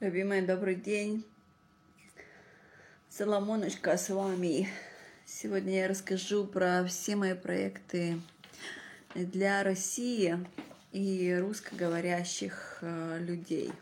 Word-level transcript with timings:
Любимый, 0.00 0.42
добрый 0.42 0.76
день. 0.76 1.24
Соломоночка 3.08 3.96
с 3.96 4.10
вами. 4.10 4.68
Сегодня 5.26 5.80
я 5.80 5.88
расскажу 5.88 6.46
про 6.46 6.84
все 6.84 7.16
мои 7.16 7.34
проекты 7.34 8.20
для 9.16 9.64
России 9.64 10.38
и 10.92 11.36
русскоговорящих 11.40 12.78
э, 12.80 13.18
людей. 13.18 13.72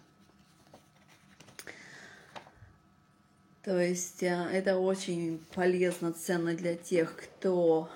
То 3.62 3.78
есть 3.78 4.22
э, 4.22 4.48
это 4.54 4.78
очень 4.78 5.44
полезно, 5.52 6.14
ценно 6.14 6.54
для 6.54 6.76
тех, 6.76 7.14
кто 7.14 7.90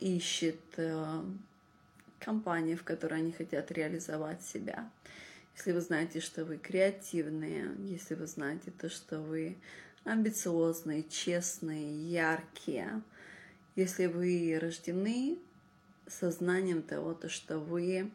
ищет 0.00 0.60
э, 0.76 1.22
компании, 2.18 2.74
в 2.74 2.84
которой 2.84 3.20
они 3.20 3.32
хотят 3.32 3.72
реализовать 3.72 4.42
себя 4.42 4.86
если 5.56 5.72
вы 5.72 5.80
знаете, 5.80 6.20
что 6.20 6.44
вы 6.44 6.58
креативные, 6.58 7.70
если 7.86 8.14
вы 8.14 8.26
знаете 8.26 8.72
то, 8.72 8.88
что 8.88 9.20
вы 9.20 9.56
амбициозные, 10.04 11.04
честные, 11.04 12.10
яркие, 12.10 13.02
если 13.76 14.06
вы 14.06 14.58
рождены 14.60 15.38
сознанием 16.06 16.82
того, 16.82 17.14
то, 17.14 17.28
что 17.28 17.58
вы 17.58 18.10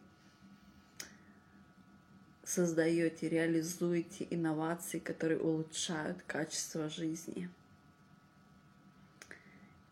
создаете, 2.43 3.29
реализуете 3.29 4.27
инновации, 4.29 4.99
которые 4.99 5.39
улучшают 5.39 6.21
качество 6.25 6.89
жизни. 6.89 7.49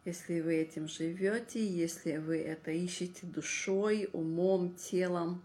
Если 0.06 0.40
вы 0.42 0.56
этим 0.56 0.88
живете, 0.88 1.66
если 1.66 2.18
вы 2.18 2.38
это 2.40 2.72
ищете 2.72 3.26
душой, 3.28 4.10
умом, 4.14 4.74
телом, 4.76 5.44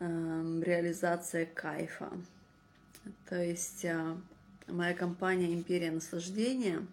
реализация 0.00 1.46
кайфа. 1.46 2.10
То 3.28 3.42
есть 3.42 3.84
э, 3.84 4.16
моя 4.66 4.94
компания 4.94 5.54
«Империя 5.54 5.90
наслаждения» 5.90 6.86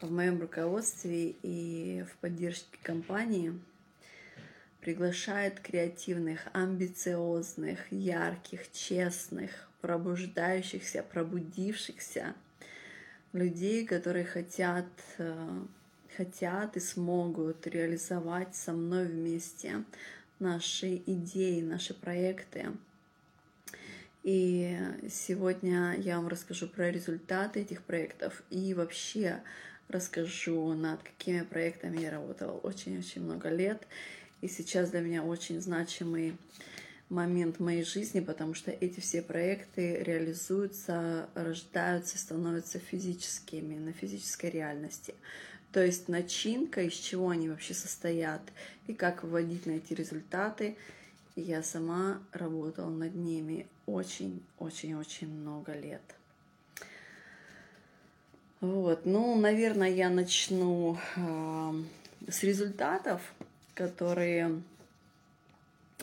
в 0.00 0.10
моем 0.10 0.40
руководстве 0.40 1.36
и 1.42 2.04
в 2.10 2.16
поддержке 2.18 2.78
компании 2.82 3.58
приглашает 4.80 5.60
креативных, 5.60 6.46
амбициозных, 6.52 7.90
ярких, 7.90 8.70
честных, 8.72 9.68
пробуждающихся, 9.80 11.02
пробудившихся 11.02 12.34
людей, 13.32 13.86
которые 13.86 14.24
хотят, 14.24 14.86
э, 15.18 15.60
хотят 16.16 16.76
и 16.76 16.80
смогут 16.80 17.66
реализовать 17.66 18.54
со 18.56 18.72
мной 18.72 19.06
вместе 19.06 19.84
наши 20.38 21.02
идеи, 21.06 21.60
наши 21.60 21.94
проекты. 21.94 22.66
И 24.22 24.76
сегодня 25.10 25.94
я 25.98 26.16
вам 26.16 26.28
расскажу 26.28 26.68
про 26.68 26.90
результаты 26.90 27.60
этих 27.60 27.82
проектов 27.82 28.42
и 28.50 28.74
вообще 28.74 29.40
расскажу, 29.88 30.74
над 30.74 31.02
какими 31.02 31.42
проектами 31.42 32.00
я 32.00 32.10
работала 32.10 32.52
очень-очень 32.52 33.22
много 33.22 33.48
лет. 33.48 33.86
И 34.40 34.48
сейчас 34.48 34.90
для 34.90 35.00
меня 35.00 35.22
очень 35.22 35.60
значимый 35.60 36.36
момент 37.08 37.58
моей 37.58 37.84
жизни, 37.84 38.20
потому 38.20 38.54
что 38.54 38.70
эти 38.70 39.00
все 39.00 39.22
проекты 39.22 40.02
реализуются, 40.02 41.28
рождаются, 41.34 42.18
становятся 42.18 42.78
физическими, 42.78 43.78
на 43.78 43.92
физической 43.92 44.50
реальности. 44.50 45.14
То 45.72 45.84
есть 45.84 46.08
начинка, 46.08 46.82
из 46.82 46.94
чего 46.94 47.30
они 47.30 47.48
вообще 47.48 47.74
состоят 47.74 48.40
и 48.86 48.94
как 48.94 49.22
выводить 49.22 49.66
на 49.66 49.72
эти 49.72 49.92
результаты. 49.92 50.76
Я 51.36 51.62
сама 51.62 52.20
работала 52.32 52.90
над 52.90 53.14
ними 53.14 53.66
очень-очень-очень 53.86 55.28
много 55.28 55.72
лет. 55.74 56.02
Вот, 58.60 59.06
ну, 59.06 59.38
наверное, 59.38 59.90
я 59.90 60.10
начну 60.10 60.98
э, 61.14 61.72
с 62.28 62.42
результатов, 62.42 63.20
которые, 63.74 64.62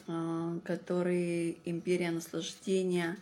э, 0.07 0.59
которые 0.63 1.57
империя 1.65 2.11
наслаждения 2.11 3.17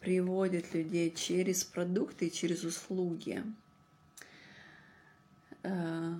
приводит 0.00 0.74
людей 0.74 1.12
через 1.12 1.62
продукты 1.62 2.26
и 2.26 2.32
через 2.32 2.64
услуги. 2.64 3.44
Э, 5.62 6.14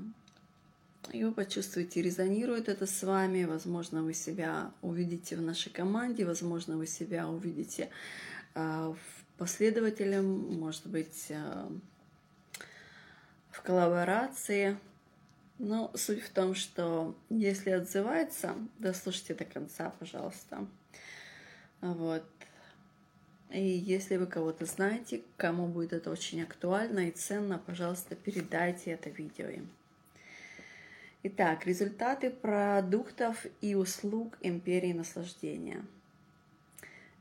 и 1.12 1.25
вы 1.25 1.33
почувствуете, 1.33 2.03
резонирует 2.03 2.69
это 2.69 2.87
с 2.87 3.03
вами, 3.03 3.45
возможно, 3.45 4.03
вы 4.03 4.15
себя 4.15 4.71
увидите 4.83 5.37
в 5.37 5.43
нашей 5.43 5.71
команде, 5.71 6.25
возможно, 6.25 6.77
вы 6.77 6.87
себя 6.87 7.28
увидите 7.28 7.91
э, 8.55 8.95
последователем, 9.39 10.59
может 10.59 10.87
быть, 10.87 11.27
э, 11.31 11.69
в 13.51 13.62
коллаборации. 13.62 14.78
Но 15.59 15.91
суть 15.95 16.22
в 16.22 16.31
том, 16.31 16.55
что 16.55 17.15
если 17.28 17.71
отзывается, 17.71 18.55
дослушайте 18.78 19.34
до 19.34 19.45
конца, 19.45 19.93
пожалуйста. 19.99 20.67
Вот. 21.81 22.25
И 23.50 23.61
если 23.61 24.16
вы 24.16 24.27
кого-то 24.27 24.65
знаете, 24.65 25.22
кому 25.37 25.66
будет 25.66 25.93
это 25.93 26.11
очень 26.11 26.43
актуально 26.43 27.09
и 27.09 27.11
ценно, 27.11 27.59
пожалуйста, 27.59 28.15
передайте 28.15 28.93
это 28.93 29.11
видео 29.11 29.49
им. 29.49 29.69
Итак, 31.25 31.66
результаты 31.66 32.31
продуктов 32.31 33.44
и 33.60 33.75
услуг 33.75 34.39
империи 34.41 34.93
наслаждения. 34.93 35.84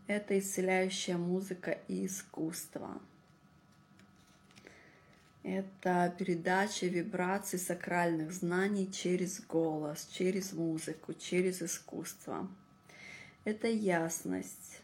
Это 0.08 0.38
исцеляющая 0.40 1.18
музыка 1.18 1.80
и 1.88 2.06
искусство. 2.06 3.02
Это 5.44 6.14
передача 6.18 6.86
вибраций 6.86 7.58
сакральных 7.58 8.32
знаний 8.32 8.92
через 8.92 9.42
голос, 9.42 10.08
через 10.12 10.54
музыку, 10.54 11.14
через 11.14 11.62
искусство. 11.62 12.48
Это 13.46 13.68
ясность, 13.68 14.82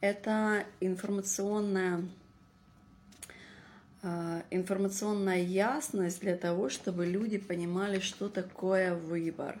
это 0.00 0.64
информационная 0.80 2.02
а, 4.02 4.44
информационная 4.50 5.42
ясность 5.42 6.20
для 6.20 6.36
того, 6.36 6.68
чтобы 6.68 7.06
люди 7.06 7.38
понимали, 7.38 7.98
что 7.98 8.28
такое 8.28 8.94
выбор. 8.94 9.58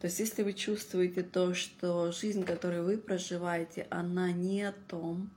То 0.00 0.08
есть 0.08 0.18
если 0.20 0.42
вы 0.42 0.52
чувствуете 0.52 1.22
то, 1.22 1.54
что 1.54 2.12
жизнь, 2.12 2.44
которую 2.44 2.84
вы 2.84 2.98
проживаете, 2.98 3.86
она 3.88 4.32
не 4.32 4.64
о 4.64 4.74
том, 4.88 5.30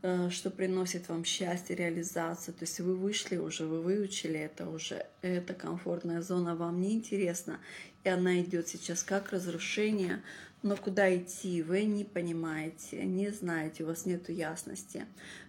э, 0.00 0.30
что 0.30 0.50
приносит 0.50 1.10
вам 1.10 1.26
счастье, 1.26 1.76
реализацию. 1.76 2.54
То 2.54 2.62
есть 2.62 2.80
вы 2.80 2.96
вышли 2.96 3.36
уже, 3.36 3.66
вы 3.66 3.82
выучили 3.82 4.38
это 4.38 4.70
уже, 4.70 5.04
эта 5.20 5.52
комфортная 5.52 6.22
зона 6.22 6.56
вам 6.56 6.80
не 6.80 6.94
интересна, 6.94 7.60
и 8.04 8.08
она 8.08 8.40
идет 8.40 8.68
сейчас 8.68 9.02
как 9.02 9.32
разрушение, 9.32 10.22
но 10.62 10.76
куда 10.76 11.14
идти 11.14 11.62
вы 11.62 11.84
не 11.84 12.04
понимаете, 12.04 13.04
не 13.04 13.30
знаете, 13.30 13.84
у 13.84 13.88
вас 13.88 14.06
нет 14.06 14.28
ясности. 14.28 15.06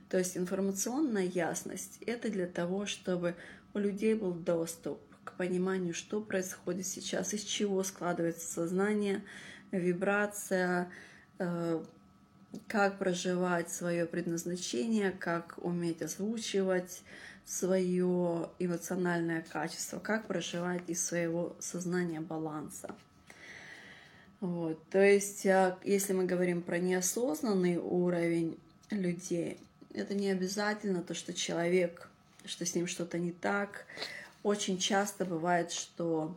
То 0.09 0.17
есть 0.17 0.37
информационная 0.37 1.25
ясность– 1.25 1.99
это 2.05 2.29
для 2.29 2.47
того, 2.47 2.85
чтобы 2.85 3.35
у 3.73 3.79
людей 3.79 4.13
был 4.13 4.33
доступ 4.33 4.99
к 5.23 5.33
пониманию, 5.33 5.93
что 5.93 6.21
происходит 6.21 6.85
сейчас, 6.85 7.33
из 7.33 7.43
чего 7.43 7.83
складывается 7.83 8.45
сознание, 8.51 9.23
вибрация, 9.71 10.91
э, 11.39 11.83
как 12.67 12.99
проживать 12.99 13.71
свое 13.71 14.05
предназначение, 14.05 15.11
как 15.11 15.57
уметь 15.57 16.01
озвучивать 16.01 17.01
свое 17.45 18.49
эмоциональное 18.59 19.43
качество, 19.51 19.99
как 19.99 20.27
проживать 20.27 20.83
из 20.87 21.03
своего 21.03 21.55
сознания 21.59 22.21
баланса. 22.21 22.95
Вот. 24.43 24.77
То 24.89 25.01
есть, 25.01 25.45
а, 25.45 25.77
если 25.85 26.11
мы 26.11 26.25
говорим 26.25 26.61
про 26.61 26.77
неосознанный 26.77 27.77
уровень 27.77 28.59
людей, 28.89 29.57
это 29.93 30.13
не 30.15 30.29
обязательно 30.29 31.01
то, 31.01 31.13
что 31.13 31.33
человек, 31.33 32.09
что 32.43 32.65
с 32.65 32.75
ним 32.75 32.85
что-то 32.85 33.17
не 33.17 33.31
так. 33.31 33.85
Очень 34.43 34.79
часто 34.79 35.23
бывает, 35.23 35.71
что, 35.71 36.35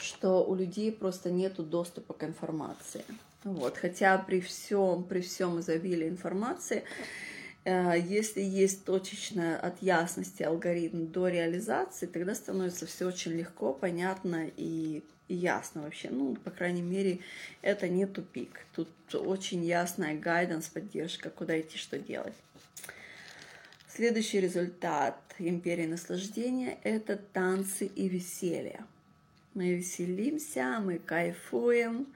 что 0.00 0.46
у 0.46 0.54
людей 0.54 0.90
просто 0.90 1.30
нет 1.30 1.56
доступа 1.56 2.14
к 2.14 2.24
информации. 2.24 3.04
Вот. 3.44 3.76
Хотя 3.76 4.16
при 4.16 4.40
всем, 4.40 5.04
при 5.04 5.20
всем 5.20 5.60
изобилии 5.60 6.08
информации, 6.08 6.84
э, 7.66 7.96
если 8.02 8.40
есть 8.40 8.86
точечная 8.86 9.58
от 9.58 9.82
ясности 9.82 10.42
алгоритм 10.42 11.04
до 11.04 11.28
реализации, 11.28 12.06
тогда 12.06 12.34
становится 12.34 12.86
все 12.86 13.08
очень 13.08 13.32
легко, 13.32 13.74
понятно 13.74 14.50
и 14.56 15.02
ясно 15.28 15.82
вообще. 15.82 16.08
Ну, 16.10 16.36
по 16.36 16.50
крайней 16.50 16.82
мере, 16.82 17.20
это 17.62 17.88
не 17.88 18.06
тупик. 18.06 18.66
Тут 18.74 18.88
очень 19.14 19.64
ясная 19.64 20.18
гайденс, 20.18 20.68
поддержка, 20.68 21.30
куда 21.30 21.60
идти, 21.60 21.78
что 21.78 21.98
делать. 21.98 22.34
Следующий 23.88 24.40
результат 24.40 25.16
империи 25.38 25.86
наслаждения– 25.86 26.78
это 26.82 27.16
танцы 27.16 27.86
и 27.86 28.08
веселье. 28.08 28.84
Мы 29.54 29.74
веселимся, 29.74 30.80
мы 30.84 30.98
кайфуем, 30.98 32.06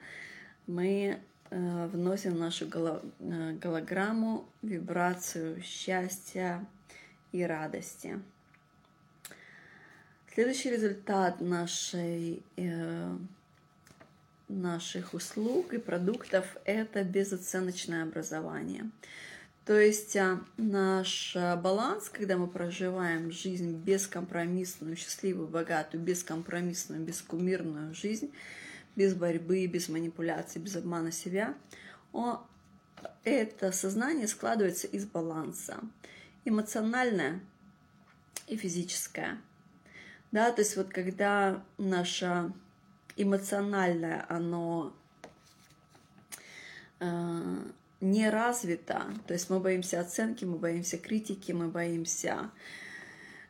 мы 0.67 1.17
э, 1.49 1.87
вносим 1.87 2.35
в 2.35 2.39
нашу 2.39 2.65
э, 2.67 3.53
голограмму 3.53 4.45
вибрацию 4.61 5.61
счастья 5.63 6.63
и 7.31 7.43
радости. 7.43 8.19
Следующий 10.33 10.69
результат 10.69 11.41
нашей, 11.41 12.41
э, 12.55 13.17
наших 14.47 15.13
услуг 15.13 15.73
и 15.73 15.77
продуктов– 15.77 16.55
это 16.65 17.03
безоценочное 17.03 18.03
образование. 18.03 18.89
То 19.65 19.77
есть 19.77 20.15
а, 20.15 20.39
наш 20.55 21.35
а, 21.35 21.57
баланс, 21.57 22.07
когда 22.07 22.37
мы 22.37 22.47
проживаем 22.47 23.29
жизнь 23.29 23.75
бескомпромиссную, 23.75 24.95
счастливую, 24.95 25.49
богатую, 25.49 26.01
бескомпромиссную, 26.01 27.03
бескумирную 27.03 27.93
жизнь, 27.93 28.31
без 28.95 29.13
борьбы, 29.13 29.67
без 29.67 29.89
манипуляций, 29.89 30.61
без 30.61 30.77
обмана 30.77 31.11
себя, 31.11 31.55
он, 32.13 32.39
это 33.25 33.73
сознание 33.73 34.27
складывается 34.27 34.87
из 34.87 35.05
баланса 35.05 35.77
эмоциональное 36.45 37.41
и 38.47 38.55
физическое. 38.55 39.37
Да, 40.31 40.51
то 40.51 40.61
есть 40.61 40.77
вот 40.77 40.89
когда 40.89 41.61
наше 41.77 42.53
эмоциональное, 43.17 44.25
оно 44.29 44.93
э, 46.99 47.57
не 47.99 48.29
развито, 48.29 49.03
то 49.27 49.33
есть 49.33 49.49
мы 49.49 49.59
боимся 49.59 49.99
оценки, 49.99 50.45
мы 50.45 50.57
боимся 50.57 50.97
критики, 50.97 51.51
мы 51.51 51.67
боимся 51.67 52.49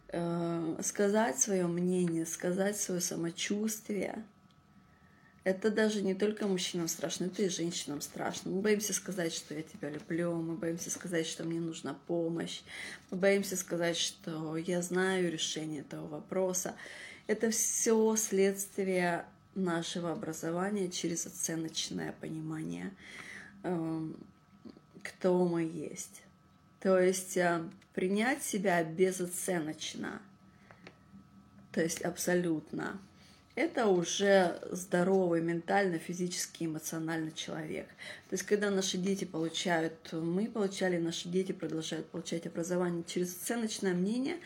э, 0.08 0.78
сказать 0.82 1.40
свое 1.40 1.68
мнение, 1.68 2.26
сказать 2.26 2.78
свое 2.78 3.00
самочувствие. 3.00 4.24
Это 5.44 5.72
даже 5.72 6.04
не 6.04 6.14
только 6.14 6.46
мужчинам 6.46 6.88
страшно, 6.88 7.26
это 7.26 7.42
и 7.42 7.50
женщинам 7.50 8.02
страшно. 8.02 8.52
Мы 8.52 8.62
боимся 8.62 8.94
сказать, 8.94 9.34
что 9.34 9.56
я 9.56 9.64
тебя 9.64 9.90
люблю, 9.90 10.36
мы 10.36 10.56
боимся 10.56 10.92
сказать, 10.92 11.26
что 11.26 11.44
мне 11.44 11.60
нужна 11.60 11.96
помощь, 12.06 12.62
мы 13.10 13.18
боимся 13.18 13.58
сказать, 13.58 13.98
что 13.98 14.56
я 14.56 14.84
знаю 14.84 15.32
решение 15.32 15.82
этого 15.82 16.08
вопроса. 16.08 16.76
Это 17.26 17.50
все 17.50 18.16
следствие 18.18 19.26
нашего 19.56 20.12
образования 20.12 20.90
через 20.90 21.26
оценочное 21.26 22.14
понимание 22.22 22.94
эм, 23.64 24.16
кто 25.02 25.46
мы 25.46 25.64
есть. 25.64 26.22
То 26.80 27.00
есть 27.00 27.36
э, 27.38 27.64
принять 27.94 28.44
себя 28.44 28.84
безоценочно, 28.84 30.22
то 31.72 31.82
есть 31.82 32.02
абсолютно, 32.02 33.00
это 33.56 33.88
уже 33.88 34.60
здоровый 34.72 35.42
ментально, 35.42 35.98
физически, 35.98 36.66
эмоционально 36.66 37.32
человек. 37.32 37.88
То 38.30 38.34
есть 38.34 38.44
когда 38.44 38.70
наши 38.70 38.98
дети 38.98 39.26
получают, 39.26 39.94
мы 40.14 40.48
получали, 40.48 40.98
наши 40.98 41.28
дети 41.28 41.52
продолжают 41.52 42.08
получать 42.08 42.48
образование 42.48 43.04
через 43.06 43.36
оценочное 43.36 43.94
мнение, 43.94 44.38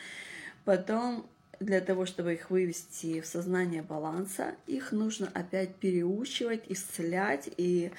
потом 0.63 1.27
для 1.59 1.81
того, 1.81 2.05
чтобы 2.05 2.33
их 2.33 2.49
вывести 2.49 3.21
в 3.21 3.25
сознание 3.25 3.81
баланса, 3.81 4.55
их 4.67 4.91
нужно 4.91 5.29
опять 5.33 5.75
переучивать, 5.75 6.63
исцелять 6.67 7.49
и 7.57 7.91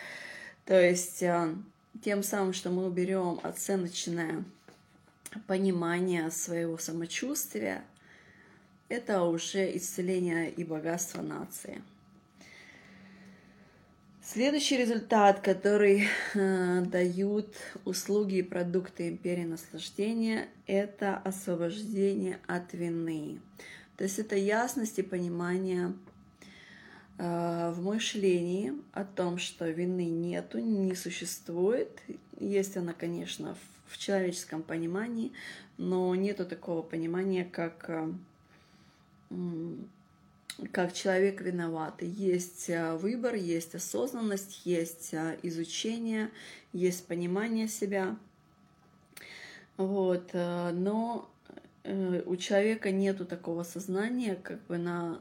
то 0.66 0.80
есть 0.80 1.22
э, 1.22 1.54
тем 2.02 2.24
самым, 2.24 2.52
что 2.52 2.70
мы 2.70 2.86
уберем 2.86 3.38
оценочное 3.44 4.44
понимание 5.46 6.30
своего 6.30 6.76
самочувствия, 6.76 7.84
это 8.88 9.22
уже 9.22 9.76
исцеление 9.76 10.50
и 10.50 10.64
богатство 10.64 11.22
нации. 11.22 11.82
Следующий 14.22 14.76
результат, 14.76 15.40
который 15.40 16.08
э, 16.34 16.80
дают 16.82 17.54
услуги 17.84 18.36
и 18.36 18.42
продукты 18.42 19.08
империи 19.08 19.44
наслаждения, 19.44 20.48
это 20.66 21.16
освобождение 21.18 22.40
от 22.48 22.72
вины. 22.72 23.40
То 23.96 24.04
есть 24.04 24.18
это 24.18 24.34
ясность 24.34 24.98
и 24.98 25.02
понимание 25.02 25.94
Э, 27.18 27.72
в 27.74 27.82
мышлении 27.82 28.74
о 28.92 29.04
том, 29.04 29.38
что 29.38 29.68
вины 29.68 30.04
нету, 30.04 30.58
не 30.58 30.94
существует. 30.94 32.02
Есть 32.38 32.76
она, 32.76 32.92
конечно, 32.92 33.56
в 33.86 33.96
человеческом 33.96 34.62
понимании, 34.62 35.32
но 35.78 36.14
нету 36.14 36.44
такого 36.44 36.82
понимания, 36.82 37.44
как, 37.44 37.86
э, 37.88 38.12
как 40.72 40.92
человек 40.92 41.40
виноватый. 41.40 42.08
Есть 42.08 42.70
э, 42.70 42.94
выбор, 42.96 43.34
есть 43.34 43.74
осознанность, 43.74 44.62
есть 44.64 45.14
изучение, 45.42 46.30
есть 46.72 47.06
понимание 47.06 47.68
себя. 47.68 48.16
Вот, 49.76 50.32
но 50.32 51.30
у 51.84 52.36
человека 52.36 52.90
нету 52.90 53.26
такого 53.26 53.62
сознания, 53.62 54.36
как 54.36 54.64
бы 54.66 54.78
на 54.78 55.20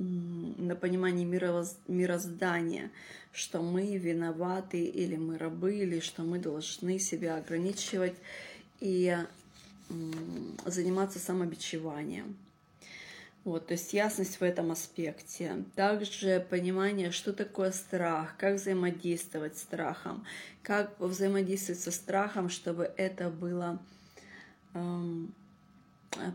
на 0.00 0.76
понимание 0.76 1.26
мироздания, 1.26 2.90
что 3.32 3.62
мы 3.62 3.96
виноваты 3.96 4.82
или 4.82 5.16
мы 5.16 5.36
рабы, 5.38 5.76
или 5.76 6.00
что 6.00 6.22
мы 6.22 6.38
должны 6.38 6.98
себя 6.98 7.36
ограничивать 7.36 8.16
и 8.80 9.16
заниматься 10.64 11.18
самобичеванием. 11.18 12.36
Вот, 13.44 13.68
то 13.68 13.72
есть 13.72 13.94
ясность 13.94 14.38
в 14.38 14.42
этом 14.42 14.70
аспекте. 14.70 15.64
Также 15.74 16.46
понимание, 16.50 17.10
что 17.10 17.32
такое 17.32 17.72
страх, 17.72 18.36
как 18.36 18.56
взаимодействовать 18.56 19.56
с 19.56 19.62
страхом, 19.62 20.26
как 20.62 20.98
взаимодействовать 21.00 21.80
со 21.80 21.90
страхом, 21.90 22.50
чтобы 22.50 22.92
это 22.98 23.30
было 23.30 23.80
эм, 24.74 25.34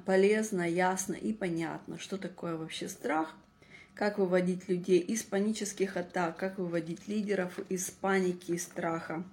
полезно, 0.06 0.68
ясно 0.68 1.14
и 1.14 1.32
понятно, 1.32 2.00
что 2.00 2.18
такое 2.18 2.58
вообще 2.58 2.90
страх, 2.90 3.36
как 3.94 4.18
выводить 4.18 4.68
людей 4.68 5.00
из 5.00 5.22
панических 5.22 5.98
атак, 5.98 6.38
как 6.38 6.58
выводить 6.58 7.08
лидеров 7.08 7.60
из 7.70 7.92
паники 7.92 8.54
и 8.54 8.58
страха. 8.58 9.24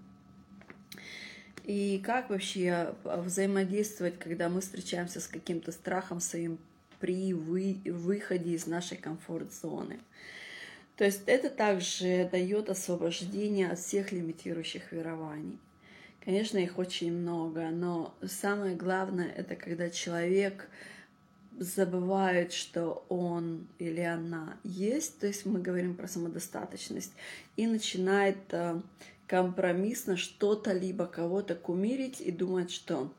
И 1.65 2.03
как 2.05 2.29
вообще 2.29 2.95
взаимодействовать, 3.05 4.19
когда 4.19 4.51
мы 4.51 4.61
встречаемся 4.61 5.21
с 5.21 5.27
каким-то 5.27 5.73
страхом 5.73 6.21
своим 6.21 6.59
при 7.03 7.35
вы, 7.35 7.81
выходе 7.85 8.53
из 8.53 8.69
нашей 8.69 8.97
комфорт-зоны. 8.97 9.99
То 10.97 11.05
есть 11.05 11.23
это 11.27 11.51
также 11.51 12.29
дает 12.31 12.71
освобождение 12.71 13.73
от 13.73 13.81
всех 13.81 14.13
лимитирующих 14.13 14.93
верований. 14.93 15.59
Конечно, 16.25 16.59
их 16.59 16.79
очень 16.79 17.13
много, 17.13 17.71
но 17.71 18.15
самое 18.25 18.77
главное 18.77 19.29
это 19.29 19.57
когда 19.57 19.91
человек 19.91 20.69
забывает, 21.59 22.53
что 22.53 23.05
он 23.09 23.67
или 23.81 24.01
она 24.01 24.57
есть, 24.63 25.19
то 25.19 25.27
есть 25.27 25.45
мы 25.45 25.61
говорим 25.61 25.97
про 25.97 26.07
самодостаточность, 26.07 27.13
и 27.57 27.67
начинает 27.67 28.39
э, 28.53 28.81
компромиссно 29.27 30.17
что-то 30.17 30.73
либо 30.73 31.07
кого-то 31.07 31.57
кумирить 31.57 32.21
и 32.21 32.31
думать, 32.31 32.71
что 32.71 33.13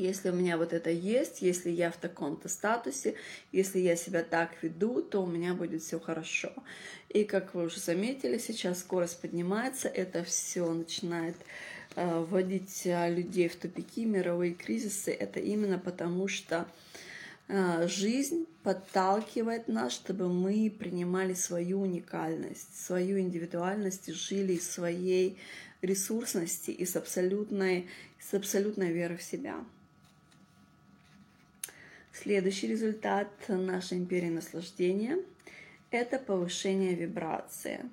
если 0.00 0.30
у 0.30 0.32
меня 0.32 0.56
вот 0.56 0.72
это 0.72 0.90
есть, 0.90 1.42
если 1.42 1.70
я 1.70 1.90
в 1.90 1.96
таком-то 1.96 2.48
статусе, 2.48 3.14
если 3.52 3.78
я 3.78 3.96
себя 3.96 4.22
так 4.22 4.50
веду, 4.62 5.02
то 5.02 5.22
у 5.22 5.26
меня 5.26 5.54
будет 5.54 5.82
все 5.82 6.00
хорошо. 6.00 6.52
И 7.08 7.24
как 7.24 7.54
вы 7.54 7.64
уже 7.64 7.80
заметили, 7.80 8.38
сейчас 8.38 8.80
скорость 8.80 9.20
поднимается, 9.20 9.88
это 9.88 10.24
все 10.24 10.72
начинает 10.72 11.36
э, 11.96 12.24
вводить 12.28 12.82
э, 12.84 13.14
людей 13.14 13.48
в 13.48 13.56
тупики, 13.56 14.04
мировые 14.04 14.54
кризисы. 14.54 15.12
Это 15.12 15.40
именно 15.40 15.78
потому, 15.78 16.28
что 16.28 16.66
а, 17.52 17.88
жизнь 17.88 18.46
подталкивает 18.62 19.66
нас, 19.66 19.92
чтобы 19.92 20.28
мы 20.28 20.70
принимали 20.70 21.34
свою 21.34 21.80
уникальность, 21.80 22.76
свою 22.76 23.18
индивидуальность 23.18 24.08
и 24.08 24.12
жили 24.12 24.56
своей 24.58 25.36
ресурсности 25.82 26.70
и 26.70 26.86
с 26.86 26.94
абсолютной, 26.94 27.88
с 28.20 28.34
абсолютной 28.34 28.92
верой 28.92 29.16
в 29.16 29.22
себя. 29.22 29.64
Следующий 32.12 32.68
результат 32.68 33.28
нашей 33.48 33.98
империи 33.98 34.30
наслаждения– 34.30 35.18
это 35.90 36.18
повышение 36.18 36.94
вибрации– 36.94 37.80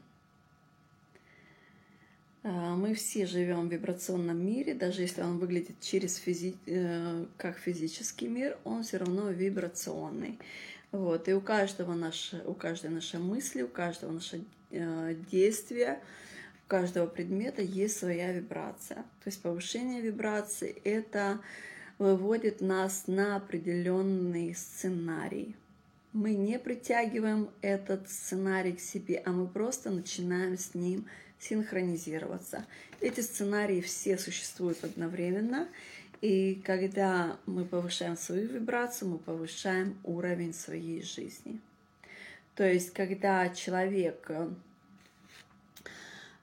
а, 2.50 2.76
мы 2.78 2.94
все 2.94 3.26
живем 3.26 3.68
в 3.68 3.72
вибрационном 3.74 4.46
мире, 4.46 4.74
даже 4.74 5.02
если 5.02 5.22
он 5.22 5.38
выглядит 5.38 5.82
через 5.82 6.16
физи... 6.16 6.56
Э, 6.66 7.26
как 7.36 7.58
физический 7.58 8.30
мир, 8.30 8.58
он 8.64 8.84
все 8.84 8.98
равно 8.98 9.32
вибрационный. 9.32 10.40
Вот. 10.94 11.28
И 11.28 11.34
у 11.34 11.42
каждого 11.42 11.94
наше, 11.94 12.42
у 12.46 12.54
каждой 12.54 12.90
нашей 12.92 13.20
мысли, 13.20 13.64
у 13.64 13.68
каждого 13.68 14.14
нашего 14.14 14.46
э, 14.72 15.16
действия, 15.30 16.00
у 16.66 16.70
каждого 16.70 17.08
предмета 17.08 17.62
есть 17.62 17.98
своя 17.98 18.32
вибрация. 18.32 19.00
То 19.24 19.26
есть 19.26 19.42
повышение 19.42 20.00
вибрации 20.00 20.70
это 20.86 21.42
выводит 21.98 22.62
нас 22.62 23.04
на 23.08 23.36
определенный 23.36 24.54
сценарий. 24.56 25.56
мы 26.14 26.34
не 26.34 26.58
притягиваем 26.58 27.50
этот 27.62 28.10
сценарий 28.10 28.74
к 28.74 28.80
себе, 28.80 29.22
а 29.26 29.32
мы 29.32 29.48
просто 29.48 29.92
начинаем 29.92 30.58
с 30.58 30.74
ним 30.74 31.06
синхронизироваться. 31.40 32.66
Эти 33.02 33.20
сценарии 33.22 33.82
все 33.82 34.18
существуют 34.18 34.84
одновременно, 34.84 35.68
и 36.22 36.62
когда 36.66 37.38
мы 37.46 37.66
повышаем 37.66 38.18
свою 38.18 38.48
вибрацию, 38.48 39.10
мы 39.10 39.20
повышаем 39.20 39.96
уровень 40.04 40.54
своей 40.54 41.04
жизни. 41.04 41.60
То 42.56 42.64
есть, 42.64 42.92
когда 42.94 43.50
человек 43.50 44.32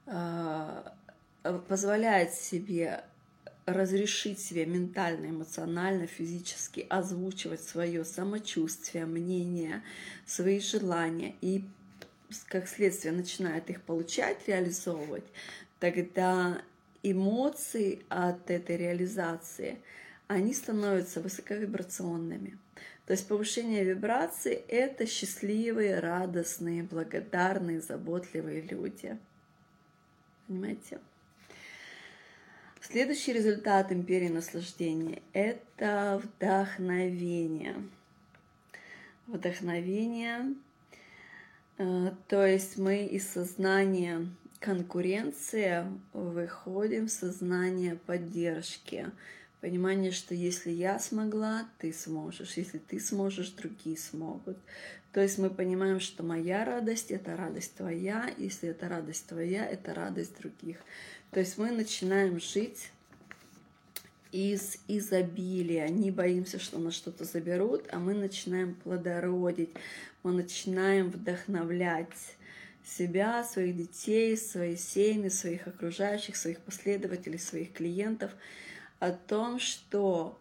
э, 0.07 0.83
позволяет 1.67 2.33
себе 2.33 3.03
разрешить 3.67 4.41
себе 4.41 4.67
ментально, 4.67 5.27
эмоционально, 5.27 6.07
физически 6.07 6.87
озвучивать 6.89 7.63
свое 7.63 8.05
самочувствие, 8.05 9.07
мнение, 9.07 9.83
свои 10.27 10.61
желания 10.61 11.35
и 11.41 11.65
как 12.49 12.69
следствие 12.69 13.13
начинает 13.13 13.71
их 13.71 13.83
получать, 13.83 14.49
реализовывать, 14.49 15.25
тогда 15.79 16.63
эмоции 17.03 18.05
от 18.09 18.51
этой 18.51 18.77
реализации, 18.77 19.79
они 20.27 20.55
становятся 20.55 21.21
высоковибрационными. 21.21 22.59
То 23.07 23.13
есть 23.13 23.29
повышение 23.29 23.85
вибрации— 23.85 24.55
это 24.69 25.07
счастливые, 25.07 26.01
радостные, 26.01 26.83
благодарные, 26.83 27.83
заботливые 27.83 28.63
люди. 28.63 29.19
Понимаете? 30.47 30.99
Следующий 32.91 33.33
результат 33.33 33.91
империи 33.93 34.29
наслаждения– 34.29 35.23
это 35.33 36.21
вдохновение. 36.23 37.77
Вдохновение, 39.27 40.55
э, 41.79 42.11
то 42.29 42.45
есть 42.45 42.77
мы 42.77 43.07
из 43.07 43.27
сознания 43.27 44.27
конкуренции 44.61 45.87
выходим 46.13 47.07
в 47.07 47.11
сознание 47.11 47.97
поддержки, 47.97 49.11
понимание, 49.63 50.13
что 50.13 50.35
если 50.35 50.71
я 50.71 50.99
смогла, 50.99 51.67
ты 51.79 51.91
сможешь, 51.91 52.59
если 52.59 52.77
ты 52.77 53.01
сможешь, 53.01 53.49
другие 53.53 53.97
смогут. 53.97 54.59
То 55.15 55.23
есть 55.23 55.39
мы 55.39 55.49
понимаем, 55.49 56.01
что 56.01 56.23
моя 56.23 56.67
радость– 56.67 57.11
это 57.13 57.35
радость 57.35 57.77
твоя, 57.77 58.31
если 58.37 58.69
это 58.69 58.91
радость 58.91 59.27
твоя, 59.27 59.65
это 59.65 59.95
радость 59.95 60.37
других. 60.39 60.77
То 61.35 61.41
есть 61.41 61.59
мы 61.59 61.73
начинаем 61.73 62.39
жить 62.39 62.93
из 64.31 64.79
изобилия, 64.87 65.89
не 65.89 66.13
боимся, 66.13 66.61
что 66.61 66.79
нас 66.79 66.95
что-то 66.95 67.25
заберут, 67.25 67.87
а 67.91 67.99
мы 67.99 68.15
начинаем 68.15 68.77
плодородить, 68.77 69.71
мы 70.23 70.31
начинаем 70.31 71.11
вдохновлять 71.11 72.37
себя, 72.85 73.43
своих 73.43 73.77
детей, 73.77 74.37
свои 74.37 74.77
семьи, 74.77 75.29
своих 75.29 75.67
окружающих, 75.67 76.37
своих 76.37 76.61
последователей, 76.61 77.41
своих 77.41 77.73
клиентов 77.73 78.31
о 79.01 79.11
том, 79.11 79.59
что 79.59 80.39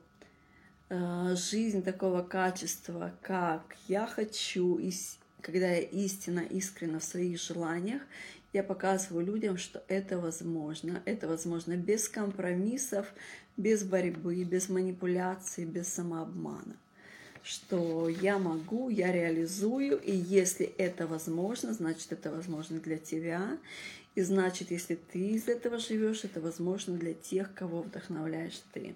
э, 0.90 1.36
жизнь 1.36 1.82
такого 1.82 2.22
качества, 2.22 3.16
как 3.24 3.76
я 3.88 4.06
хочу, 4.06 4.78
и 4.78 4.92
когда 5.42 5.72
я 5.72 5.80
истинно, 5.80 6.42
искренна 6.42 7.00
в 7.00 7.04
своих 7.04 7.42
желаниях, 7.42 8.04
я 8.53 8.63
показываю 8.63 9.25
людям, 9.25 9.57
что 9.57 9.83
это 9.88 10.19
возможно. 10.19 11.01
Это 11.05 11.27
возможно 11.27 11.75
без 11.75 12.07
компромиссов, 12.07 13.12
без 13.57 13.83
борьбы, 13.83 14.43
без 14.43 14.69
манипуляций, 14.69 15.65
без 15.65 15.88
самообмана. 15.88 16.77
Что 17.41 18.07
я 18.07 18.38
могу, 18.38 18.89
я 18.89 19.12
реализую, 19.12 20.00
и 20.00 20.15
если 20.15 20.67
это 20.77 21.07
возможно, 21.07 21.74
значит 21.74 22.12
это 22.12 22.31
возможно 22.31 22.79
для 22.79 22.98
тебя. 22.98 23.57
И 24.13 24.22
значит, 24.22 24.69
если 24.69 24.95
ты 24.95 25.31
из 25.31 25.48
этого 25.48 25.79
живешь, 25.79 26.24
это 26.24 26.39
возможно 26.39 26.95
для 26.95 27.15
тех, 27.15 27.53
кого 27.55 27.81
вдохновляешь 27.81 28.62
ты. 28.72 28.93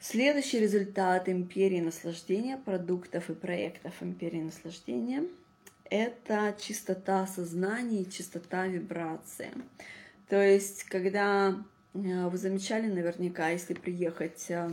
Следующий 0.00 0.58
результат 0.58 1.28
империи 1.28 1.80
наслаждения, 1.80 2.56
продуктов 2.56 3.28
и 3.28 3.34
проектов 3.34 3.92
империи 4.00 4.40
наслаждения– 4.40 5.24
это 5.92 6.56
чистота 6.58 7.26
сознания 7.26 8.00
и 8.00 8.10
чистота 8.10 8.66
вибрации. 8.66 9.50
То 10.26 10.42
есть, 10.42 10.84
когда 10.84 11.54
э, 11.92 12.28
вы 12.28 12.38
замечали 12.38 12.86
наверняка, 12.86 13.50
если 13.50 13.74
приехать 13.74 14.46
э, 14.48 14.70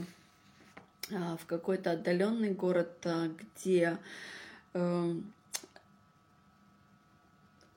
э, 1.10 1.38
в 1.38 1.46
какой-то 1.46 1.92
отдаленный 1.92 2.54
город, 2.54 3.06
где 3.38 3.98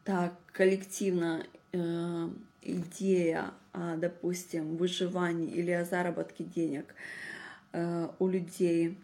так 0.04 0.34
коллективно 0.52 1.46
идея, 2.60 3.50
допустим, 3.72 4.76
выживания 4.76 5.48
или 5.48 5.70
о 5.70 5.86
заработке 5.86 6.44
денег 6.44 6.94
у 7.72 8.28
людей 8.28 8.98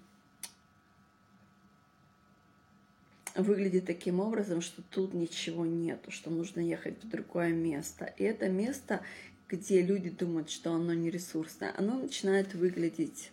выглядит 3.43 3.87
таким 3.87 4.21
образом, 4.21 4.61
что 4.61 4.83
тут 4.83 5.15
ничего 5.15 5.65
нету, 5.65 6.11
что 6.11 6.31
нужно 6.31 6.61
ехать 6.61 7.03
в 7.03 7.09
другое 7.09 7.51
место. 7.51 8.13
И 8.17 8.25
это 8.25 8.49
место, 8.49 9.01
где 9.49 9.81
люди 9.83 10.11
думают, 10.11 10.51
что 10.51 10.73
оно 10.73 10.93
не 10.93 11.11
ресурсное, 11.11 11.73
оно 11.77 11.99
начинает 11.99 12.55
выглядеть 12.55 13.31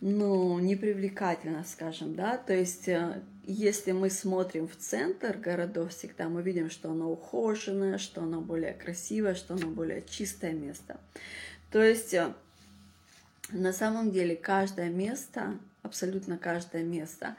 ну, 0.00 0.58
непривлекательно, 0.58 1.64
скажем, 1.64 2.16
да, 2.16 2.36
то 2.36 2.52
есть 2.52 2.88
э, 2.88 3.22
если 3.44 3.92
мы 3.92 4.10
смотрим 4.10 4.66
в 4.66 4.76
центр 4.76 5.38
городов 5.38 5.94
всегда, 5.94 6.28
мы 6.28 6.42
видим, 6.42 6.70
что 6.70 6.90
оно 6.90 7.12
ухоженное, 7.12 7.98
что 7.98 8.22
оно 8.22 8.40
более 8.40 8.72
красивое, 8.72 9.36
что 9.36 9.54
оно 9.54 9.68
более 9.68 10.02
чистое 10.08 10.54
место. 10.54 10.98
То 11.70 11.80
есть 11.80 12.14
э, 12.14 12.32
на 13.50 13.72
самом 13.72 14.10
деле 14.10 14.34
каждое 14.34 14.90
место, 14.90 15.56
абсолютно 15.82 16.36
каждое 16.36 16.82
место, 16.82 17.36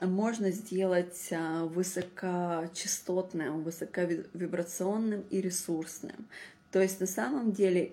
можно 0.00 0.50
сделать 0.50 1.28
э, 1.30 1.64
высокочастотным, 1.64 3.62
высоковибрационным 3.62 5.24
и 5.30 5.40
ресурсным. 5.40 6.28
То 6.70 6.80
есть 6.80 7.00
на 7.00 7.06
самом 7.06 7.52
деле 7.52 7.92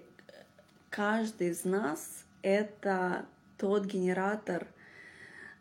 каждый 0.90 1.50
из 1.50 1.66
нас 1.66 2.24
это 2.42 3.26
тот 3.58 3.86
генератор 3.86 4.68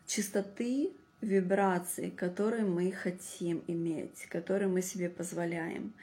чистоты 0.05 0.91
вибраций, 1.21 2.11
которые 2.11 2.63
мы 2.63 2.91
хотим 2.91 3.63
иметь, 3.67 4.27
которые 4.29 4.67
мы 4.67 4.81
себе 4.81 5.09
позволяем. 5.09 5.93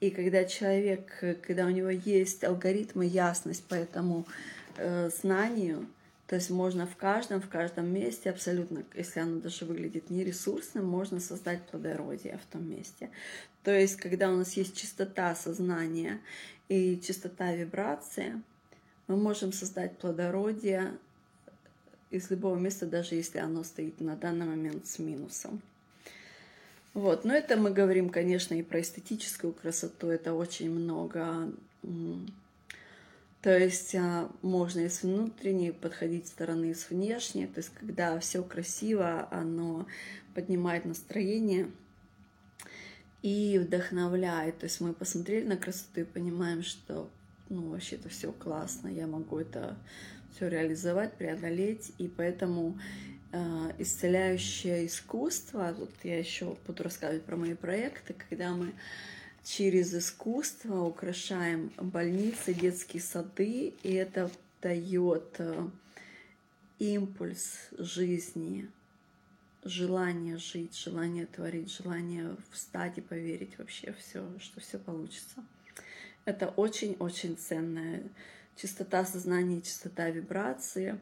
И 0.00 0.10
когда 0.10 0.44
человек, 0.44 1.12
когда 1.46 1.66
у 1.66 1.70
него 1.70 1.90
есть 1.90 2.44
алгоритмы, 2.44 3.04
ясность 3.06 3.64
по 3.64 3.74
этому 3.74 4.26
э, 4.76 5.10
знанию, 5.10 5.86
то 6.28 6.34
есть 6.36 6.50
можно 6.50 6.86
в 6.86 6.94
каждом, 6.94 7.40
в 7.40 7.48
каждом 7.48 7.92
месте 7.92 8.28
абсолютно, 8.28 8.84
если 8.94 9.20
оно 9.20 9.40
даже 9.40 9.64
выглядит 9.64 10.10
нересурсным, 10.10 10.84
можно 10.84 11.20
создать 11.20 11.62
плодородие 11.66 12.38
в 12.38 12.52
том 12.52 12.70
месте. 12.70 13.10
То 13.64 13.74
есть 13.74 13.96
когда 13.96 14.30
у 14.30 14.36
нас 14.36 14.52
есть 14.52 14.76
чистота 14.76 15.34
сознания 15.34 16.20
и 16.68 17.00
чистота 17.00 17.54
вибрации, 17.54 18.42
мы 19.06 19.16
можем 19.16 19.54
создать 19.54 19.96
плодородие 19.96 20.92
из 22.10 22.28
любого 22.28 22.58
места, 22.58 22.84
даже 22.84 23.14
если 23.14 23.38
оно 23.38 23.64
стоит 23.64 23.98
на 24.00 24.14
данный 24.14 24.46
момент 24.46 24.86
с 24.86 24.98
минусом. 24.98 25.62
Вот, 26.92 27.24
но 27.24 27.32
это 27.32 27.56
мы 27.56 27.70
говорим, 27.70 28.10
конечно, 28.10 28.52
и 28.52 28.62
про 28.62 28.82
эстетическую 28.82 29.54
красоту, 29.54 30.08
это 30.08 30.34
очень 30.34 30.70
много 30.70 31.50
то 33.40 33.56
есть 33.56 33.94
а, 33.94 34.30
можно 34.42 34.80
и 34.80 34.88
с 34.88 35.02
внутренней 35.02 35.70
подходить 35.70 36.26
стороны, 36.26 36.70
и 36.70 36.74
с 36.74 36.90
внешней. 36.90 37.46
То 37.46 37.58
есть 37.58 37.70
когда 37.70 38.18
все 38.18 38.42
красиво, 38.42 39.28
оно 39.30 39.86
поднимает 40.34 40.84
настроение 40.84 41.70
и 43.22 43.60
вдохновляет. 43.62 44.58
То 44.58 44.64
есть 44.64 44.80
мы 44.80 44.92
посмотрели 44.92 45.46
на 45.46 45.56
красоту 45.56 46.00
и 46.00 46.04
понимаем, 46.04 46.62
что 46.62 47.08
ну, 47.48 47.70
вообще 47.70 47.96
это 47.96 48.08
все 48.08 48.32
классно, 48.32 48.88
я 48.88 49.06
могу 49.06 49.38
это 49.38 49.76
все 50.34 50.48
реализовать, 50.48 51.14
преодолеть. 51.14 51.92
И 51.98 52.08
поэтому 52.08 52.76
э, 53.32 53.72
исцеляющее 53.78 54.86
искусство, 54.86 55.74
вот 55.78 55.92
я 56.02 56.18
еще 56.18 56.56
буду 56.66 56.82
рассказывать 56.82 57.24
про 57.24 57.36
мои 57.36 57.54
проекты, 57.54 58.14
когда 58.28 58.52
мы 58.52 58.72
через 59.48 59.94
искусство 59.94 60.82
украшаем 60.82 61.72
больницы, 61.78 62.52
детские 62.52 63.02
сады, 63.02 63.72
и 63.82 63.92
это 63.94 64.30
дает 64.60 65.36
э, 65.38 65.68
импульс 66.78 67.70
жизни, 67.78 68.68
желание 69.64 70.36
жить, 70.36 70.76
желание 70.76 71.24
творить, 71.24 71.72
желание 71.72 72.36
встать 72.52 72.98
и 72.98 73.00
поверить 73.00 73.56
вообще 73.56 73.94
все, 73.98 74.28
что 74.38 74.60
все 74.60 74.78
получится. 74.78 75.42
Это 76.26 76.48
очень-очень 76.48 77.38
ценная 77.38 78.02
Чистота 78.54 79.06
сознания, 79.06 79.62
чистота 79.62 80.10
вибрации 80.10 80.98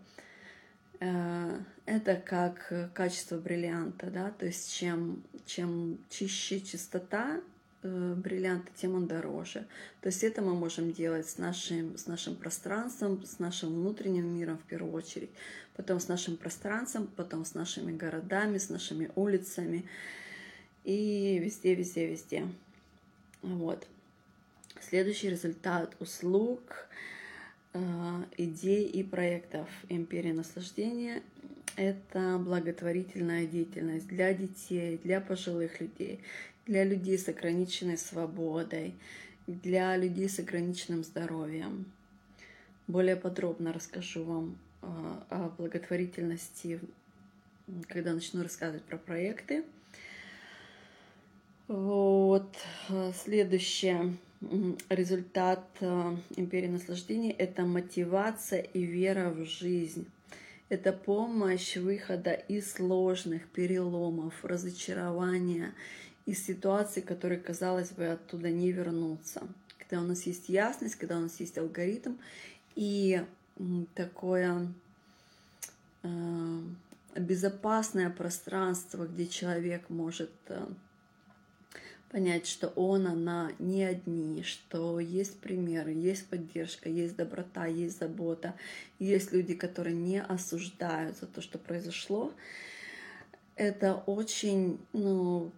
э,— 1.00 1.60
это 1.86 2.14
как 2.14 2.92
качество 2.94 3.38
бриллианта, 3.38 4.10
да, 4.10 4.30
то 4.30 4.46
есть 4.46 4.72
чем, 4.72 5.24
чем 5.46 5.98
чище 6.10 6.60
чистота 6.60 7.40
э, 7.82 8.14
бриллианта, 8.14 8.70
тем 8.76 8.94
он 8.94 9.06
дороже. 9.06 9.66
То 10.00 10.08
есть 10.08 10.24
это 10.24 10.42
мы 10.42 10.54
можем 10.54 10.92
делать 10.92 11.28
с 11.28 11.38
нашим, 11.38 11.96
с 11.96 12.06
нашим 12.06 12.36
пространством, 12.36 13.24
с 13.24 13.38
нашим 13.38 13.74
внутренним 13.74 14.26
миром 14.26 14.58
в 14.58 14.62
первую 14.62 14.92
очередь, 14.92 15.30
потом 15.76 16.00
с 16.00 16.08
нашим 16.08 16.36
пространством, 16.36 17.08
потом 17.16 17.44
с 17.44 17.54
нашими 17.54 17.96
городами, 17.96 18.58
с 18.58 18.68
нашими 18.68 19.10
улицами 19.14 19.84
и 20.84 21.38
везде, 21.38 21.74
везде, 21.74 22.06
везде. 22.06 22.48
Вот. 23.42 23.86
Следующий 24.80 25.30
результат 25.30 25.96
услуг, 26.00 26.88
э, 27.72 27.78
идей 28.36 28.86
и 28.86 29.02
проектов 29.02 29.68
империи 29.88 30.32
наслаждения– 30.32 31.22
это 31.76 32.38
благотворительная 32.38 33.46
деятельность 33.46 34.08
для 34.08 34.32
детей, 34.34 34.98
для 35.02 35.20
пожилых 35.20 35.80
людей, 35.80 36.20
для 36.66 36.84
людей 36.84 37.18
с 37.18 37.28
ограниченной 37.28 37.98
свободой, 37.98 38.94
для 39.46 39.96
людей 39.96 40.28
с 40.28 40.38
ограниченным 40.38 41.04
здоровьем. 41.04 41.84
Более 42.88 43.16
подробно 43.16 43.72
расскажу 43.72 44.24
вам 44.24 44.58
э, 44.82 44.86
о 45.30 45.50
благотворительности, 45.58 46.80
когда 47.88 48.14
начну 48.14 48.42
рассказывать 48.42 48.84
про 48.84 48.96
проекты. 48.96 49.64
Вот, 51.68 52.56
э, 52.88 53.12
следующее 53.24 54.16
результат 54.88 55.66
э, 55.80 56.16
империи 56.36 56.68
наслаждения– 56.68 57.32
это 57.38 57.64
мотивация 57.64 58.60
и 58.60 58.82
вера 58.82 59.30
в 59.30 59.44
жизнь. 59.44 60.06
Это 60.68 60.92
помощь 60.92 61.76
выхода 61.76 62.32
из 62.32 62.72
сложных 62.72 63.48
переломов, 63.48 64.44
разочарования, 64.44 65.74
из 66.26 66.44
ситуаций, 66.44 67.02
которые, 67.02 67.40
казалось 67.40 67.90
бы, 67.90 68.06
оттуда 68.06 68.50
не 68.50 68.72
вернуться. 68.72 69.46
Когда 69.78 70.02
у 70.02 70.06
нас 70.06 70.24
есть 70.24 70.48
ясность, 70.48 70.96
когда 70.96 71.18
у 71.18 71.20
нас 71.20 71.38
есть 71.38 71.56
алгоритм 71.56 72.14
и 72.74 73.24
такое 73.94 74.66
э, 76.02 76.60
безопасное 77.14 78.10
пространство, 78.10 79.06
где 79.06 79.28
человек 79.28 79.88
может 79.88 80.32
понять, 82.10 82.46
что 82.46 82.68
он, 82.68 83.06
она 83.06 83.52
не 83.58 83.84
одни, 83.84 84.42
что 84.42 85.00
есть 85.00 85.38
примеры, 85.40 85.92
есть 85.92 86.26
поддержка, 86.26 86.88
есть 86.88 87.16
доброта, 87.16 87.66
есть 87.66 87.98
забота, 87.98 88.54
есть 88.98 89.32
люди, 89.32 89.54
которые 89.54 89.96
не 89.96 90.22
осуждают 90.22 91.18
за 91.18 91.26
то, 91.26 91.40
что 91.40 91.58
произошло. 91.58 92.32
Это 93.56 94.02
очень, 94.06 94.78
ну, 94.92 95.52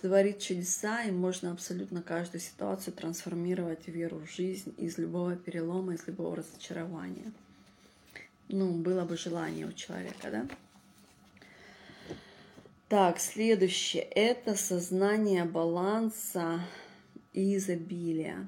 творит 0.00 0.40
чудеса, 0.40 1.04
и 1.04 1.12
можно 1.12 1.52
абсолютно 1.52 2.02
каждую 2.02 2.40
ситуацию 2.40 2.92
трансформировать 2.92 3.84
в 3.84 3.88
веру 3.88 4.18
в 4.18 4.30
жизнь 4.30 4.74
из 4.76 4.98
любого 4.98 5.36
перелома, 5.36 5.94
из 5.94 6.06
любого 6.06 6.36
разочарования. 6.36 7.32
Ну, 8.48 8.72
было 8.72 9.04
бы 9.04 9.16
желание 9.16 9.66
у 9.66 9.72
человека, 9.72 10.30
да? 10.30 10.48
Так, 12.92 13.20
следующее– 13.20 14.02
это 14.10 14.54
сознание 14.54 15.46
баланса 15.46 16.60
и 17.32 17.56
изобилия. 17.56 18.46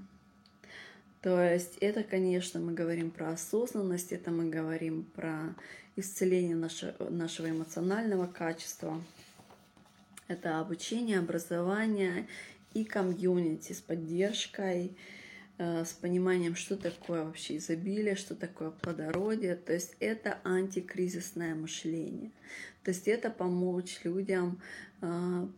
То 1.23 1.43
есть 1.43 1.79
это, 1.81 2.03
конечно, 2.03 2.61
мы 2.61 2.75
говорим 2.75 3.11
про 3.11 3.31
осознанность, 3.31 4.13
это 4.13 4.31
мы 4.31 4.51
говорим 4.51 5.05
про 5.17 5.57
исцеление 5.97 6.57
нашего, 6.57 7.09
нашего 7.09 7.49
эмоционального 7.49 8.27
качества. 8.27 9.03
Это 10.29 10.61
обучение, 10.61 11.21
образование 11.21 12.27
и 12.75 12.85
комьюнити 12.85 13.73
с 13.73 13.81
поддержкой, 13.81 14.95
с 15.59 15.93
пониманием, 15.93 16.57
что 16.57 16.77
такое 16.77 17.25
вообще 17.25 17.59
изобилие, 17.59 18.17
что 18.17 18.35
такое 18.35 18.71
плодородие. 18.71 19.55
То 19.55 19.73
есть 19.73 19.97
это 20.01 20.39
антикризисное 20.45 21.55
мышление. 21.55 22.33
То 22.83 22.91
есть 22.91 23.07
это 23.07 23.31
помочь 23.31 24.01
людям 24.05 24.61
э, 25.01 25.49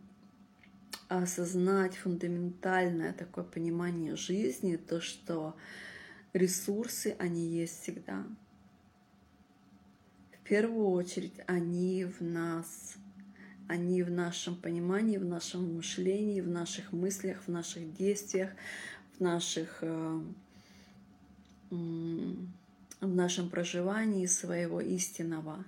осознать 1.09 1.97
фундаментальное 1.97 3.13
такое 3.13 3.45
понимание 3.45 4.17
жизни, 4.17 4.77
то, 4.77 5.01
что 5.01 5.57
ресурсы, 6.33 7.17
они 7.19 7.47
есть 7.47 7.83
всегда. 7.83 8.25
В 10.33 10.49
первую 10.49 10.91
очередь 10.91 11.35
они 11.47 12.05
в 12.05 12.23
нас, 12.23 12.97
они 13.67 14.03
в 14.03 14.11
нашем 14.11 14.55
понимании, 14.57 15.17
в 15.17 15.25
нашем 15.25 15.75
мышлении, 15.75 16.41
в 16.41 16.49
наших 16.49 16.93
мыслях, 16.93 17.43
в 17.47 17.49
наших 17.49 17.93
действиях, 17.95 18.51
наших 19.21 19.79
э, 19.83 20.21
в 21.71 23.15
нашем 23.15 23.51
проживании 23.51 24.27
своего 24.27 24.81
истинного. 24.81 25.65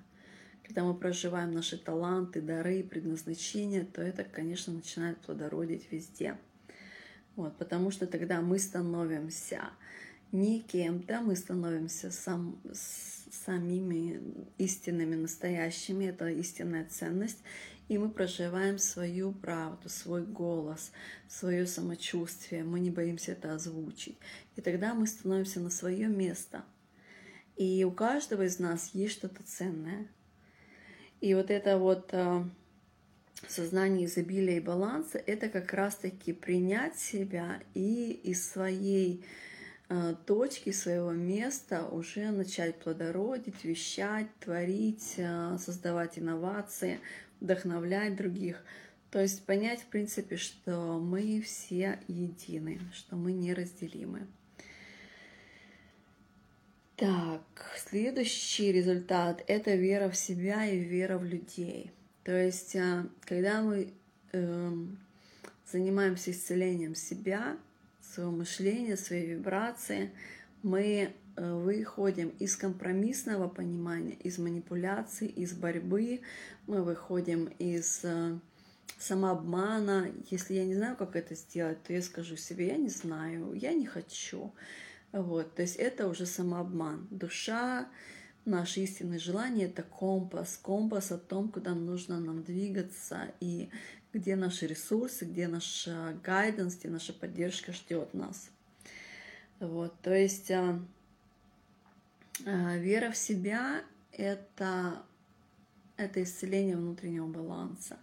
Когда 0.65 0.85
мы 0.85 0.95
проживаем 0.95 1.53
наши 1.53 1.79
таланты, 1.79 2.41
дары, 2.41 2.83
предназначения, 2.83 3.85
то 3.85 4.03
это, 4.03 4.25
конечно, 4.25 4.73
начинает 4.73 5.19
плодородить 5.19 5.91
везде. 5.91 6.37
Вот, 7.37 7.57
потому 7.57 7.91
что 7.91 8.07
тогда 8.07 8.41
мы 8.41 8.59
становимся 8.59 9.71
не 10.33 10.61
кем-то, 10.61 11.21
мы 11.21 11.37
становимся 11.37 12.11
сам, 12.11 12.59
самими 12.73 14.21
истинными, 14.59 15.15
настоящими. 15.15 16.07
Это 16.07 16.29
истинная 16.29 16.85
ценность 16.87 17.39
и 17.89 17.97
мы 17.97 18.11
проживаем 18.11 18.79
свою 18.79 19.33
правду, 19.33 19.89
свой 19.89 20.23
голос, 20.25 20.93
свое 21.27 21.67
самочувствие. 21.67 22.63
Мы 22.63 22.81
не 22.81 22.91
боимся 22.91 23.33
это 23.33 23.55
озвучить. 23.55 24.19
И 24.57 24.61
тогда 24.61 24.95
мы 24.95 25.07
становимся 25.07 25.61
на 25.61 25.71
свое 25.71 26.07
место. 26.07 26.65
И 27.57 27.85
у 27.85 27.91
каждого 27.91 28.43
из 28.43 28.59
нас 28.59 28.91
есть 28.93 29.15
что-то 29.15 29.43
ценное. 29.43 30.07
И 31.21 31.35
вот 31.35 31.51
это 31.51 31.79
вот 31.79 32.11
э, 32.13 32.45
сознание 33.49 34.07
изобилия 34.07 34.59
и 34.59 34.61
баланса, 34.61 35.19
это 35.19 35.49
как 35.49 35.73
раз-таки 35.73 36.33
принять 36.33 36.97
себя 36.99 37.61
и 37.75 38.13
из 38.13 38.49
своей 38.49 39.25
э, 39.89 40.15
точки, 40.27 40.71
своего 40.71 41.11
места 41.11 41.87
уже 41.87 42.31
начать 42.31 42.77
плодородить, 42.79 43.65
вещать, 43.65 44.29
творить, 44.39 45.15
э, 45.17 45.57
создавать 45.59 46.19
инновации, 46.19 47.01
вдохновлять 47.41 48.17
других. 48.17 48.63
То 49.11 49.21
есть 49.21 49.45
понять, 49.45 49.81
в 49.81 49.87
принципе, 49.87 50.37
что 50.37 50.99
мы 50.99 51.41
все 51.41 51.99
едины, 52.09 52.81
что 52.93 53.17
мы 53.17 53.33
неразделимы. 53.33 54.27
Так, 56.97 57.43
следующий 57.77 58.73
результат– 58.73 59.43
это 59.47 59.75
вера 59.75 60.11
в 60.11 60.17
себя 60.17 60.67
и 60.67 60.79
вера 60.79 61.17
в 61.17 61.25
людей. 61.25 61.93
То 62.25 62.33
есть, 62.33 62.75
а, 62.77 63.07
когда 63.25 63.63
мы 63.63 63.95
э, 64.33 64.73
занимаемся 65.65 66.33
исцелением 66.33 66.95
себя, 66.97 67.57
своего 68.03 68.33
мышления, 68.33 68.97
своей 68.97 69.27
вибрации, 69.27 70.11
мы 70.63 71.15
Э, 71.28 71.28
выходим 71.39 72.31
из 72.39 72.57
компромиссного 72.57 73.49
понимания, 73.49 74.15
из 74.15 74.39
манипуляций, 74.39 75.29
из 75.29 75.53
борьбы, 75.53 76.21
мы 76.67 76.83
выходим 76.83 77.47
из 77.59 78.01
э, 78.03 78.39
самообмана. 78.99 80.11
Если 80.31 80.55
я 80.55 80.65
не 80.65 80.75
знаю, 80.75 80.97
как 80.97 81.17
это 81.17 81.35
сделать, 81.35 81.83
то 81.83 81.93
я 81.93 82.03
скажу 82.03 82.37
себе, 82.37 82.69
я 82.69 82.77
не 82.77 82.89
знаю, 82.89 83.53
я 83.55 83.73
не 83.73 83.87
хочу. 83.87 84.53
Вот, 85.13 85.55
то 85.55 85.63
есть 85.63 85.77
это 85.77 86.09
уже 86.09 86.27
самообман. 86.27 87.07
Душа, 87.11 87.89
наше 88.45 88.81
истинное 88.81 89.19
желание— 89.19 89.67
это 89.69 89.83
компас, 89.83 90.59
компас 90.61 91.13
о 91.13 91.19
том, 91.19 91.51
куда 91.51 91.75
нужно 91.75 92.21
нам 92.21 92.43
двигаться 92.43 93.33
и 93.41 93.71
где 94.13 94.37
наши 94.37 94.67
ресурсы, 94.67 95.25
где 95.25 95.49
наша 95.49 96.19
гайденс, 96.25 96.77
где 96.77 96.89
наша 96.89 97.13
поддержка 97.13 97.73
ждет 97.73 98.15
нас. 98.15 98.51
Вот, 99.61 99.95
то 100.03 100.15
есть 100.15 100.51
а, 100.51 100.81
вера 102.45 103.11
в 103.11 103.17
себя— 103.17 103.83
это, 104.13 105.03
это 105.97 106.23
исцеление 106.23 106.77
внутреннего 106.77 107.27
баланса. 107.27 107.99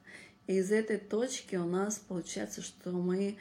И 0.47 0.57
из 0.57 0.71
этой 0.71 0.97
точки 0.97 1.55
у 1.55 1.65
нас 1.65 1.97
получается, 1.97 2.61
что 2.61 2.91
мы 2.91 3.37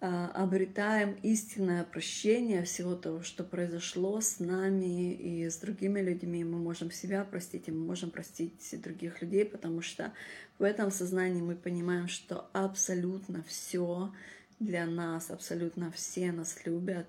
а, 0.00 0.28
обретаем 0.28 1.16
истинное 1.22 1.84
прощение 1.84 2.62
всего 2.64 2.94
того, 2.94 3.22
что 3.22 3.44
произошло 3.44 4.20
с 4.20 4.40
нами 4.40 5.12
и 5.14 5.48
с 5.48 5.58
другими 5.58 6.00
людьми. 6.00 6.44
Мы 6.44 6.58
можем 6.58 6.90
себя 6.90 7.24
простить, 7.24 7.68
и 7.68 7.72
мы 7.72 7.86
можем 7.86 8.10
простить 8.10 8.74
других 8.82 9.22
людей, 9.22 9.44
потому 9.44 9.80
что 9.80 10.12
в 10.58 10.62
этом 10.62 10.90
сознании 10.90 11.40
мы 11.40 11.54
понимаем, 11.54 12.08
что 12.08 12.48
абсолютно 12.52 13.42
все 13.44 14.12
для 14.58 14.86
нас, 14.86 15.30
абсолютно 15.30 15.90
все 15.92 16.30
нас 16.32 16.58
любят, 16.64 17.06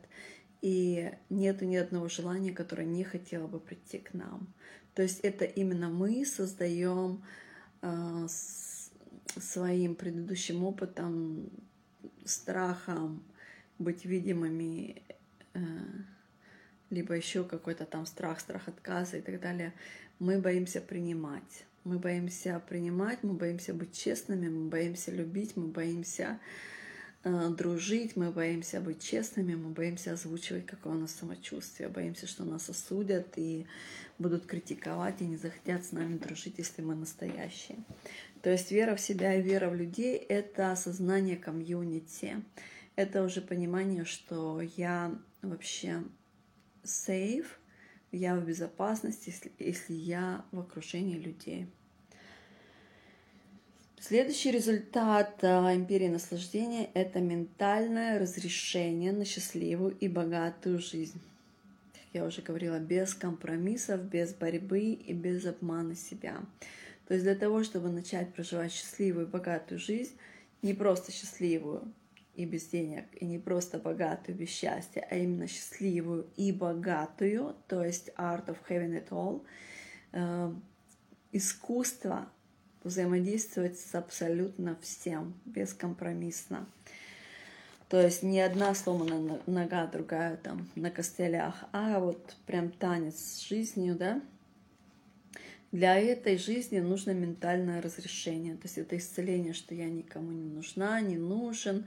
и 0.61 1.11
нету 1.29 1.65
ни 1.65 1.75
одного 1.75 2.07
желания, 2.07 2.51
которое 2.51 2.85
не 2.85 3.03
хотело 3.03 3.47
бы 3.47 3.59
прийти 3.59 3.99
к 3.99 4.13
нам. 4.13 4.53
То 4.93 5.03
есть 5.03 5.19
это 5.21 5.45
именно 5.45 5.89
мы 5.89 6.25
создаем 6.25 7.23
э, 7.81 8.27
своим 9.39 9.95
предыдущим 9.95 10.63
опытом, 10.63 11.49
страхом 12.25 13.23
быть 13.79 14.05
видимыми, 14.05 15.01
э, 15.53 15.59
либо 16.89 17.13
еще 17.13 17.43
какой-то 17.43 17.85
там 17.85 18.05
страх, 18.05 18.39
страх 18.39 18.67
отказа 18.67 19.17
и 19.17 19.21
так 19.21 19.39
далее, 19.39 19.73
мы 20.19 20.39
боимся 20.39 20.81
принимать. 20.81 21.65
Мы 21.83 21.99
боимся 21.99 22.61
принимать, 22.67 23.23
мы 23.23 23.33
боимся 23.33 23.73
быть 23.73 23.97
честными, 23.97 24.49
мы 24.49 24.67
боимся 24.67 25.11
любить, 25.11 25.55
мы 25.55 25.67
боимся 25.67 26.39
дружить, 27.49 28.15
мы 28.15 28.31
боимся 28.31 28.81
быть 28.81 29.01
честными, 29.01 29.55
мы 29.55 29.69
боимся 29.69 30.13
озвучивать, 30.13 30.65
какое 30.65 30.93
у 30.93 30.97
нас 30.99 31.13
самочувствие, 31.13 31.89
боимся, 31.89 32.27
что 32.27 32.43
нас 32.43 32.69
осудят 32.69 33.37
и 33.37 33.65
будут 34.19 34.45
критиковать 34.45 35.21
и 35.21 35.25
не 35.25 35.37
захотят 35.37 35.85
с 35.85 35.91
нами 35.91 36.17
дружить, 36.17 36.55
если 36.57 36.81
мы 36.81 36.95
настоящие. 36.95 37.77
То 38.41 38.51
есть 38.51 38.71
вера 38.71 38.95
в 38.95 39.01
себя 39.01 39.35
и 39.35 39.41
вера 39.41 39.69
в 39.69 39.75
людей— 39.75 40.15
это 40.29 40.71
осознание 40.71 41.37
комьюнити. 41.37 42.43
Это 42.95 43.23
уже 43.23 43.41
понимание, 43.41 44.05
что 44.05 44.61
я 44.61 45.17
вообще 45.41 46.03
safe, 46.83 47.47
я 48.11 48.35
в 48.35 48.45
безопасности, 48.45 49.29
если, 49.29 49.51
если 49.59 49.93
я 49.93 50.45
в 50.51 50.59
окружении 50.59 51.17
людей. 51.17 51.67
Следующий 53.99 54.51
результат 54.51 55.43
а, 55.43 55.73
империи 55.73 56.07
наслаждения– 56.07 56.91
это 56.93 57.19
ментальное 57.19 58.19
разрешение 58.19 59.11
на 59.11 59.25
счастливую 59.25 59.97
и 59.97 60.07
богатую 60.07 60.77
жизнь. 60.77 61.19
Как 61.93 62.03
я 62.13 62.25
уже 62.25 62.43
говорила, 62.43 62.79
без 62.79 63.15
компромиссов, 63.15 64.03
без 64.03 64.35
борьбы 64.35 64.81
и 64.81 65.13
без 65.13 65.47
обмана 65.47 65.95
себя. 65.95 66.37
То 67.07 67.15
есть 67.15 67.25
для 67.25 67.33
того, 67.33 67.63
чтобы 67.63 67.89
начать 67.89 68.31
проживать 68.33 68.71
счастливую 68.71 69.25
и 69.25 69.29
богатую 69.29 69.79
жизнь, 69.79 70.13
не 70.61 70.75
просто 70.75 71.11
счастливую 71.11 71.91
и 72.35 72.45
без 72.45 72.67
денег, 72.67 73.05
и 73.13 73.25
не 73.25 73.39
просто 73.39 73.79
богатую 73.79 74.37
без 74.37 74.49
счастья, 74.49 75.07
а 75.09 75.15
именно 75.15 75.47
счастливую 75.47 76.27
и 76.37 76.51
богатую, 76.51 77.55
то 77.67 77.83
есть 77.83 78.09
art 78.15 78.45
of 78.45 78.57
having 78.69 78.93
it 78.93 79.09
all, 79.09 79.43
э, 80.11 80.53
искусство 81.31 82.29
взаимодействовать 82.87 83.79
с 83.79 83.93
абсолютно 83.95 84.77
всем, 84.81 85.33
бескомпромиссно. 85.45 86.67
То 87.89 88.01
есть 88.01 88.23
не 88.23 88.41
одна 88.41 88.75
сломанная 88.75 89.39
нога, 89.45 89.87
другая 89.87 90.35
там 90.37 90.67
на 90.75 90.91
костылях, 90.91 91.63
а 91.71 91.99
вот 91.99 92.35
прям 92.45 92.69
танец 92.71 93.15
с 93.15 93.47
жизнью, 93.47 93.95
да, 93.95 94.21
для 95.71 95.97
этой 95.99 96.37
жизни 96.37 96.79
нужно 96.79 97.11
ментальное 97.11 97.81
разрешение. 97.81 98.55
То 98.55 98.63
есть 98.63 98.77
это 98.77 98.97
исцеление, 98.97 99.53
что 99.53 99.75
я 99.75 99.89
никому 99.89 100.31
не 100.31 100.49
нужна, 100.49 100.99
не 101.01 101.17
нужен, 101.17 101.85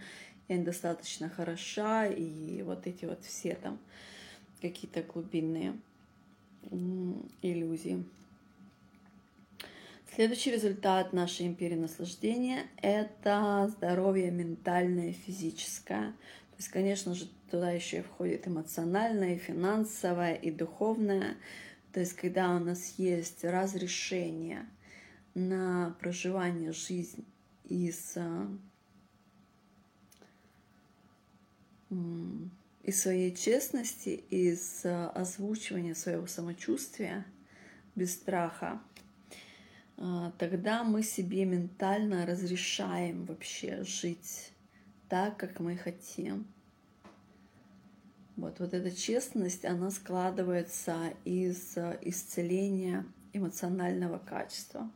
я 0.48 0.56
недостаточно 0.56 1.28
хороша, 1.28 2.06
и 2.06 2.62
вот 2.62 2.86
эти 2.86 3.04
вот 3.04 3.24
все 3.24 3.54
там 3.54 3.78
какие-то 4.60 5.02
глубинные 5.02 5.74
иллюзии. 7.42 8.04
Следующий 10.20 10.50
результат 10.50 11.14
нашей 11.14 11.46
империи 11.46 11.76
наслаждения– 11.76 12.66
это 12.82 13.72
здоровье 13.74 14.30
ментальное, 14.30 15.14
физическое. 15.14 16.10
То 16.10 16.56
есть, 16.58 16.68
конечно 16.68 17.14
же, 17.14 17.26
туда 17.50 17.70
еще 17.70 18.00
и 18.00 18.02
входит 18.02 18.46
эмоциональное, 18.46 19.38
финансовое, 19.38 20.34
и 20.34 20.50
духовное. 20.50 21.38
То 21.94 22.00
есть, 22.00 22.12
когда 22.16 22.54
у 22.54 22.58
нас 22.58 22.96
есть 22.98 23.44
разрешение 23.44 24.66
на 25.32 25.96
проживание 26.00 26.72
жизни 26.72 27.24
из, 27.64 28.18
из 32.82 33.02
своей 33.02 33.34
честности, 33.34 34.22
из 34.28 34.84
озвучивания 34.84 35.94
своего 35.94 36.26
самочувствия 36.26 37.24
без 37.94 38.12
страха, 38.12 38.82
тогда 40.38 40.82
мы 40.82 41.02
себе 41.02 41.44
ментально 41.44 42.24
разрешаем 42.24 43.26
вообще 43.26 43.82
жить 43.84 44.52
так, 45.08 45.36
как 45.36 45.60
мы 45.60 45.76
хотим. 45.76 46.46
Вот, 48.36 48.58
вот 48.60 48.72
эта 48.72 48.90
честность, 48.90 49.66
она 49.66 49.90
складывается 49.90 51.12
из 51.26 51.76
э, 51.76 51.98
исцеления 52.00 53.04
эмоционального 53.34 54.18
качества. 54.18 54.90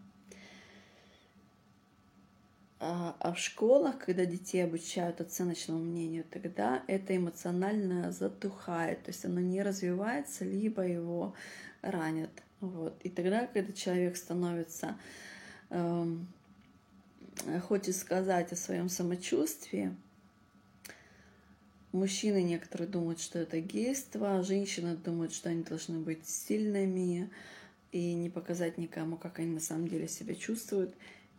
А, 2.80 3.16
а 3.20 3.32
в 3.32 3.38
школах, 3.38 3.98
когда 3.98 4.24
детей 4.24 4.64
обучают 4.64 5.20
оценочному 5.20 5.80
мнению, 5.80 6.24
тогда 6.30 6.84
это 6.86 7.16
эмоционально 7.16 8.12
затухает, 8.12 9.02
то 9.02 9.10
есть 9.10 9.24
оно 9.24 9.40
не 9.40 9.62
развивается, 9.62 10.44
либо 10.44 10.82
его 10.82 11.34
ранят. 11.82 12.43
Вот. 12.64 12.98
И 13.02 13.10
тогда, 13.10 13.46
когда 13.46 13.72
человек 13.72 14.16
становится, 14.16 14.96
э, 15.68 16.16
хочет 17.68 17.94
сказать 17.94 18.52
о 18.52 18.56
своем 18.56 18.88
самочувствии, 18.88 19.94
Мужчины 21.92 22.42
некоторые 22.42 22.88
думают, 22.88 23.20
что 23.20 23.38
это 23.38 23.60
гейство, 23.60 24.42
женщины 24.42 24.96
думают, 24.96 25.32
что 25.32 25.50
они 25.50 25.62
должны 25.62 26.00
быть 26.00 26.26
сильными 26.26 27.30
и 27.92 28.14
не 28.14 28.28
показать 28.30 28.78
никому, 28.78 29.16
как 29.16 29.38
они 29.38 29.52
на 29.52 29.60
самом 29.60 29.86
деле 29.86 30.08
себя 30.08 30.34
чувствуют. 30.34 30.92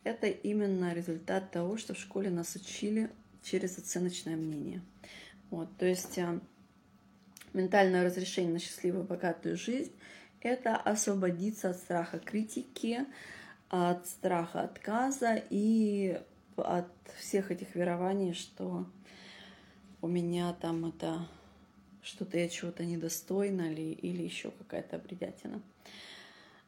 Это 0.05 0.27
именно 0.27 0.93
результат 0.93 1.51
того, 1.51 1.75
что 1.75 1.93
в 1.93 1.99
школе 1.99 2.29
нас 2.29 2.55
учили 2.55 3.09
через 3.43 3.77
оценочное 3.77 4.37
мнение. 4.37 4.81
Вот, 5.49 5.67
то 5.75 5.85
есть 5.85 6.17
э, 6.19 6.39
ментальное 7.51 8.05
разрешение 8.05 8.53
на 8.53 8.59
счастливую 8.59 9.03
богатую 9.03 9.57
жизнь– 9.57 9.91
это 10.45 10.75
освободиться 10.75 11.71
от 11.71 11.77
страха 11.77 12.19
критики, 12.19 13.05
от 13.69 14.05
страха 14.07 14.61
отказа 14.61 15.41
и 15.49 16.21
от 16.55 16.91
всех 17.17 17.51
этих 17.51 17.75
верований, 17.75 18.33
что 18.33 18.85
у 20.01 20.07
меня 20.07 20.53
там 20.61 20.85
это 20.85 21.27
что-то 22.03 22.37
я 22.37 22.47
чего-то 22.47 22.85
недостойна 22.85 23.71
или, 23.71 23.93
или 23.93 24.21
еще 24.21 24.51
какая-то 24.51 24.99
бредятина. 24.99 25.61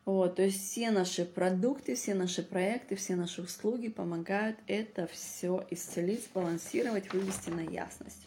Вот, 0.06 0.38
то 0.38 0.42
есть 0.42 0.64
все 0.64 0.90
наши 0.90 1.26
продукты, 1.26 1.94
все 1.94 2.16
наши 2.16 2.42
проекты, 2.42 2.96
все 2.96 3.16
наши 3.16 3.42
услуги 3.42 3.90
помогают 3.90 4.58
это 4.66 5.06
все 5.06 5.68
исцелить, 5.70 6.24
сбалансировать, 6.24 7.14
вывести 7.14 7.50
на 7.50 7.62
ясность. 7.62 8.26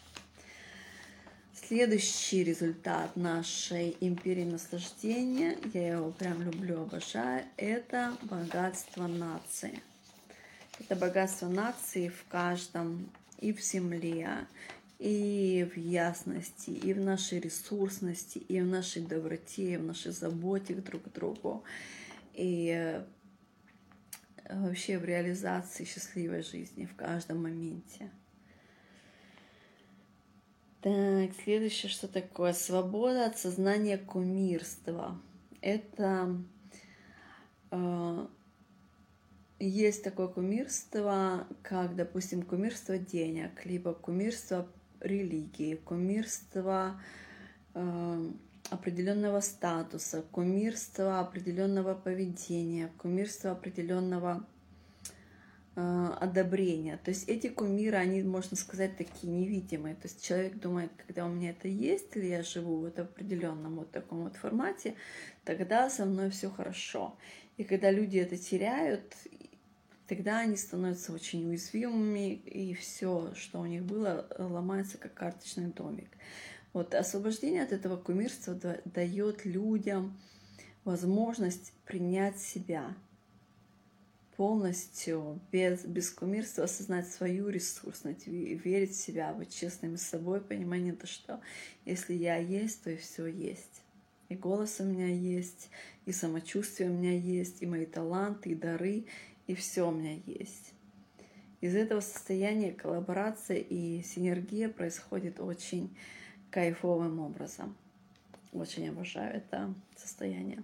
Следующий 1.70 2.42
результат 2.42 3.14
нашей 3.14 3.96
империи 4.00 4.42
наслаждения, 4.42 5.56
я 5.72 5.98
его 5.98 6.10
прям 6.10 6.42
люблю, 6.42 6.82
обожаю, 6.82 7.44
это 7.56 8.16
богатство 8.22 9.06
нации. 9.06 9.80
Это 10.80 10.96
богатство 10.96 11.46
нации 11.46 12.08
в 12.08 12.24
каждом 12.28 13.08
и 13.38 13.52
в 13.52 13.60
земле, 13.60 14.48
и 14.98 15.70
в 15.72 15.78
ясности, 15.78 16.70
и 16.70 16.92
в 16.92 16.98
нашей 16.98 17.38
ресурсности, 17.38 18.38
и 18.38 18.60
в 18.60 18.66
нашей 18.66 19.02
доброте, 19.02 19.74
и 19.74 19.76
в 19.76 19.84
нашей 19.84 20.10
заботе 20.10 20.74
друг 20.74 21.04
к 21.04 21.12
другу, 21.12 21.62
и 22.34 22.74
э, 22.74 23.04
вообще 24.48 24.98
в 24.98 25.04
реализации 25.04 25.84
счастливой 25.84 26.42
жизни 26.42 26.86
в 26.86 26.96
каждом 26.96 27.44
моменте. 27.44 28.10
Так, 30.82 31.32
следующее, 31.44 31.90
что 31.90 32.08
такое? 32.08 32.54
Свобода 32.54 33.26
от 33.26 33.38
сознания 33.38 33.98
кумирства. 33.98 35.20
Это 35.60 36.42
э, 37.70 38.26
есть 39.58 40.02
такое 40.02 40.28
кумирство, 40.28 41.46
как, 41.60 41.96
допустим, 41.96 42.42
кумирство 42.42 42.96
денег, 42.96 43.66
либо 43.66 43.92
кумирство 43.92 44.66
религии, 45.00 45.74
кумирство 45.74 46.98
э, 47.74 48.30
определенного 48.70 49.40
статуса, 49.40 50.22
кумирство 50.30 51.20
определенного 51.20 51.94
поведения, 51.94 52.90
кумирство 52.96 53.50
определенного 53.50 54.46
одобрения. 55.74 56.98
То 57.04 57.10
есть 57.10 57.28
эти 57.28 57.48
кумиры, 57.48 57.96
они, 57.96 58.22
можно 58.22 58.56
сказать, 58.56 58.96
такие 58.96 59.32
невидимые. 59.32 59.94
То 59.94 60.08
есть 60.08 60.24
человек 60.24 60.58
думает, 60.58 60.90
когда 61.06 61.26
у 61.26 61.28
меня 61.28 61.50
это 61.50 61.68
есть, 61.68 62.16
или 62.16 62.26
я 62.26 62.42
живу 62.42 62.80
в 62.80 62.86
определенном 62.86 63.76
вот 63.76 63.90
таком 63.90 64.24
вот 64.24 64.36
формате, 64.36 64.94
тогда 65.44 65.88
со 65.88 66.04
мной 66.06 66.30
все 66.30 66.50
хорошо. 66.50 67.16
И 67.56 67.64
когда 67.64 67.90
люди 67.90 68.18
это 68.18 68.36
теряют, 68.36 69.14
тогда 70.06 70.40
они 70.40 70.56
становятся 70.56 71.12
очень 71.12 71.48
уязвимыми, 71.48 72.34
и 72.34 72.74
все, 72.74 73.32
что 73.34 73.60
у 73.60 73.66
них 73.66 73.84
было, 73.84 74.26
ломается 74.38 74.98
как 74.98 75.14
карточный 75.14 75.68
домик. 75.68 76.08
Вот 76.72 76.94
освобождение 76.94 77.62
от 77.62 77.72
этого 77.72 77.96
кумирства 77.96 78.54
дает 78.84 79.44
людям 79.44 80.18
возможность 80.84 81.72
принять 81.84 82.38
себя 82.38 82.94
полностью, 84.40 85.38
без, 85.52 85.84
без 85.84 86.10
кумирства 86.10 86.64
осознать 86.64 87.06
свою 87.06 87.50
ресурсность, 87.50 88.26
верить 88.26 88.92
в 88.92 88.98
себя, 88.98 89.34
быть 89.34 89.54
честными 89.54 89.96
с 89.96 90.02
собой, 90.02 90.40
понимание 90.40 90.94
то, 90.94 91.06
что 91.06 91.42
если 91.84 92.14
я 92.14 92.38
есть, 92.38 92.82
то 92.82 92.88
и 92.88 92.96
все 92.96 93.26
есть. 93.26 93.82
И 94.30 94.36
голос 94.36 94.80
у 94.80 94.84
меня 94.84 95.08
есть, 95.08 95.68
и 96.06 96.12
самочувствие 96.12 96.88
у 96.88 96.94
меня 96.94 97.12
есть, 97.12 97.60
и 97.60 97.66
мои 97.66 97.84
таланты, 97.84 98.48
и 98.48 98.54
дары, 98.54 99.04
и 99.46 99.54
все 99.54 99.86
у 99.86 99.92
меня 99.92 100.18
есть. 100.24 100.72
Из 101.60 101.76
этого 101.76 102.00
состояния 102.00 102.72
коллаборация 102.72 103.58
и 103.58 104.00
синергия 104.02 104.70
происходит 104.70 105.38
очень 105.38 105.94
кайфовым 106.50 107.20
образом. 107.20 107.76
Очень 108.54 108.88
обожаю 108.88 109.36
это 109.36 109.74
состояние. 109.96 110.62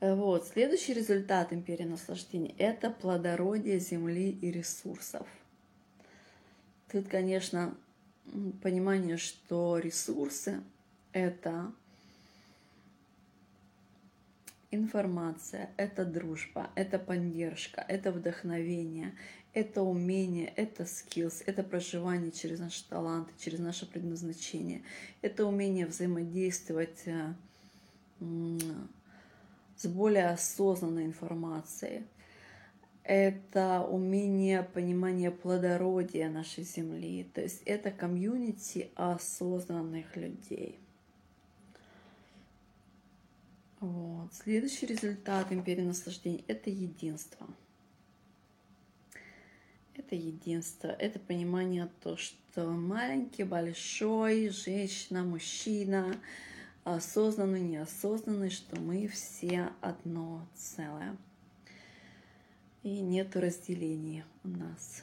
Э, 0.00 0.14
вот. 0.14 0.46
Следующий 0.46 0.92
результат 0.94 1.52
империи 1.52 1.84
наслаждения– 1.84 2.54
это 2.58 2.90
плодородие 2.90 3.78
земли 3.78 4.30
и 4.30 4.50
ресурсов. 4.50 5.26
Тут, 6.90 7.08
конечно, 7.08 7.74
понимание, 8.62 9.16
что 9.16 9.78
ресурсы– 9.78 10.60
это 11.12 11.72
информация, 14.70 15.70
это 15.76 16.04
дружба, 16.04 16.70
это 16.74 16.98
поддержка, 16.98 17.84
это 17.88 18.12
вдохновение, 18.12 19.14
это 19.54 19.82
умение, 19.82 20.52
это 20.56 20.82
skills, 20.82 21.42
это 21.46 21.62
проживание 21.62 22.30
через 22.30 22.58
наши 22.58 22.86
таланты, 22.86 23.32
через 23.38 23.60
наше 23.60 23.86
предназначение, 23.86 24.82
это 25.22 25.46
умение 25.46 25.86
взаимодействовать 25.86 27.06
э, 27.06 27.32
с 29.76 29.86
более 29.86 30.28
осознанной 30.30 31.04
информацией. 31.04 32.04
Это 33.04 33.86
умение 33.88 34.62
понимания 34.62 35.30
плодородия 35.30 36.28
нашей 36.28 36.64
Земли. 36.64 37.28
То 37.34 37.42
есть 37.42 37.62
это 37.64 37.90
комьюнити 37.90 38.90
осознанных 38.96 40.16
людей. 40.16 40.78
Вот. 43.78 44.34
Следующий 44.34 44.86
результат 44.86 45.52
империи 45.52 45.82
наслаждений– 45.82 46.44
это 46.48 46.70
единство. 46.70 47.46
Это 49.94 50.14
единство, 50.14 50.88
это 50.88 51.18
понимание 51.18 51.88
то, 52.02 52.16
что 52.16 52.64
маленький, 52.64 53.44
большой, 53.44 54.48
женщина, 54.48 55.22
мужчина– 55.22 56.16
осознанный, 56.94 57.62
неосознанный, 57.62 58.50
что 58.50 58.80
мы 58.80 59.08
все 59.08 59.70
одно 59.80 60.46
целое. 60.54 61.16
И 62.84 63.00
нет 63.00 63.34
разделения 63.34 64.24
у 64.44 64.48
нас. 64.48 65.02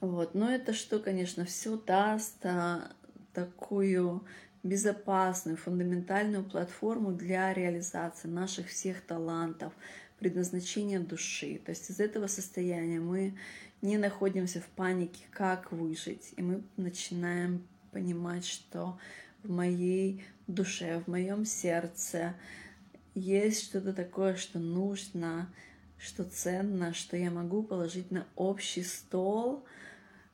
Вот. 0.00 0.34
Но 0.34 0.50
это 0.50 0.72
что, 0.72 0.98
конечно, 0.98 1.44
все 1.44 1.76
даст 1.76 2.44
а, 2.44 2.90
такую 3.32 4.24
безопасную, 4.64 5.56
фундаментальную 5.56 6.42
платформу 6.42 7.12
для 7.12 7.54
реализации 7.54 8.26
наших 8.26 8.68
всех 8.68 9.02
талантов, 9.02 9.72
предназначения 10.18 10.98
души. 10.98 11.60
То 11.64 11.70
есть 11.70 11.88
из 11.90 12.00
этого 12.00 12.26
состояния 12.26 12.98
мы 12.98 13.38
не 13.82 13.98
находимся 13.98 14.60
в 14.60 14.66
панике, 14.66 15.24
как 15.30 15.70
выжить, 15.70 16.32
и 16.36 16.42
мы 16.42 16.64
начинаем 16.76 17.64
понимать, 17.92 18.44
что 18.44 18.98
в 19.44 19.50
моей 19.50 20.24
душе, 20.46 21.00
в 21.00 21.08
моем 21.08 21.44
сердце 21.44 22.34
есть 23.14 23.64
что-то 23.64 23.92
такое, 23.92 24.36
что 24.36 24.58
нужно, 24.58 25.52
что 25.98 26.24
ценно, 26.24 26.92
что 26.92 27.16
я 27.16 27.30
могу 27.30 27.62
положить 27.62 28.10
на 28.10 28.26
общий 28.34 28.82
стол 28.82 29.64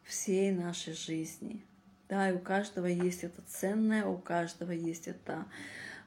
всей 0.05 0.53
нашей 0.53 0.95
жизни. 0.95 1.65
Да, 2.09 2.31
и 2.31 2.35
у 2.35 2.39
каждого 2.39 2.87
есть 2.87 3.23
это 3.23 3.43
ценное, 3.47 4.05
у 4.05 4.19
каждого 4.19 4.73
есть 4.73 5.07
это 5.07 5.47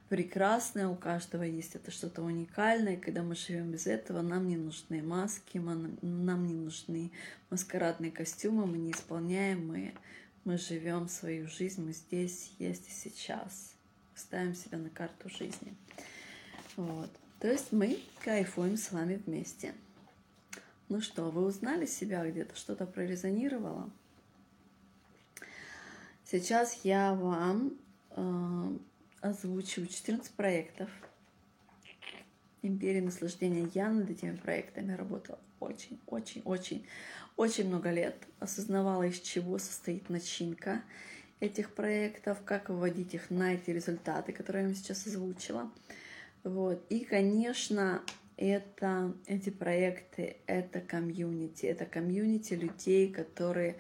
прекрасное, 0.10 0.88
у 0.88 0.96
каждого 0.96 1.44
есть 1.44 1.76
это 1.76 1.92
что-то 1.92 2.24
уникальное. 2.24 2.98
Когда 2.98 3.24
мы 3.24 3.36
живем 3.36 3.72
без 3.72 3.88
этого, 3.88 4.22
нам 4.22 4.48
не 4.48 4.58
нужны 4.58 5.02
маски, 5.02 5.60
нам 5.60 6.48
не 6.48 6.56
нужны 6.56 7.12
маскарадные 7.50 8.12
костюмы, 8.12 8.66
мы 8.66 8.78
не 8.78 8.92
исполняем, 8.92 9.68
мы 9.68 9.94
мы 10.46 10.58
живем 10.58 11.08
свою 11.08 11.48
жизнь, 11.48 11.84
мы 11.84 11.94
здесь, 11.94 12.52
есть 12.60 12.88
и 12.88 12.92
сейчас. 12.92 13.74
Ставим 14.16 14.56
себя 14.56 14.78
на 14.78 14.90
карту 14.90 15.30
жизни. 15.30 15.74
Вот. 16.76 17.10
То 17.40 17.52
есть 17.52 17.72
мы 17.72 18.00
кайфуем 18.24 18.78
с 18.78 18.92
вами 18.92 19.22
вместе. 19.26 19.74
Ну 20.90 21.02
что, 21.02 21.30
вы 21.30 21.46
узнали 21.46 21.86
себя 21.86 22.30
где-то, 22.30 22.56
что-то 22.56 22.86
прорезонировало? 22.86 23.90
Сейчас 26.26 26.82
я 26.84 27.14
вам 27.14 27.74
э, 28.12 28.78
озвучу 29.22 29.86
14 29.86 30.34
проектов 30.34 30.90
Империи 32.62 33.02
наслаждения. 33.02 33.70
Я 33.74 33.90
над 33.90 34.10
этими 34.10 34.36
проектами 34.36 34.94
работала 34.94 35.40
очень, 35.60 36.00
очень, 36.08 36.42
очень 36.46 36.86
очень 37.36 37.68
много 37.68 37.92
лет 37.92 38.16
осознавала, 38.40 39.04
из 39.04 39.20
чего 39.20 39.58
состоит 39.58 40.10
начинка 40.10 40.82
этих 41.40 41.74
проектов, 41.74 42.42
как 42.46 42.70
выводить 42.70 43.14
их 43.14 43.30
на 43.30 43.56
эти 43.56 43.72
результаты, 43.72 44.32
которые 44.32 44.64
я 44.64 44.68
вам 44.68 44.76
сейчас 44.76 45.06
озвучила. 45.08 45.72
Вот. 46.44 46.86
И, 46.90 47.04
конечно, 47.06 48.02
это, 48.38 49.14
эти 49.28 49.50
проекты, 49.50 50.38
это 50.48 50.80
комьюнити, 50.82 51.66
это 51.66 51.86
комьюнити 51.86 52.54
людей, 52.54 53.12
которые, 53.12 53.76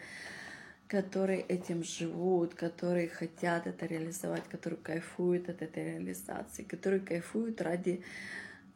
которые 0.87 1.41
этим 1.41 1.83
живут, 1.83 2.53
которые 2.53 3.07
хотят 3.07 3.67
это 3.67 3.85
реализовать, 3.85 4.43
которые 4.49 4.79
кайфуют 4.79 5.49
от 5.49 5.61
этой 5.61 5.93
реализации, 5.93 6.63
которые 6.63 7.01
кайфуют 7.01 7.61
ради 7.61 8.03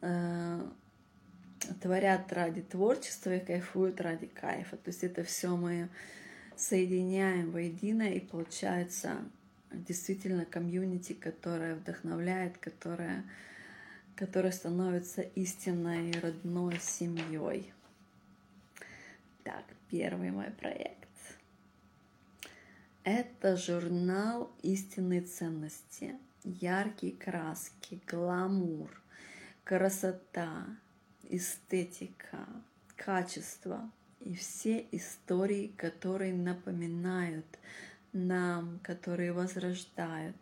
э, 0.00 0.60
творят 1.80 2.32
ради 2.32 2.62
творчества 2.62 3.36
и 3.36 3.44
кайфуют 3.44 4.00
ради 4.00 4.26
кайфа. 4.26 4.76
То 4.76 4.88
есть 4.88 5.04
это 5.04 5.24
все 5.24 5.56
мы 5.56 5.88
соединяем 6.56 7.50
воедино, 7.50 8.02
и 8.02 8.20
получается 8.20 9.18
действительно 9.72 10.44
комьюнити, 10.44 11.12
которая 11.12 11.74
вдохновляет, 11.74 12.58
которая, 12.58 13.24
которая 14.16 14.52
становится 14.52 15.22
истинной 15.22 16.12
родной 16.20 16.78
семьей. 16.80 17.72
Так, 19.44 19.64
первый 19.90 20.30
мой 20.30 20.50
проект. 20.50 20.96
Это 23.04 23.56
журнал 23.56 24.50
истинной 24.62 25.20
ценности. 25.20 26.16
Яркие 26.44 27.14
краски, 27.14 28.00
гламур, 28.06 28.90
красота, 29.64 30.66
эстетика, 31.28 32.46
качество 32.96 33.90
и 34.20 34.34
все 34.34 34.86
истории, 34.92 35.72
которые 35.76 36.34
напоминают 36.34 37.46
нам, 38.12 38.80
которые 38.82 39.32
возрождают 39.32 40.36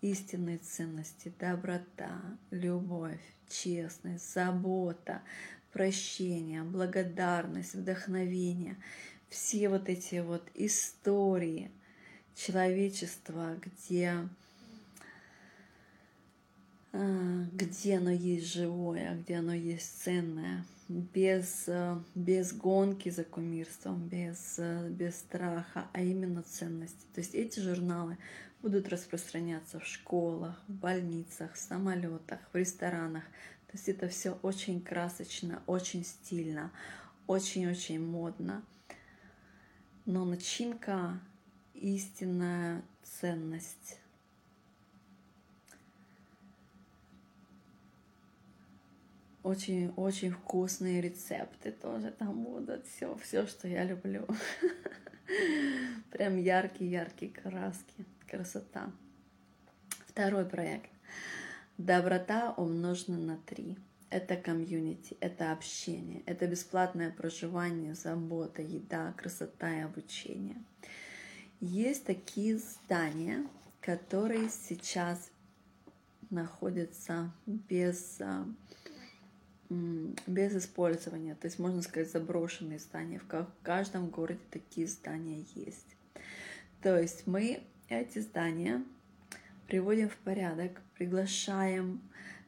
истинные 0.00 0.58
ценности, 0.58 1.32
доброта, 1.38 2.20
любовь, 2.50 3.20
честность, 3.48 4.32
забота, 4.32 5.22
прощение, 5.72 6.62
благодарность, 6.62 7.74
вдохновение. 7.74 8.76
Все 9.28 9.68
вот 9.68 9.88
эти 9.88 10.20
вот 10.20 10.48
истории 10.54 11.70
человечества, 12.34 13.56
где 13.60 14.28
где 17.52 17.98
оно 17.98 18.10
есть 18.10 18.52
живое, 18.52 19.10
а 19.10 19.14
где 19.16 19.36
оно 19.36 19.52
есть 19.52 20.02
ценное, 20.02 20.64
без, 20.88 21.64
э, 21.66 21.98
без 22.14 22.52
гонки 22.52 23.08
за 23.08 23.24
кумирством, 23.24 24.08
без, 24.08 24.58
э, 24.58 24.88
без 24.88 25.16
страха, 25.16 25.88
а 25.92 26.00
именно 26.00 26.42
ценности. 26.42 27.04
То 27.14 27.20
есть 27.20 27.34
эти 27.34 27.60
журналы 27.60 28.18
будут 28.62 28.88
распространяться 28.88 29.80
в 29.80 29.86
школах, 29.86 30.62
в 30.68 30.72
больницах, 30.72 31.54
в 31.54 31.58
самолетах, 31.58 32.38
в 32.52 32.56
ресторанах. 32.56 33.24
То 33.66 33.72
есть 33.72 33.88
это 33.88 34.08
все 34.08 34.38
очень 34.42 34.80
красочно, 34.80 35.62
очень 35.66 36.04
стильно, 36.04 36.70
очень-очень 37.26 38.00
модно. 38.00 38.62
Но 40.04 40.24
начинка 40.24 41.20
истинная 41.74 42.82
ценность 43.02 43.98
очень-очень 49.46 50.30
вкусные 50.32 51.00
рецепты 51.00 51.70
тоже 51.70 52.10
там 52.10 52.42
будут. 52.42 52.84
Все, 52.86 53.16
все, 53.22 53.46
что 53.46 53.68
я 53.68 53.84
люблю. 53.84 54.26
Прям 56.10 56.36
яркие-яркие 56.36 57.30
краски. 57.30 58.04
Красота. 58.28 58.90
Второй 60.08 60.46
проект. 60.46 60.90
Доброта 61.78 62.54
умножена 62.56 63.18
на 63.18 63.36
три. 63.36 63.76
Это 64.10 64.36
комьюнити, 64.36 65.16
это 65.20 65.50
общение, 65.50 66.22
это 66.26 66.46
бесплатное 66.46 67.10
проживание, 67.10 67.94
забота, 67.94 68.62
еда, 68.62 69.12
красота 69.16 69.76
и 69.76 69.80
обучение. 69.80 70.62
Есть 71.60 72.04
такие 72.04 72.58
здания, 72.58 73.46
которые 73.80 74.48
сейчас 74.48 75.28
находятся 76.30 77.32
без, 77.46 78.20
а, 78.20 78.46
без 79.68 80.56
использования. 80.56 81.34
То 81.34 81.46
есть, 81.46 81.58
можно 81.58 81.82
сказать, 81.82 82.10
заброшенные 82.10 82.78
здания. 82.78 83.20
В 83.20 83.46
каждом 83.62 84.08
городе 84.10 84.40
такие 84.50 84.86
здания 84.86 85.44
есть. 85.54 85.96
То 86.82 86.98
есть 86.98 87.26
мы 87.26 87.62
эти 87.88 88.20
здания 88.20 88.84
приводим 89.66 90.08
в 90.08 90.16
порядок, 90.18 90.80
приглашаем 90.94 92.00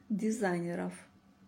дизайнеров, 0.07 0.93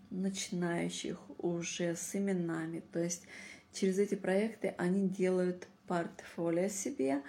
начинающих 0.10 1.17
уже 1.38 1.95
с 1.95 2.15
именами. 2.15 2.84
То 2.91 2.99
есть 3.01 3.25
через 3.71 3.97
эти 3.97 4.15
проекты 4.15 4.75
они 4.77 5.07
делают 5.07 5.67
портфолио 5.88 6.67
себе, 6.67 7.21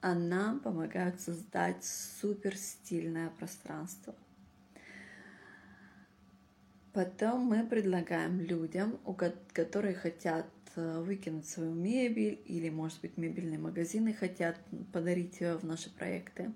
а 0.00 0.14
нам 0.14 0.60
помогают 0.60 1.20
создать 1.20 1.84
супер 1.84 2.56
стильное 2.56 3.28
пространство. 3.28 4.14
Потом 6.92 7.42
мы 7.42 7.64
предлагаем 7.64 8.40
людям, 8.40 8.98
которые 9.52 9.94
хотят 9.94 10.46
э, 10.74 11.00
выкинуть 11.00 11.46
свою 11.46 11.72
мебель 11.72 12.40
или, 12.46 12.68
может 12.68 13.00
быть, 13.00 13.16
мебельные 13.16 13.60
магазины 13.60 14.12
хотят 14.12 14.58
подарить 14.92 15.40
ее 15.40 15.56
в 15.56 15.64
наши 15.64 15.88
проекты, 15.88 16.52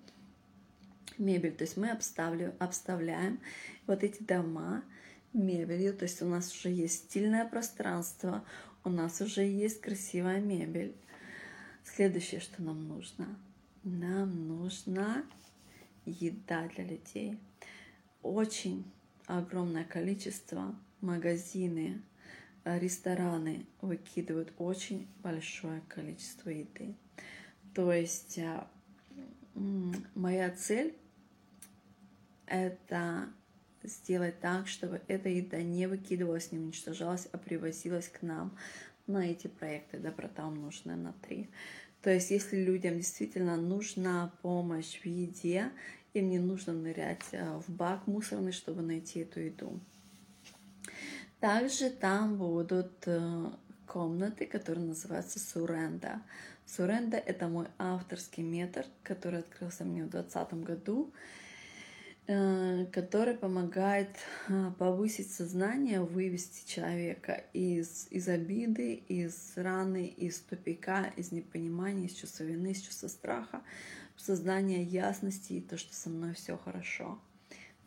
мебель. 1.19 1.55
То 1.55 1.63
есть 1.63 1.77
мы 1.77 1.91
обставляем, 1.91 2.53
обставляем 2.59 3.39
вот 3.87 4.03
эти 4.03 4.25
дома 4.25 4.83
мебелью. 5.33 5.95
То 5.95 6.05
есть 6.05 6.21
у 6.21 6.27
нас 6.27 6.53
уже 6.53 6.69
есть 6.69 7.05
стильное 7.05 7.47
пространство, 7.47 8.45
у 8.83 8.91
нас 8.91 9.21
уже 9.21 9.43
есть 9.43 9.81
красивая 9.81 10.41
мебель. 10.41 10.97
Следующее, 11.85 12.41
что 12.41 12.61
нам 12.61 12.89
нужно. 12.89 13.29
Нам 13.85 14.49
нужна 14.49 15.25
еда 16.07 16.69
для 16.75 16.85
людей. 16.85 17.39
Очень 18.23 18.85
огромное 19.27 19.85
количество 19.85 20.75
магазины, 21.01 22.03
рестораны 22.65 23.67
выкидывают 23.81 24.53
очень 24.59 25.07
большое 25.23 25.83
количество 25.89 26.51
еды. 26.51 26.95
То 27.75 27.93
есть 27.93 28.39
а, 28.39 28.69
моя 30.15 30.51
цель 30.51 30.95
это 32.47 33.29
сделать 33.83 34.41
так, 34.41 34.67
чтобы 34.67 35.03
эта 35.09 35.29
еда 35.29 35.63
не 35.63 35.87
выкидывалась, 35.87 36.53
не 36.53 36.59
уничтожалась, 36.59 37.29
а 37.33 37.39
привозилась 37.39 38.09
к 38.09 38.23
нам 38.23 38.57
на 39.07 39.27
эти 39.27 39.47
проекты 39.47 39.99
«Доброта 39.99 40.47
умноженная 40.47 40.97
на 40.97 41.13
три». 41.13 41.49
То 42.01 42.11
есть, 42.11 42.31
если 42.31 42.63
людям 42.63 42.97
действительно 42.97 43.57
нужна 43.57 44.33
помощь 44.43 45.01
в 45.01 45.07
еде, 45.07 45.71
им 46.15 46.31
не 46.31 46.39
нужно 46.39 46.73
нырять 46.73 47.25
э, 47.33 47.61
в 47.67 47.71
бак 47.71 48.07
мусорный, 48.07 48.53
чтобы 48.53 48.83
найти 48.83 49.21
эту 49.21 49.41
еду. 49.41 49.81
Также 51.41 51.91
там 51.91 52.37
будут 52.37 52.93
э, 53.07 53.51
комнаты, 53.87 54.47
которые 54.47 54.87
называются 54.87 55.39
суренда. 55.39 56.23
Суренда– 56.67 57.17
это 57.27 57.49
мой 57.49 57.67
авторский 57.79 58.43
метод, 58.43 58.87
который 59.03 59.41
открылся 59.41 59.85
мне 59.85 60.05
в 60.05 60.11
2020 60.11 60.55
году. 60.65 61.13
Э, 62.27 62.87
который 62.91 63.35
помогает 63.35 64.09
повысить 64.79 65.31
сознание, 65.31 66.01
вывести 66.01 66.67
человека 66.67 67.45
из, 67.53 68.07
из 68.09 68.29
обиды, 68.29 68.95
из 68.95 69.53
раны, 69.57 70.07
из 70.07 70.41
тупика, 70.41 71.13
из 71.17 71.33
непонимания, 71.33 72.07
из 72.07 72.15
чувства 72.15 72.45
вины, 72.45 72.71
из 72.71 72.81
чувства 72.81 73.09
страха, 73.09 73.63
в 74.17 74.21
сознание 74.21 74.83
ясности 74.83 75.55
и 75.55 75.61
то, 75.61 75.77
что 75.77 75.95
со 75.95 76.11
мной 76.11 76.35
все 76.35 76.57
хорошо. 76.57 77.19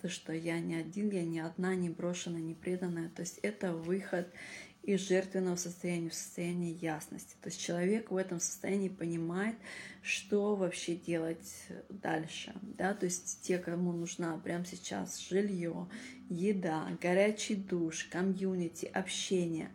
То, 0.02 0.10
что 0.10 0.32
я 0.32 0.60
не 0.60 0.76
один, 0.76 1.10
я 1.10 1.24
не 1.24 1.40
одна, 1.40 1.74
не 1.76 1.90
брошенная, 1.90 2.42
не 2.42 2.54
преданная. 2.54 3.10
То 3.10 3.22
есть 3.22 3.40
это 3.40 3.74
выход 3.74 4.28
из 4.88 5.02
жертвенного 5.02 5.58
состояния 5.58 6.10
в 6.10 6.13
состояние 6.13 6.72
ясности. 6.72 7.36
То 7.42 7.50
есть 7.50 7.60
человек 7.60 8.10
в 8.10 8.16
этом 8.16 8.40
состоянии 8.40 8.88
понимает, 8.88 9.58
что 10.02 10.56
вообще 10.56 10.96
делать 10.96 11.68
дальше. 11.90 12.54
Да? 12.62 12.94
То 12.94 13.06
есть 13.06 13.42
те, 13.42 13.58
кому 13.58 13.92
нужна 13.92 14.38
прямо 14.38 14.66
сейчас 14.66 15.20
жилье, 15.20 15.90
еда, 16.30 16.88
горячий 17.02 17.56
душ, 17.56 18.06
комьюнити, 18.06 18.86
общение. 18.86 19.72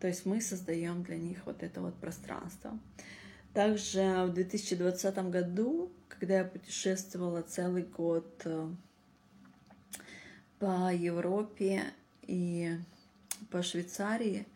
То 0.00 0.08
есть 0.08 0.26
мы 0.26 0.40
создаем 0.40 1.04
для 1.04 1.16
них 1.16 1.46
вот 1.46 1.62
это 1.62 1.80
вот 1.80 1.94
пространство. 1.94 2.76
Также 3.58 4.24
в 4.28 4.34
2020 4.34 5.18
году, 5.30 5.90
когда 6.08 6.36
я 6.36 6.44
путешествовала 6.44 7.42
целый 7.42 7.82
год 7.82 8.42
э, 8.44 8.68
по 10.60 10.94
Европе 10.94 11.82
и 12.22 12.78
по 13.50 13.64
Швейцарии, 13.64 14.46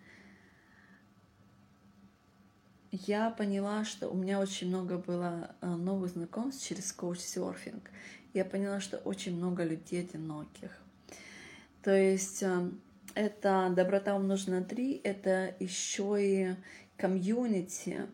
я 2.93 3.31
поняла, 3.31 3.85
что 3.85 4.09
у 4.09 4.15
меня 4.15 4.39
очень 4.39 4.69
много 4.69 4.99
было 4.99 5.53
э, 5.61 5.67
новых 5.67 6.13
знакомств 6.13 6.65
через 6.65 6.93
коуч-серфинг. 6.93 7.91
Я 8.35 8.45
поняла, 8.45 8.79
что 8.79 8.99
очень 8.99 9.37
много 9.37 9.65
людей 9.65 10.03
одиноких. 10.03 10.81
То 11.83 11.93
есть 11.93 12.45
э, 12.45 12.71
это 13.17 13.69
доброта 13.75 14.15
умножена 14.15 14.61
на 14.61 14.65
три, 14.65 15.01
это 15.03 15.57
еще 15.59 16.19
и 16.21 16.55
комьюнити 16.97 18.07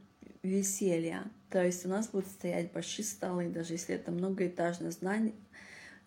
веселья. 0.42 1.24
То 1.50 1.64
есть 1.64 1.86
у 1.86 1.88
нас 1.88 2.08
будут 2.08 2.28
стоять 2.28 2.72
большие 2.72 3.04
столы, 3.04 3.48
даже 3.48 3.74
если 3.74 3.94
это 3.94 4.10
многоэтажное 4.10 4.90
здание, 4.90 5.34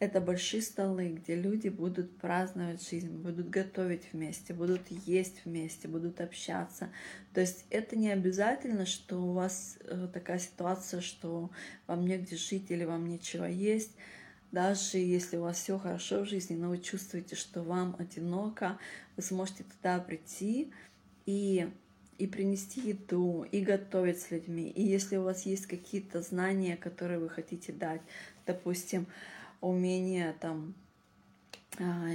это 0.01 0.19
большие 0.19 0.63
столы, 0.63 1.09
где 1.09 1.35
люди 1.35 1.69
будут 1.69 2.17
праздновать 2.17 2.87
жизнь, 2.87 3.09
будут 3.09 3.51
готовить 3.51 4.11
вместе, 4.11 4.51
будут 4.51 4.81
есть 5.05 5.45
вместе, 5.45 5.87
будут 5.87 6.21
общаться. 6.21 6.89
То 7.35 7.41
есть 7.41 7.65
это 7.69 7.95
не 7.95 8.09
обязательно, 8.09 8.87
что 8.87 9.21
у 9.21 9.33
вас 9.33 9.77
э, 9.81 10.07
такая 10.11 10.39
ситуация, 10.39 11.01
что 11.01 11.51
вам 11.85 12.03
негде 12.07 12.35
жить 12.35 12.71
или 12.71 12.83
вам 12.83 13.07
нечего 13.07 13.45
есть. 13.45 13.91
Даже 14.51 14.97
если 14.97 15.37
у 15.37 15.43
вас 15.43 15.57
все 15.57 15.77
хорошо 15.77 16.21
в 16.25 16.27
жизни, 16.27 16.55
но 16.55 16.69
вы 16.69 16.79
чувствуете, 16.79 17.35
что 17.35 17.61
вам 17.61 17.95
одиноко, 17.99 18.79
вы 19.15 19.21
сможете 19.21 19.65
туда 19.65 19.99
прийти 19.99 20.73
и 21.27 21.69
и 22.21 22.27
принести 22.27 22.81
еду, 22.81 23.47
и 23.51 23.61
готовить 23.61 24.21
с 24.21 24.29
людьми. 24.29 24.69
И 24.69 24.83
если 24.83 25.17
у 25.17 25.23
вас 25.23 25.47
есть 25.47 25.65
какие-то 25.65 26.21
знания, 26.21 26.77
которые 26.77 27.19
вы 27.19 27.29
хотите 27.29 27.73
дать, 27.73 28.01
допустим, 28.45 29.07
умение 29.59 30.35
там 30.39 30.75
а, 31.79 32.09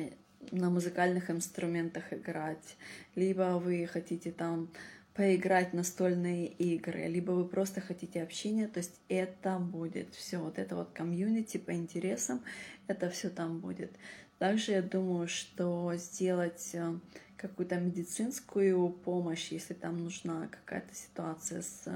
на 0.52 0.70
музыкальных 0.70 1.28
инструментах 1.28 2.12
играть, 2.12 2.76
либо 3.16 3.58
вы 3.58 3.84
хотите 3.86 4.30
там 4.30 4.68
поиграть 5.14 5.72
настольные 5.72 6.46
игры, 6.46 7.08
либо 7.08 7.32
вы 7.32 7.48
просто 7.48 7.80
хотите 7.80 8.22
общения, 8.22 8.68
то 8.68 8.78
есть 8.78 9.00
это 9.08 9.58
будет 9.58 10.14
все, 10.14 10.38
вот 10.38 10.56
это 10.60 10.76
вот 10.76 10.90
комьюнити 10.92 11.56
по 11.56 11.72
интересам, 11.72 12.42
это 12.86 13.10
все 13.10 13.28
там 13.28 13.58
будет. 13.58 13.90
Также 14.38 14.72
я 14.72 14.82
думаю, 14.82 15.28
что 15.28 15.94
сделать 15.96 16.70
э, 16.74 16.98
какую-то 17.36 17.76
медицинскую 17.76 18.90
помощь, 18.90 19.48
если 19.50 19.74
там 19.74 20.02
нужна 20.04 20.48
какая-то 20.48 20.94
ситуация 20.94 21.62
с 21.62 21.88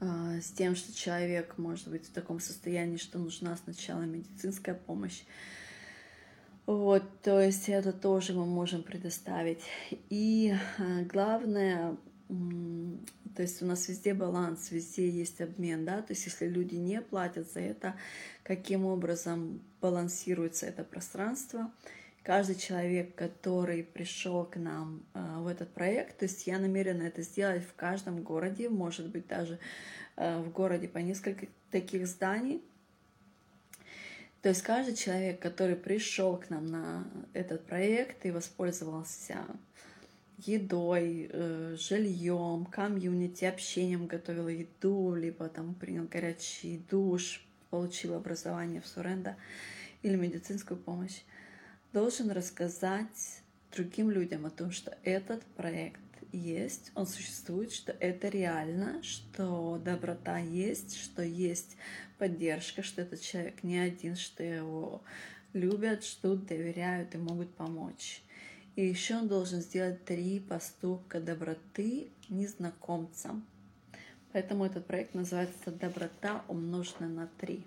а, 0.00 0.40
с 0.40 0.50
тем, 0.52 0.76
что 0.76 0.94
человек 0.94 1.58
может 1.58 1.88
быть 1.88 2.06
в 2.06 2.12
таком 2.12 2.38
состоянии, 2.38 2.98
что 2.98 3.18
нужна 3.18 3.56
сначала 3.56 4.02
медицинская 4.02 4.74
помощь. 4.74 5.22
Вот, 6.66 7.02
то 7.22 7.40
есть 7.40 7.68
это 7.68 7.92
тоже 7.92 8.32
мы 8.32 8.46
можем 8.46 8.82
предоставить. 8.84 9.62
И 10.08 10.54
а, 10.78 11.02
главное, 11.02 11.96
то 12.28 13.42
есть 13.42 13.62
у 13.62 13.66
нас 13.66 13.88
везде 13.88 14.12
баланс, 14.12 14.70
везде 14.70 15.08
есть 15.08 15.40
обмен, 15.40 15.84
да, 15.84 16.02
то 16.02 16.12
есть 16.12 16.26
если 16.26 16.46
люди 16.46 16.74
не 16.74 17.00
платят 17.00 17.50
за 17.50 17.60
это, 17.60 17.94
каким 18.42 18.84
образом 18.84 19.62
балансируется 19.80 20.66
это 20.66 20.84
пространство, 20.84 21.72
каждый 22.22 22.56
человек, 22.56 23.14
который 23.14 23.82
пришел 23.82 24.44
к 24.44 24.56
нам 24.56 25.02
э, 25.14 25.38
в 25.38 25.46
этот 25.46 25.72
проект, 25.72 26.18
то 26.18 26.26
есть 26.26 26.46
я 26.46 26.58
намерена 26.58 27.04
это 27.04 27.22
сделать 27.22 27.64
в 27.64 27.74
каждом 27.74 28.22
городе, 28.22 28.68
может 28.68 29.08
быть 29.08 29.26
даже 29.26 29.58
э, 30.16 30.38
в 30.40 30.50
городе 30.50 30.88
по 30.88 30.98
несколько 30.98 31.46
таких 31.70 32.06
зданий. 32.06 32.62
То 34.42 34.50
есть 34.50 34.62
каждый 34.62 34.94
человек, 34.94 35.40
который 35.40 35.76
пришел 35.76 36.36
к 36.36 36.50
нам 36.50 36.66
на 36.66 37.10
этот 37.32 37.64
проект 37.64 38.26
и 38.26 38.30
воспользовался 38.30 39.46
едой, 40.38 41.28
э, 41.30 41.76
жильем, 41.78 42.66
комьюнити, 42.66 43.44
общением 43.44 44.06
готовила 44.06 44.48
еду, 44.48 45.14
либо 45.14 45.48
там 45.48 45.74
принял 45.74 46.04
горячий 46.04 46.82
душ, 46.90 47.44
получил 47.70 48.14
образование 48.14 48.80
в 48.80 48.86
Суренда 48.86 49.36
или 50.02 50.16
медицинскую 50.16 50.78
помощь, 50.78 51.22
должен 51.92 52.30
рассказать 52.30 53.42
другим 53.74 54.10
людям 54.10 54.46
о 54.46 54.50
том, 54.50 54.70
что 54.70 54.96
этот 55.02 55.42
проект 55.56 56.00
есть, 56.32 56.92
он 56.94 57.06
существует, 57.06 57.72
что 57.72 57.92
это 57.92 58.28
реально, 58.28 59.02
что 59.02 59.80
доброта 59.82 60.38
есть, 60.38 60.96
что 60.96 61.22
есть 61.22 61.76
поддержка, 62.18 62.82
что 62.82 63.02
этот 63.02 63.20
человек 63.20 63.62
не 63.62 63.78
один, 63.78 64.14
что 64.14 64.42
его 64.42 65.02
любят, 65.52 66.04
ждут, 66.04 66.46
доверяют 66.46 67.14
и 67.14 67.18
могут 67.18 67.54
помочь. 67.54 68.22
И 68.78 68.86
еще 68.86 69.16
он 69.16 69.26
должен 69.26 69.60
сделать 69.60 70.04
три 70.04 70.38
поступка 70.38 71.20
доброты 71.20 72.12
незнакомцам. 72.28 73.44
Поэтому 74.32 74.64
этот 74.64 74.86
проект 74.86 75.14
называется 75.14 75.72
«Доброта 75.72 76.44
умноженная 76.46 77.08
на 77.08 77.26
три». 77.26 77.64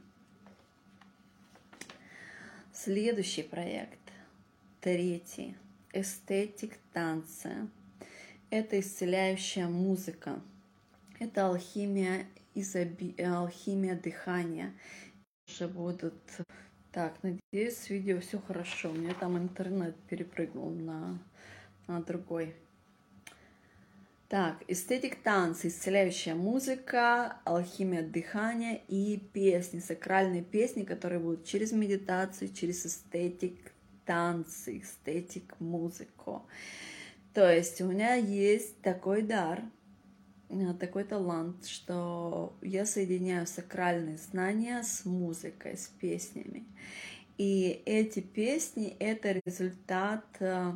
Следующий 2.71 3.43
проект, 3.43 3.99
третий, 4.79 5.57
эстетик 5.91 6.77
танца. 6.93 7.67
Это 8.49 8.79
исцеляющая 8.79 9.67
музыка. 9.67 10.41
Это 11.19 11.47
алхимия, 11.47 12.25
изоби... 12.55 13.21
алхимия 13.21 13.99
дыхания. 13.99 14.71
Уже 15.45 15.67
будут 15.67 16.15
так, 16.91 17.15
надеюсь, 17.23 17.89
видео 17.89 18.19
все 18.19 18.39
хорошо. 18.39 18.89
У 18.89 18.93
меня 18.93 19.13
там 19.13 19.37
интернет 19.37 19.95
перепрыгнул 20.09 20.69
на, 20.69 21.19
на 21.87 22.01
другой. 22.01 22.55
Так, 24.27 24.63
ecstatic 24.69 25.21
танцы, 25.23 25.67
исцеляющая 25.67 26.35
музыка, 26.35 27.37
алхимия 27.43 28.01
дыхания 28.01 28.81
и 28.87 29.17
песни, 29.17 29.79
сакральные 29.79 30.41
песни, 30.41 30.83
которые 30.83 31.19
будут 31.19 31.45
через 31.45 31.73
медитацию, 31.73 32.53
через 32.53 32.85
ecstatic 32.85 33.73
танцы, 34.05 34.79
ecstatic 34.79 35.59
музыку. 35.59 36.45
То 37.33 37.53
есть 37.53 37.81
у 37.81 37.87
меня 37.87 38.15
есть 38.15 38.81
такой 38.81 39.21
дар, 39.21 39.63
такой 40.73 41.03
талант, 41.03 41.65
что 41.65 42.57
я 42.61 42.85
соединяю 42.85 43.47
сакральные 43.47 44.17
знания 44.17 44.83
с 44.83 45.05
музыкой, 45.05 45.77
с 45.77 45.87
песнями. 45.87 46.65
И 47.37 47.81
эти 47.85 48.19
песни— 48.19 48.95
это 48.99 49.31
результат, 49.45 50.25
э, 50.39 50.73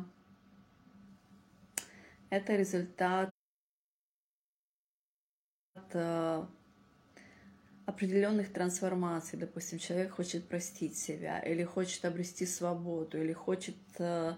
это 2.30 2.56
результат 2.56 3.30
э, 5.92 6.46
определенных 7.86 8.52
трансформаций. 8.52 9.38
Допустим, 9.38 9.78
человек 9.78 10.10
хочет 10.10 10.48
простить 10.48 10.98
себя, 10.98 11.38
или 11.38 11.62
хочет 11.62 12.04
обрести 12.04 12.44
свободу, 12.44 13.22
или 13.22 13.32
хочет 13.32 13.76
э, 13.98 14.34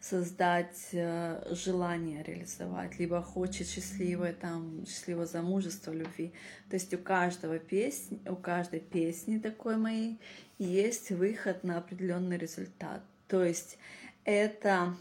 создать 0.00 0.88
э, 0.92 1.44
желание 1.50 2.22
реализовать, 2.22 3.00
либо 3.00 3.20
хочет 3.20 3.66
счастливое, 3.66 4.32
там, 4.32 4.86
счастливое 4.86 5.26
замужество, 5.26 5.90
любви. 5.92 6.32
То 6.70 6.74
есть 6.74 6.94
у 6.94 6.98
каждого 6.98 7.58
песни, 7.58 8.20
у 8.28 8.36
каждой 8.36 8.78
песни 8.78 9.38
такой 9.38 9.76
моей 9.76 10.20
есть 10.58 11.10
выход 11.10 11.64
на 11.64 11.78
определенный 11.78 12.38
результат. 12.38 13.02
То 13.26 13.42
есть 13.42 13.78
это 14.24 14.94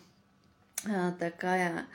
э, 0.86 1.12
такая 1.20 1.86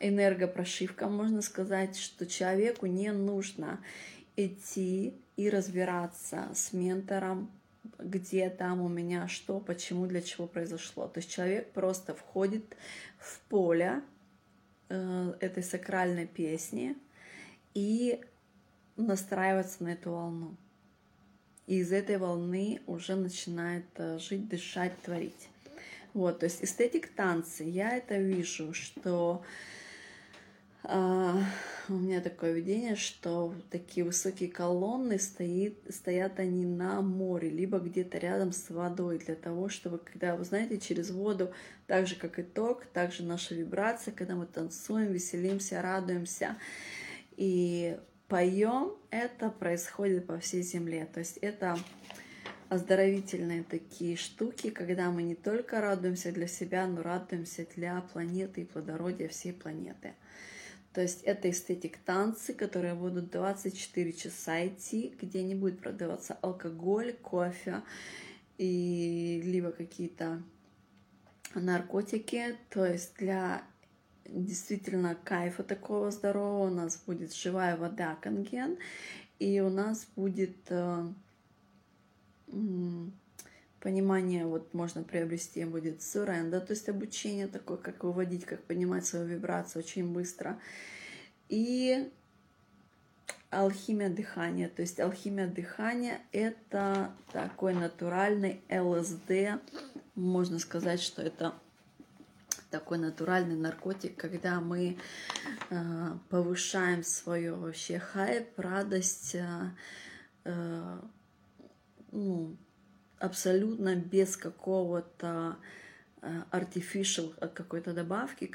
энергопрошивка, 0.00 1.08
можно 1.08 1.42
сказать, 1.42 1.96
что 1.96 2.26
человеку 2.26 2.86
не 2.86 3.12
нужно 3.12 3.80
идти 4.36 5.14
и 5.36 5.50
разбираться 5.50 6.48
с 6.54 6.72
ментором, 6.72 7.50
где 7.98 8.50
там 8.50 8.80
у 8.80 8.88
меня 8.88 9.28
что, 9.28 9.60
почему, 9.60 10.06
для 10.06 10.22
чего 10.22 10.46
произошло. 10.46 11.06
То 11.08 11.18
есть 11.18 11.30
человек 11.30 11.72
просто 11.72 12.14
входит 12.14 12.76
в 13.18 13.40
поле 13.48 14.02
э, 14.88 15.34
этой 15.40 15.62
сакральной 15.62 16.26
песни 16.26 16.96
и 17.74 18.20
настраивается 18.96 19.84
на 19.84 19.88
эту 19.88 20.12
волну. 20.12 20.56
И 21.66 21.78
из 21.78 21.92
этой 21.92 22.18
волны 22.18 22.80
уже 22.86 23.16
начинает 23.16 23.86
э, 23.96 24.18
жить, 24.18 24.48
дышать, 24.48 25.00
творить. 25.02 25.48
Вот, 26.14 26.38
то 26.38 26.46
есть 26.46 26.62
эстетик 26.62 27.08
танцы, 27.08 27.64
я 27.64 27.96
это 27.96 28.16
вижу, 28.16 28.72
что 28.72 29.42
а, 30.84 31.42
у 31.88 31.94
меня 31.94 32.20
такое 32.20 32.52
видение, 32.52 32.94
что 32.94 33.52
такие 33.70 34.04
высокие 34.04 34.48
колонны 34.48 35.18
стоит, 35.18 35.76
стоят 35.88 36.38
они 36.38 36.64
на 36.66 37.00
море, 37.00 37.48
либо 37.48 37.78
где-то 37.78 38.18
рядом 38.18 38.52
с 38.52 38.70
водой, 38.70 39.18
для 39.18 39.34
того, 39.34 39.68
чтобы, 39.68 39.98
когда, 39.98 40.36
вы 40.36 40.44
знаете, 40.44 40.78
через 40.78 41.10
воду, 41.10 41.52
так 41.88 42.06
же, 42.06 42.14
как 42.14 42.38
и 42.38 42.42
ток, 42.42 42.84
так 42.92 43.12
же 43.12 43.24
наша 43.24 43.56
вибрация, 43.56 44.12
когда 44.12 44.36
мы 44.36 44.46
танцуем, 44.46 45.10
веселимся, 45.10 45.82
радуемся 45.82 46.56
и 47.36 47.98
поем, 48.28 48.92
это 49.10 49.50
происходит 49.50 50.26
по 50.26 50.38
всей 50.38 50.62
земле. 50.62 51.08
То 51.12 51.20
есть 51.20 51.38
это 51.38 51.78
оздоровительные 52.68 53.62
такие 53.62 54.16
штуки, 54.16 54.70
когда 54.70 55.10
мы 55.10 55.22
не 55.22 55.34
только 55.34 55.80
радуемся 55.80 56.32
для 56.32 56.46
себя, 56.46 56.86
но 56.86 57.02
радуемся 57.02 57.66
для 57.76 58.00
планеты 58.12 58.62
и 58.62 58.64
плодородия 58.64 59.28
всей 59.28 59.52
планеты. 59.52 60.14
То 60.92 61.00
есть 61.00 61.22
это 61.24 61.50
эстетик 61.50 61.98
танцы, 61.98 62.54
которые 62.54 62.94
будут 62.94 63.30
24 63.30 64.12
часа 64.12 64.66
идти, 64.66 65.14
где 65.20 65.42
не 65.42 65.56
будет 65.56 65.80
продаваться 65.80 66.38
алкоголь, 66.40 67.12
кофе 67.14 67.82
и 68.58 69.42
либо 69.44 69.72
какие-то 69.72 70.40
наркотики. 71.54 72.56
То 72.70 72.86
есть 72.86 73.16
для 73.16 73.64
действительно 74.24 75.16
кайфа 75.16 75.64
такого 75.64 76.12
здорового 76.12 76.68
у 76.68 76.74
нас 76.74 77.02
будет 77.04 77.34
живая 77.34 77.76
вода 77.76 78.16
конген, 78.20 78.78
и 79.38 79.60
у 79.60 79.70
нас 79.70 80.06
будет 80.14 80.56
э, 80.68 81.12
понимание 83.80 84.46
вот 84.46 84.72
можно 84.72 85.02
приобрести 85.02 85.64
будет 85.64 86.02
суренда, 86.02 86.60
то 86.60 86.72
есть 86.72 86.88
обучение 86.88 87.46
такое, 87.46 87.76
как 87.76 88.02
выводить, 88.04 88.44
как 88.44 88.62
понимать 88.64 89.04
свою 89.04 89.26
вибрацию 89.26 89.82
очень 89.84 90.12
быстро. 90.12 90.58
И 91.48 92.10
алхимия 93.50 94.08
дыхания. 94.08 94.68
То 94.68 94.82
есть 94.82 95.00
алхимия 95.00 95.46
дыхания 95.46 96.20
это 96.32 97.12
такой 97.32 97.74
натуральный 97.74 98.62
ЛСД. 98.70 99.60
Можно 100.14 100.58
сказать, 100.58 101.00
что 101.00 101.22
это 101.22 101.54
такой 102.70 102.98
натуральный 102.98 103.56
наркотик, 103.56 104.16
когда 104.16 104.60
мы 104.60 104.98
э, 105.70 106.10
повышаем 106.28 107.04
свою 107.04 107.56
вообще 107.56 107.98
хайп, 108.00 108.58
радость, 108.58 109.36
э, 109.36 109.70
э, 110.44 110.98
ну, 112.14 112.56
абсолютно 113.18 113.96
без 113.96 114.36
какого-то 114.36 115.56
э, 116.22 116.42
artificial 116.52 117.34
э, 117.40 117.48
какой-то 117.48 117.92
добавки, 117.92 118.50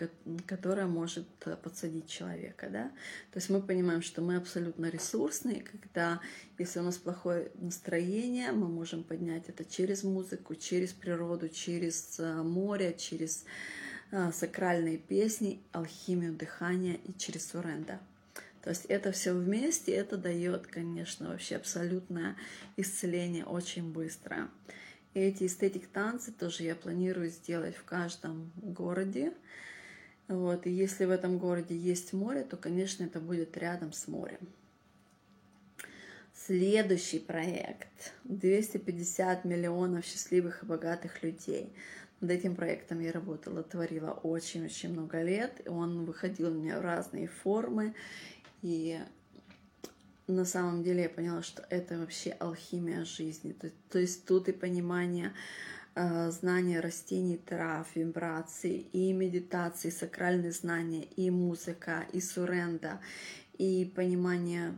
которая 0.47 0.87
может 0.87 1.27
э, 1.45 1.57
подсадить 1.57 2.07
человека, 2.07 2.69
да. 2.71 2.85
То 3.31 3.39
есть 3.39 3.49
мы 3.49 3.61
понимаем, 3.61 4.01
что 4.01 4.21
мы 4.21 4.37
абсолютно 4.37 4.85
ресурсные, 4.89 5.61
когда, 5.61 6.21
если 6.57 6.79
у 6.79 6.83
нас 6.83 6.97
плохое 6.97 7.51
настроение, 7.55 8.53
мы 8.53 8.69
можем 8.69 9.03
поднять 9.03 9.49
это 9.49 9.65
через 9.65 10.03
музыку, 10.03 10.55
через 10.55 10.93
природу, 10.93 11.49
через 11.49 12.19
море, 12.19 12.95
через 12.97 13.45
сакральные 14.31 14.97
песни, 14.97 15.61
алхимию 15.71 16.33
дыхания 16.33 16.95
и 16.95 17.13
через 17.13 17.49
суренда. 17.49 17.99
То 18.61 18.71
есть 18.71 18.85
это 18.85 19.11
все 19.11 19.33
вместе, 19.33 19.93
это 19.93 20.17
дает, 20.17 20.67
конечно, 20.67 21.29
вообще 21.29 21.55
абсолютное 21.55 22.35
исцеление 22.77 23.45
очень 23.45 23.91
быстро. 23.91 24.49
И 25.13 25.19
эти 25.19 25.45
эстетик 25.45 25.87
танцы 25.87 26.31
тоже 26.31 26.63
я 26.63 26.75
планирую 26.75 27.29
сделать 27.29 27.75
в 27.75 27.83
каждом 27.83 28.51
городе. 28.55 29.33
Вот. 30.27 30.67
И 30.67 30.69
если 30.69 31.05
в 31.05 31.11
этом 31.11 31.39
городе 31.39 31.75
есть 31.75 32.13
море, 32.13 32.43
то, 32.43 32.57
конечно, 32.57 33.03
это 33.03 33.19
будет 33.19 33.57
рядом 33.57 33.91
с 33.91 34.07
морем. 34.07 34.39
Следующий 36.35 37.19
проект. 37.19 38.13
250 38.25 39.45
миллионов 39.45 40.05
счастливых 40.05 40.63
и 40.63 40.65
богатых 40.65 41.23
людей. 41.23 41.73
Над 42.21 42.31
этим 42.31 42.55
проектом 42.55 42.99
я 42.99 43.11
работала, 43.11 43.63
творила 43.63 44.11
очень-очень 44.11 44.91
много 44.91 45.21
лет. 45.21 45.61
Он 45.67 46.05
выходил 46.05 46.51
у 46.51 46.53
меня 46.53 46.79
в 46.79 46.81
разные 46.81 47.27
формы. 47.27 47.95
И 48.61 48.99
на 50.27 50.45
самом 50.45 50.83
деле 50.83 51.03
я 51.03 51.09
поняла, 51.09 51.41
что 51.41 51.65
это 51.69 51.97
вообще 51.97 52.31
алхимия 52.31 53.03
жизни. 53.05 53.51
То, 53.53 53.71
то 53.89 53.99
есть 53.99 54.25
тут 54.25 54.47
и 54.47 54.51
понимание 54.51 55.33
э, 55.95 56.31
знание 56.31 56.79
растений, 56.79 57.37
трав, 57.37 57.87
вибраций, 57.95 58.87
и 58.93 59.11
медитации, 59.13 59.89
сакральные 59.89 60.51
знания, 60.51 61.03
и 61.15 61.29
музыка, 61.29 62.05
и 62.13 62.21
суренда, 62.21 62.99
и 63.57 63.91
понимание 63.95 64.75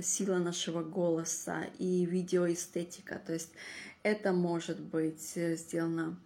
сила 0.00 0.38
нашего 0.38 0.82
голоса, 0.82 1.64
и 1.78 2.04
видеоэстетика. 2.04 3.20
То 3.24 3.32
есть 3.32 3.52
это 4.02 4.32
может 4.32 4.80
быть 4.80 5.32
э, 5.36 5.56
сделано 5.56 6.18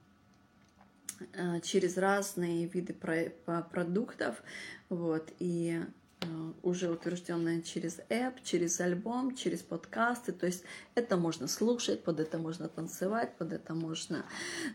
э, 1.33 1.61
через 1.61 1.97
разные 1.97 2.67
виды 2.67 2.95
продуктов, 2.95 4.43
вот, 4.89 5.33
и 5.39 5.83
уже 6.63 6.91
утвержденное 6.91 7.63
через 7.63 8.01
app, 8.11 8.43
через 8.43 8.81
альбом, 8.81 9.37
через 9.37 9.63
подкасты. 9.63 10.33
То 10.33 10.47
есть 10.47 10.65
это 10.95 11.17
можно 11.17 11.47
слушать, 11.47 12.03
под 12.03 12.21
это 12.21 12.39
можно 12.39 12.69
танцевать, 12.69 13.37
под 13.37 13.53
это 13.53 13.75
можно 13.75 14.25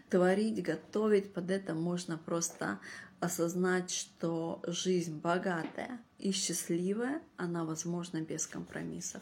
творить, 0.09 0.63
готовить, 0.63 1.33
под 1.33 1.51
это 1.51 1.73
можно 1.73 2.17
просто 2.17 2.79
осознать, 3.19 3.91
что 3.91 4.61
жизнь 4.65 5.19
богатая 5.19 5.99
и 6.17 6.31
счастливая, 6.31 7.21
она 7.37 7.65
возможна 7.65 8.21
без 8.21 8.47
компромиссов. 8.47 9.21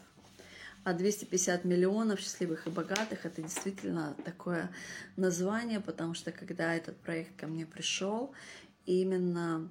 А 0.86 0.94
250 0.94 1.66
миллионов 1.66 2.22
счастливых 2.22 2.66
и 2.68 2.70
богатых 2.70 3.26
это 3.26 3.42
действительно 3.42 4.16
такое 4.24 4.72
название, 5.18 5.82
потому 5.82 6.14
что 6.14 6.32
когда 6.32 6.74
этот 6.74 6.96
проект 6.98 7.36
ко 7.36 7.48
мне 7.48 7.66
пришел, 7.66 8.32
именно 8.86 9.70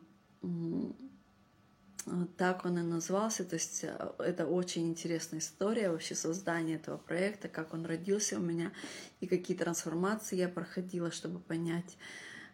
так 2.36 2.64
он 2.64 2.78
и 2.78 2.82
назвался. 2.82 3.44
То 3.44 3.54
есть 3.54 3.84
э, 3.84 4.10
это 4.18 4.46
очень 4.46 4.88
интересная 4.88 5.40
история 5.40 5.90
вообще 5.90 6.14
создания 6.14 6.76
этого 6.76 6.96
проекта, 6.96 7.48
как 7.48 7.74
он 7.74 7.84
родился 7.86 8.38
у 8.38 8.42
меня 8.42 8.72
и 9.20 9.26
какие 9.26 9.56
трансформации 9.56 10.36
я 10.36 10.48
проходила, 10.48 11.10
чтобы 11.10 11.38
понять, 11.40 11.96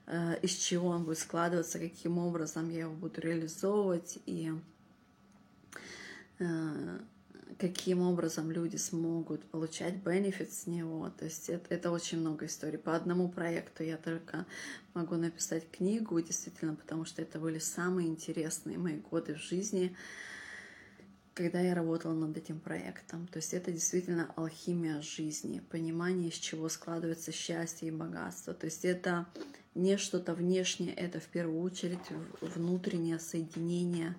э, 0.06 0.38
из 0.42 0.54
чего 0.56 0.88
он 0.88 1.04
будет 1.04 1.18
складываться, 1.18 1.78
каким 1.78 2.18
образом 2.18 2.70
я 2.70 2.80
его 2.80 2.94
буду 2.94 3.20
реализовывать 3.20 4.18
и 4.26 4.52
э, 6.38 6.98
каким 7.58 8.00
образом 8.00 8.50
люди 8.50 8.76
смогут 8.76 9.44
получать 9.44 9.96
бенефит 9.96 10.52
с 10.52 10.66
него. 10.66 11.10
То 11.10 11.24
есть 11.24 11.48
это, 11.48 11.74
это 11.74 11.90
очень 11.90 12.18
много 12.18 12.46
историй. 12.46 12.78
По 12.78 12.96
одному 12.96 13.28
проекту 13.28 13.82
я 13.82 13.96
только 13.96 14.46
могу 14.94 15.16
написать 15.16 15.70
книгу, 15.70 16.20
действительно, 16.20 16.74
потому 16.74 17.04
что 17.04 17.22
это 17.22 17.38
были 17.38 17.58
самые 17.58 18.08
интересные 18.08 18.78
мои 18.78 18.96
годы 18.96 19.34
в 19.34 19.38
жизни, 19.38 19.94
когда 21.34 21.60
я 21.60 21.74
работала 21.74 22.14
над 22.14 22.36
этим 22.36 22.60
проектом. 22.60 23.26
То 23.28 23.38
есть 23.38 23.54
это 23.54 23.72
действительно 23.72 24.32
алхимия 24.36 25.00
жизни, 25.00 25.60
понимание, 25.70 26.28
из 26.28 26.34
чего 26.34 26.68
складывается 26.68 27.32
счастье 27.32 27.88
и 27.88 27.92
богатство. 27.92 28.54
То 28.54 28.66
есть 28.66 28.84
это 28.84 29.26
не 29.74 29.96
что-то 29.96 30.34
внешнее, 30.34 30.94
это 30.94 31.18
в 31.20 31.26
первую 31.26 31.60
очередь 31.62 31.98
внутреннее 32.40 33.18
соединение 33.18 34.14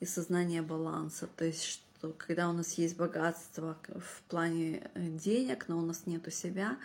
и 0.00 0.06
сознание 0.06 0.62
баланса. 0.62 1.26
То 1.36 1.44
есть 1.44 1.85
что 1.96 2.12
когда 2.12 2.48
у 2.48 2.52
нас 2.52 2.74
есть 2.74 2.96
богатство 2.96 3.76
в 3.88 4.22
плане 4.28 4.90
э, 4.94 5.08
денег, 5.08 5.66
но 5.68 5.78
у 5.78 5.82
нас 5.82 6.06
нету 6.06 6.30
себя, 6.30 6.76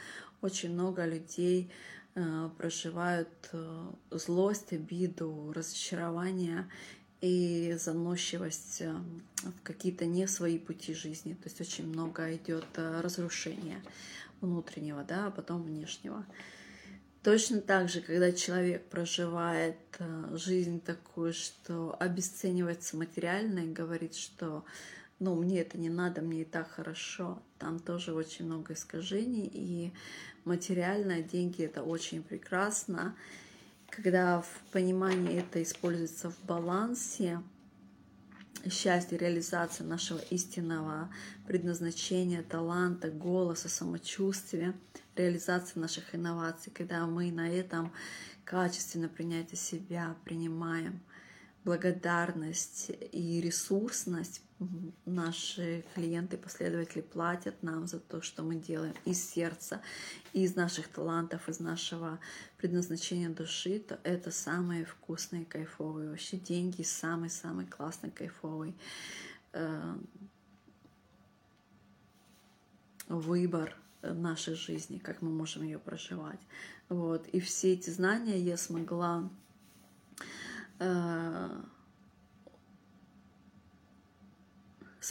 очень 0.42 0.72
много 0.72 1.06
людей 1.06 1.70
э, 2.16 2.50
проживают 2.58 3.30
э, 3.52 3.92
злость, 4.12 4.72
обиду, 4.74 5.52
разочарование 5.54 6.70
и 7.20 7.76
заносчивость 7.78 8.82
в 8.82 9.64
какие-то 9.64 10.06
не 10.06 10.28
свои 10.28 10.58
пути 10.58 10.94
жизни. 10.94 11.34
То 11.34 11.50
есть 11.50 11.62
очень 11.62 11.88
много 11.88 12.34
идет 12.36 12.66
разрушения 12.76 13.84
внутреннего, 14.40 15.04
да, 15.04 15.28
а 15.28 15.32
потом 15.32 15.62
внешнего. 15.62 16.26
Точно 17.22 17.62
так 17.62 17.90
же, 17.90 18.02
когда 18.02 18.32
человек 18.32 18.90
проживает 18.90 19.78
жизнь 20.34 20.82
такую, 20.82 21.34
что 21.34 21.96
обесценивается 22.00 22.98
материально 22.98 23.60
и 23.60 23.72
говорит, 23.72 24.16
что 24.16 24.66
ну, 25.22 25.36
мне 25.36 25.62
это 25.62 25.78
не 25.78 25.90
надо, 25.90 26.22
мне 26.22 26.42
и 26.42 26.46
так 26.46 26.72
хорошо. 26.72 27.40
Там 27.60 27.80
тоже 27.80 28.12
очень 28.12 28.46
много 28.46 28.74
искажений, 28.74 29.48
и 29.54 29.94
материально 30.46 31.22
деньги 31.22 31.64
это 31.64 31.84
очень 31.84 32.24
прекрасно. 32.24 33.16
Когда 33.92 34.42
в 34.42 34.62
понимании 34.72 35.38
это 35.38 35.62
используется 35.62 36.32
в 36.32 36.44
балансе, 36.46 37.40
счастье, 38.68 39.16
реализация 39.16 39.86
нашего 39.86 40.18
истинного 40.32 41.12
предназначения, 41.46 42.42
таланта, 42.42 43.12
голоса, 43.12 43.70
самочувствия, 43.70 44.74
реализация 45.16 45.82
наших 45.82 46.16
инноваций, 46.16 46.74
когда 46.76 47.06
мы 47.06 47.32
на 47.32 47.48
этом 47.48 47.94
качественно 48.44 49.08
принятие 49.08 49.58
себя 49.58 50.16
принимаем– 50.26 51.00
благодарность 51.64 52.92
и 53.12 53.42
ресурсность 53.42 54.42
наши 55.06 55.84
клиенты, 55.96 56.38
последователи 56.38 57.02
платят 57.02 57.64
нам 57.64 57.88
за 57.88 58.00
то, 58.00 58.22
что 58.22 58.44
мы 58.44 58.56
делаем 58.56 58.94
из 59.06 59.24
сердца, 59.24 59.82
из 60.34 60.56
наших 60.56 60.88
талантов, 60.88 61.50
из 61.50 61.60
нашего 61.60 62.20
предназначения 62.58 63.30
души, 63.30 63.80
то 63.80 64.00
это 64.04 64.30
самые 64.32 64.86
вкусные, 64.86 65.46
кайфовые. 65.46 66.10
Вообще 66.10 66.38
деньги 66.38 66.84
самый-самый 66.84 67.66
классный, 67.66 68.12
кайфовый 68.12 68.76
э, 69.54 69.96
выбор 73.08 73.76
нашей 74.04 74.56
жизни, 74.56 74.98
как 75.00 75.22
мы 75.22 75.32
можем 75.32 75.64
ее 75.64 75.80
проживать. 75.80 76.40
Вот. 76.90 77.28
И 77.30 77.40
все 77.40 77.74
эти 77.74 77.90
знания 77.90 78.40
я 78.40 78.58
смогла 78.58 79.30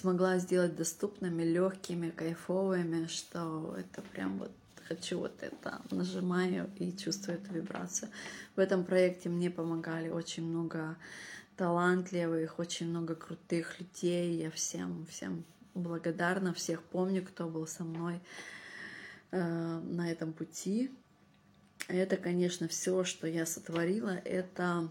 смогла 0.01 0.38
сделать 0.38 0.76
доступными, 0.76 1.42
легкими, 1.42 2.11
кайфовыми, 2.11 3.07
что 3.07 3.76
это 3.78 4.03
прям 4.12 4.38
вот 4.38 4.51
хочу 4.88 5.18
вот 5.18 5.42
это, 5.42 5.80
нажимаю 5.90 6.70
и 6.78 6.92
чувствую 6.92 7.38
эту 7.38 7.53
вибрацию. 7.53 8.11
В 8.57 8.61
этом 8.61 8.84
проекте 8.84 9.28
мне 9.28 9.51
помогали 9.51 10.09
очень 10.09 10.44
много 10.44 10.96
талантливых, 11.57 12.59
очень 12.59 12.88
много 12.88 13.14
крутых 13.14 13.78
людей. 13.78 14.38
Я 14.42 14.51
всем, 14.51 15.07
всем 15.11 15.44
благодарна, 15.74 16.55
всех 16.55 16.82
помню, 16.82 17.22
кто 17.22 17.46
был 17.46 17.66
со 17.66 17.84
мной 17.84 18.20
э, 19.30 19.80
на 19.80 20.11
этом 20.11 20.32
пути. 20.32 20.90
Это, 21.88 22.16
конечно, 22.16 22.68
все, 22.68 23.05
что 23.05 23.26
я 23.26 23.44
сотворила, 23.44 24.20
это 24.24 24.88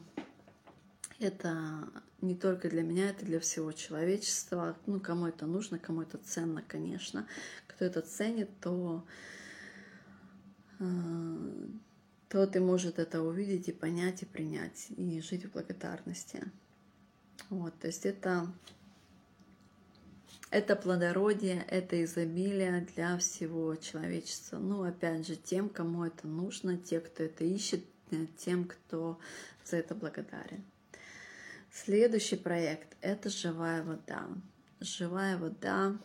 это 1.19 1.87
не 2.21 2.35
только 2.35 2.69
для 2.69 2.81
меня, 2.81 3.09
это 3.09 3.25
для 3.25 3.39
всего 3.39 3.71
человечества. 3.71 4.77
Ну, 4.85 4.99
кому 4.99 5.27
это 5.27 5.45
нужно, 5.45 5.79
кому 5.79 6.01
это 6.01 6.17
ценно, 6.17 6.63
конечно. 6.67 7.27
Кто 7.67 7.85
это 7.85 8.01
ценит, 8.01 8.49
то 8.61 9.05
э, 10.79 11.65
тот 12.29 12.55
и 12.55 12.59
может 12.59 12.99
это 12.99 13.21
увидеть 13.21 13.67
и 13.67 13.73
понять, 13.73 14.21
и 14.21 14.25
принять, 14.25 14.87
и 14.95 15.19
жить 15.21 15.45
в 15.45 15.51
благодарности. 15.51 16.43
Вот, 17.49 17.73
то 17.79 17.87
есть 17.87 18.05
это, 18.05 18.47
это 20.51 20.75
плодородие, 20.75 21.65
это 21.67 22.03
изобилие 22.03 22.87
для 22.95 23.17
всего 23.17 23.75
человечества. 23.75 24.57
Ну, 24.57 24.83
опять 24.83 25.25
же, 25.25 25.35
тем, 25.35 25.69
кому 25.69 26.05
это 26.05 26.27
нужно, 26.27 26.77
те, 26.77 26.99
кто 26.99 27.23
это 27.23 27.43
ищет, 27.43 27.83
тем, 28.37 28.65
кто 28.65 29.19
за 29.65 29.77
это 29.77 29.95
благодарен. 29.95 30.63
Следующий 31.71 32.35
проект– 32.35 32.97
это 33.01 33.29
живая 33.29 33.83
вода. 33.83 34.27
Живая 34.79 35.37
вода, 35.37 35.97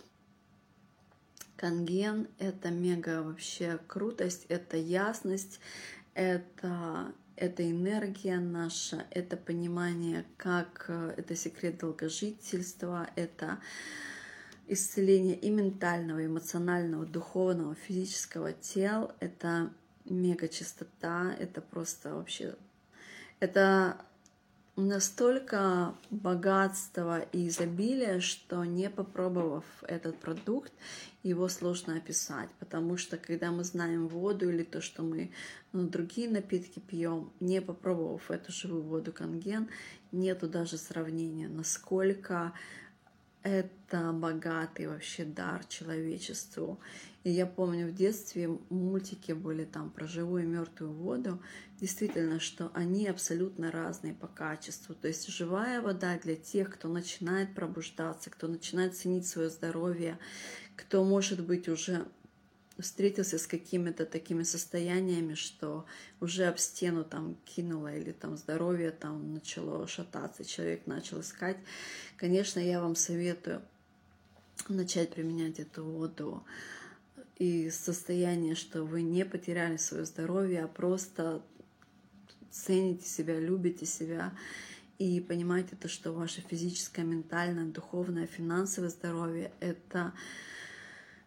канген– 1.56 2.28
это 2.38 2.70
мега 2.70 3.22
вообще 3.22 3.78
крутость, 3.86 4.44
это 4.50 4.76
ясность, 4.76 5.60
это, 6.12 7.12
это 7.36 7.70
энергия 7.70 8.38
наша, 8.38 9.06
это 9.10 9.38
понимание, 9.38 10.26
как 10.36 10.84
э, 10.88 11.14
это 11.16 11.34
секрет 11.34 11.78
долгожительства, 11.78 13.08
это 13.16 13.58
исцеление 14.66 15.36
и 15.36 15.48
ментального, 15.48 16.18
и 16.18 16.26
эмоционального, 16.26 17.06
духовного, 17.06 17.74
физического 17.74 18.52
тел, 18.52 19.12
это 19.20 19.72
мега 20.04 20.48
чистота, 20.48 21.34
это 21.38 21.62
просто 21.62 22.14
вообще, 22.14 22.54
это 23.40 24.04
настолько 24.76 25.94
богатство 26.10 27.20
и 27.20 27.48
изобилие, 27.48 28.20
что 28.20 28.64
не 28.64 28.90
попробовав 28.90 29.64
этот 29.82 30.18
продукт, 30.18 30.72
его 31.22 31.48
сложно 31.48 31.96
описать, 31.96 32.50
потому 32.58 32.96
что 32.96 33.16
когда 33.16 33.50
мы 33.50 33.64
знаем 33.64 34.08
воду 34.08 34.50
или 34.50 34.62
то, 34.62 34.80
что 34.80 35.02
мы 35.02 35.30
ну, 35.72 35.88
другие 35.88 36.28
напитки 36.28 36.80
пьем, 36.80 37.32
не 37.40 37.60
попробовав 37.62 38.30
эту 38.30 38.52
живую 38.52 38.82
воду 38.82 39.12
канген, 39.12 39.68
нету 40.12 40.48
даже 40.48 40.76
сравнения, 40.76 41.48
насколько 41.48 42.52
это 43.44 44.10
богатый 44.12 44.88
вообще 44.88 45.24
дар 45.24 45.64
человечеству. 45.66 46.80
И 47.24 47.30
я 47.30 47.46
помню, 47.46 47.86
в 47.86 47.94
детстве 47.94 48.48
мультики 48.70 49.32
были 49.32 49.64
там 49.64 49.90
про 49.90 50.06
живую 50.06 50.44
и 50.44 50.46
мертвую 50.46 50.92
воду. 50.92 51.40
Действительно, 51.78 52.40
что 52.40 52.70
они 52.74 53.06
абсолютно 53.06 53.70
разные 53.70 54.14
по 54.14 54.26
качеству. 54.26 54.94
То 54.94 55.08
есть 55.08 55.28
живая 55.28 55.82
вода 55.82 56.18
для 56.18 56.36
тех, 56.36 56.70
кто 56.70 56.88
начинает 56.88 57.54
пробуждаться, 57.54 58.30
кто 58.30 58.48
начинает 58.48 58.96
ценить 58.96 59.26
свое 59.26 59.50
здоровье, 59.50 60.18
кто, 60.74 61.04
может 61.04 61.44
быть, 61.44 61.68
уже 61.68 62.06
встретился 62.78 63.38
с 63.38 63.46
какими-то 63.46 64.04
такими 64.04 64.42
состояниями, 64.42 65.34
что 65.34 65.86
уже 66.20 66.46
об 66.46 66.58
стену 66.58 67.04
там 67.04 67.36
кинуло 67.44 67.94
или 67.94 68.12
там 68.12 68.36
здоровье 68.36 68.90
там 68.90 69.34
начало 69.34 69.86
шататься, 69.86 70.44
человек 70.44 70.86
начал 70.86 71.20
искать, 71.20 71.56
конечно, 72.16 72.58
я 72.60 72.80
вам 72.80 72.96
советую 72.96 73.62
начать 74.68 75.10
применять 75.10 75.60
эту 75.60 75.84
воду 75.84 76.44
и 77.38 77.70
состояние, 77.70 78.54
что 78.54 78.84
вы 78.84 79.02
не 79.02 79.24
потеряли 79.24 79.76
свое 79.76 80.04
здоровье, 80.04 80.64
а 80.64 80.68
просто 80.68 81.42
цените 82.50 83.08
себя, 83.08 83.38
любите 83.38 83.86
себя 83.86 84.32
и 84.98 85.20
понимаете 85.20 85.76
то, 85.76 85.88
что 85.88 86.12
ваше 86.12 86.40
физическое, 86.40 87.02
ментальное, 87.02 87.66
духовное, 87.66 88.26
финансовое 88.26 88.90
здоровье— 88.90 89.52
это 89.60 90.12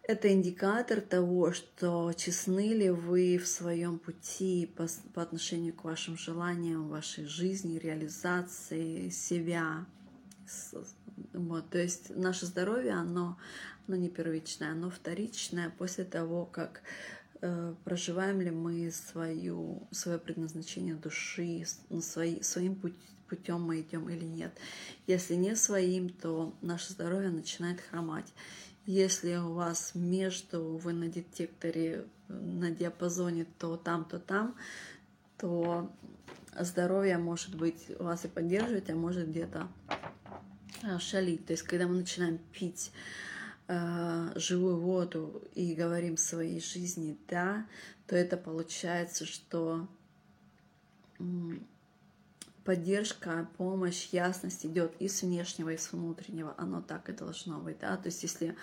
это 0.08 0.32
индикатор 0.32 1.02
того, 1.02 1.52
что 1.52 2.14
честны 2.14 2.72
ли 2.72 2.88
вы 2.88 3.36
в 3.36 3.46
своем 3.46 3.98
пути 3.98 4.72
по, 4.74 4.86
по 5.12 5.20
отношению 5.20 5.74
к 5.74 5.84
вашим 5.84 6.16
желаниям, 6.16 6.88
вашей 6.88 7.26
жизни, 7.26 7.78
реализации 7.78 9.10
себя. 9.10 9.84
Вот, 11.34 11.68
то 11.68 11.78
есть 11.78 12.08
наше 12.16 12.46
здоровье, 12.46 12.92
оно, 12.92 13.36
оно 13.86 13.96
не 13.98 14.08
первичное, 14.08 14.72
оно 14.72 14.88
вторичное 14.88 15.68
после 15.68 16.04
того, 16.04 16.46
как 16.46 16.80
э, 17.42 17.74
проживаем 17.84 18.40
ли 18.40 18.50
мы 18.50 18.90
свою, 18.90 19.86
свое 19.90 20.18
предназначение 20.18 20.94
души, 20.94 21.66
свои, 22.00 22.40
своим 22.40 22.76
путь, 22.76 22.94
путем 23.28 23.60
мы 23.60 23.82
идем 23.82 24.08
или 24.08 24.24
нет. 24.24 24.56
Если 25.06 25.34
не 25.34 25.54
своим, 25.54 26.08
то 26.08 26.56
наше 26.62 26.94
здоровье 26.94 27.28
начинает 27.28 27.82
хромать. 27.82 28.32
Если 28.88 29.36
у 29.36 29.52
вас 29.52 29.94
между, 29.94 30.78
вы 30.78 30.94
на 30.94 31.08
детекторе 31.08 32.06
на 32.28 32.70
диапазоне 32.70 33.44
то 33.58 33.76
там, 33.76 34.06
то 34.06 34.18
там, 34.18 34.56
то 35.36 35.92
здоровье 36.58 37.18
может 37.18 37.54
быть 37.54 37.90
вас 37.98 38.24
и 38.24 38.28
поддерживать, 38.28 38.88
а 38.88 38.94
может 38.94 39.28
где-то 39.28 39.68
а, 40.82 40.98
шалить. 41.00 41.44
То 41.44 41.52
есть, 41.52 41.64
когда 41.64 41.86
мы 41.86 41.96
начинаем 41.96 42.38
пить 42.50 42.90
э, 43.66 44.32
живую 44.36 44.78
воду 44.78 45.42
и 45.54 45.74
говорим 45.74 46.16
своей 46.16 46.58
жизни 46.58 47.18
«да», 47.28 47.66
то 48.06 48.16
это 48.16 48.38
получается, 48.38 49.26
что 49.26 49.86
поддержка, 52.68 53.48
помощь, 53.56 54.10
ясность 54.12 54.66
идет 54.66 54.92
и 54.98 55.08
с 55.08 55.22
внешнего, 55.22 55.70
и 55.70 55.78
с 55.78 55.90
внутреннего. 55.90 56.52
Оно 56.58 56.82
так 56.82 57.08
и 57.08 57.12
должно 57.12 57.60
быть. 57.60 57.78
Да? 57.78 57.96
То 57.96 58.08
есть 58.08 58.22
если 58.22 58.54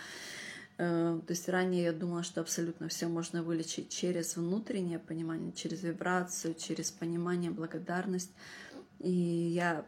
э, 0.77 1.19
то 1.25 1.31
есть 1.31 1.49
ранее 1.49 1.85
я 1.85 1.91
думала, 1.91 2.21
что 2.21 2.41
абсолютно 2.41 2.87
все 2.87 3.07
можно 3.07 3.41
вылечить 3.41 3.89
через 3.89 4.37
внутреннее 4.37 4.99
понимание, 4.99 5.51
через 5.53 5.81
вибрацию, 5.81 6.53
через 6.53 6.91
понимание, 6.91 7.49
благодарность. 7.49 8.29
И 8.99 9.09
я 9.09 9.87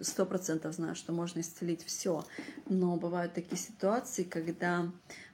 сто 0.00 0.26
процентов 0.26 0.74
знаю, 0.74 0.96
что 0.96 1.12
можно 1.12 1.38
исцелить 1.38 1.84
все. 1.84 2.24
Но 2.68 2.96
бывают 2.96 3.32
такие 3.32 3.58
ситуации, 3.58 4.24
когда 4.24 4.90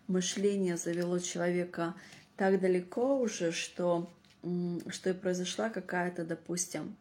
мышление 0.06 0.76
завело 0.76 1.18
человека 1.18 1.94
так 2.36 2.60
далеко 2.60 3.18
уже, 3.20 3.52
что, 3.52 4.12
что 4.90 5.08
и 5.08 5.14
произошла 5.14 5.70
какая-то, 5.70 6.26
допустим, 6.26 6.94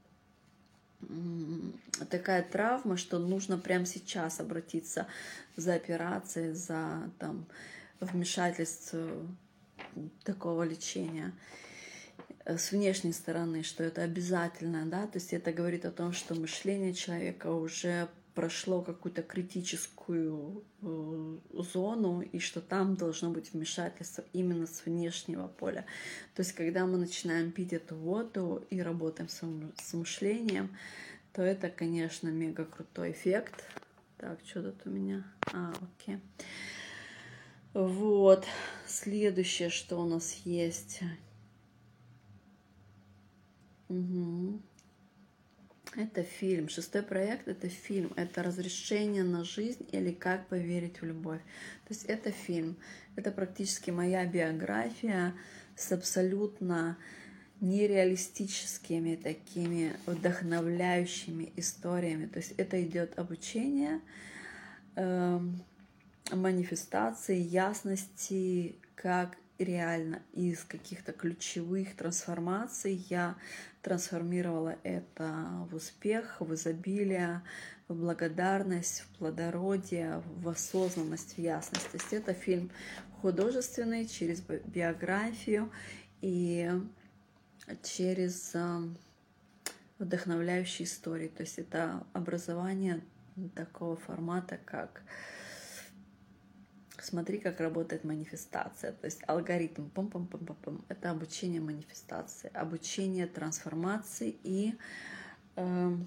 такая 2.09 2.43
травма, 2.43 2.97
что 2.97 3.19
нужно 3.19 3.57
прямо 3.57 3.85
сейчас 3.85 4.39
обратиться 4.39 5.07
за 5.55 5.75
операцией, 5.75 6.53
за 6.53 7.11
там, 7.19 7.45
вмешательство 7.99 9.07
такого 10.23 10.63
лечения 10.63 11.33
э, 12.45 12.57
с 12.57 12.71
внешней 12.71 13.13
стороны, 13.13 13.63
что 13.63 13.83
это 13.83 14.01
обязательно, 14.01 14.85
да, 14.85 15.07
то 15.07 15.17
есть 15.17 15.33
это 15.33 15.51
говорит 15.51 15.85
о 15.85 15.91
том, 15.91 16.13
что 16.13 16.35
мышление 16.35 16.93
человека 16.93 17.51
уже 17.51 18.07
прошло 18.37 18.83
какую-то 18.83 19.23
критическую 19.23 20.63
э, 20.83 21.37
зону, 21.53 22.21
и 22.21 22.37
что 22.37 22.61
там 22.61 22.95
должно 22.95 23.31
быть 23.31 23.51
вмешательство 23.51 24.23
именно 24.31 24.67
с 24.67 24.85
внешнего 24.85 25.47
поля. 25.47 25.87
То 26.35 26.43
есть, 26.43 26.51
когда 26.51 26.85
мы 26.85 26.99
начинаем 26.99 27.51
пить 27.51 27.73
эту 27.73 27.95
воду 27.95 28.63
и 28.69 28.79
работаем 28.79 29.27
с, 29.27 29.41
с 29.81 29.93
мышлением, 29.93 30.69
то 31.33 31.41
это, 31.41 31.71
конечно, 31.71 32.27
мега 32.27 32.65
крутой 32.65 33.13
эффект. 33.13 33.63
Так, 34.19 34.39
что 34.45 34.61
тут 34.61 34.85
у 34.85 34.91
меня? 34.91 35.25
А, 35.51 35.73
окей. 35.81 36.19
Вот. 37.73 38.45
Следующее, 38.85 39.71
что 39.71 39.97
у 39.97 40.07
нас 40.07 40.33
есть. 40.45 40.99
Угу. 43.89 44.61
Это 45.97 46.21
фильм. 46.21 46.69
Шестой 46.69 47.01
проект— 47.01 47.47
это 47.49 47.69
фильм. 47.69 48.13
Это 48.15 48.43
«Разрешение 48.43 49.23
на 49.23 49.43
жизнь» 49.43 49.83
или 49.91 50.11
«Как 50.11 50.45
поверить 50.47 51.01
в 51.01 51.05
любовь». 51.05 51.41
То 51.87 51.93
есть 51.95 52.05
это 52.05 52.29
фильм. 52.29 52.77
Это 53.15 53.31
практически 53.31 53.89
моя 53.89 54.23
биография 54.27 55.33
с 55.75 55.91
абсолютно 55.91 56.99
нереалистическими 57.61 59.15
такими 59.15 59.93
вдохновляющими 60.05 61.51
историями. 61.55 62.27
То 62.27 62.37
есть 62.37 62.51
это 62.57 62.79
идет 62.83 63.17
обучение, 63.17 64.01
э, 64.97 65.39
манифестации, 66.31 67.39
ясности, 67.39 68.75
как 68.93 69.35
реально 69.59 70.21
из 70.33 70.63
каких-то 70.63 71.13
ключевых 71.13 71.95
трансформаций 71.95 73.05
я 73.09 73.35
трансформировала 73.81 74.75
это 74.83 75.65
в 75.69 75.75
успех, 75.75 76.37
в 76.39 76.53
изобилие, 76.53 77.41
в 77.87 77.95
благодарность, 77.95 79.01
в 79.01 79.17
плодородие, 79.17 80.21
в 80.37 80.49
осознанность, 80.49 81.35
в 81.35 81.37
ясность. 81.37 81.89
То 81.91 81.97
есть 81.97 82.13
это 82.13 82.33
фильм 82.33 82.69
художественный 83.21 84.05
через 84.05 84.41
биографию 84.41 85.71
и 86.21 86.71
через 87.83 88.55
вдохновляющие 89.99 90.85
истории. 90.85 91.29
То 91.29 91.41
есть 91.41 91.57
это 91.57 92.03
образование 92.13 93.01
такого 93.55 93.95
формата, 93.95 94.59
как 94.65 95.01
Смотри, 96.99 97.37
как 97.37 97.59
работает 97.59 98.03
манифестация. 98.03 98.91
То 98.91 99.05
есть 99.05 99.21
алгоритм 99.27 99.89
пум 99.89 100.09
пум 100.09 100.27
пум 100.27 100.45
пум 100.45 100.57
пум 100.57 100.85
это 100.89 101.11
обучение 101.11 101.61
манифестации, 101.61 102.49
обучение 102.53 103.27
трансформации 103.27 104.35
и 104.43 104.75
э, 105.55 105.97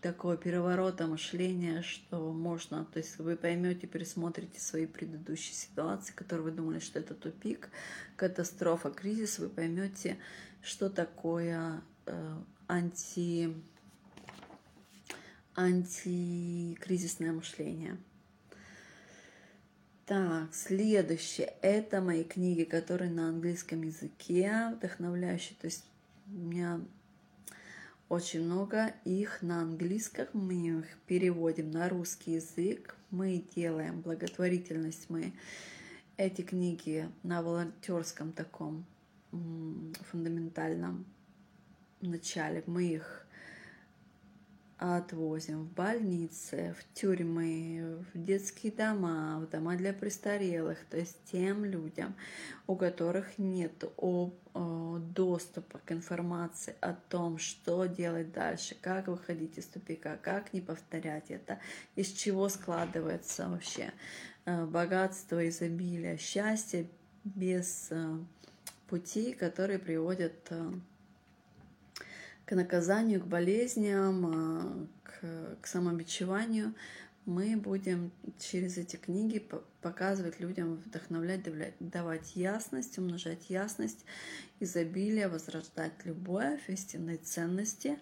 такого 0.00 0.36
переворота 0.36 1.06
мышления, 1.06 1.82
что 1.82 2.32
можно, 2.32 2.84
то 2.84 2.98
есть 2.98 3.18
вы 3.18 3.36
поймете, 3.36 3.86
пересмотрите 3.86 4.60
свои 4.60 4.86
предыдущие 4.86 5.54
ситуации, 5.54 6.12
которые 6.12 6.44
вы 6.44 6.50
думали, 6.52 6.78
что 6.78 6.98
это 6.98 7.14
тупик, 7.14 7.70
катастрофа, 8.16 8.90
кризис, 8.90 9.38
вы 9.38 9.48
поймете, 9.48 10.18
что 10.62 10.90
такое 10.90 11.82
э, 12.06 12.36
анти 12.68 13.54
антикризисное 15.56 17.32
мышление. 17.32 17.98
Так, 20.10 20.52
следующее. 20.52 21.54
Это 21.62 22.00
мои 22.00 22.24
книги, 22.24 22.64
которые 22.64 23.12
на 23.12 23.28
английском 23.28 23.82
языке, 23.82 24.72
вдохновляющие. 24.74 25.56
То 25.60 25.66
есть 25.66 25.84
у 26.26 26.32
меня 26.32 26.80
очень 28.08 28.42
много 28.42 28.92
их 29.04 29.40
на 29.40 29.60
английском. 29.62 30.26
Мы 30.32 30.80
их 30.80 30.98
переводим 31.06 31.70
на 31.70 31.88
русский 31.88 32.32
язык. 32.32 32.96
Мы 33.12 33.44
делаем 33.54 34.00
благотворительность. 34.00 35.08
Мы 35.10 35.32
эти 36.16 36.42
книги 36.42 37.08
на 37.22 37.40
волонтерском 37.40 38.32
таком 38.32 38.84
фундаментальном 39.30 41.06
начале. 42.00 42.64
Мы 42.66 42.94
их 42.94 43.28
отвозим 44.80 45.64
в 45.64 45.72
больницы, 45.74 46.74
в 46.78 46.98
тюрьмы, 46.98 48.02
в 48.14 48.18
детские 48.18 48.72
дома, 48.72 49.38
в 49.38 49.50
дома 49.50 49.76
для 49.76 49.92
престарелых, 49.92 50.78
то 50.88 50.96
есть 50.96 51.18
тем 51.30 51.66
людям, 51.66 52.14
у 52.66 52.76
которых 52.76 53.36
нет 53.36 53.84
доступа 54.54 55.80
к 55.84 55.92
информации 55.92 56.74
о 56.80 56.94
том, 56.94 57.36
что 57.36 57.84
делать 57.84 58.32
дальше, 58.32 58.74
как 58.80 59.08
выходить 59.08 59.58
из 59.58 59.66
тупика, 59.66 60.16
как 60.16 60.54
не 60.54 60.62
повторять 60.62 61.30
это, 61.30 61.58
из 61.94 62.08
чего 62.12 62.48
складывается 62.48 63.50
вообще 63.50 63.92
э, 64.46 64.64
богатство, 64.64 65.46
изобилие, 65.46 66.16
счастье 66.16 66.88
без 67.24 67.88
э, 67.90 68.18
путей, 68.88 69.34
которые 69.34 69.78
приводят 69.78 70.32
э, 70.48 70.72
к 72.50 72.54
наказанию, 72.56 73.20
к 73.20 73.26
болезням, 73.28 74.26
а, 74.26 74.86
к, 75.04 75.56
к 75.60 75.66
самобичеванию, 75.68 76.74
мы 77.24 77.56
будем 77.56 78.10
через 78.40 78.76
эти 78.76 78.96
книги 78.96 79.46
показывать 79.80 80.40
людям, 80.40 80.74
вдохновлять, 80.84 81.42
давать 81.78 82.34
ясность, 82.34 82.98
умножать 82.98 83.50
ясность, 83.50 84.04
изобилие, 84.58 85.28
возрождать 85.28 85.92
любовь, 86.02 86.60
истинные 86.66 87.18
ценности. 87.18 88.00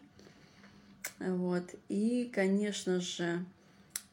Вот. 1.19 1.75
И, 1.91 2.31
конечно 2.35 3.03
же, 3.03 3.45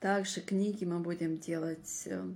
также 0.01 0.41
книги 0.41 0.83
мы 0.83 0.99
будем 0.99 1.37
делать 1.37 2.03
э, 2.07 2.27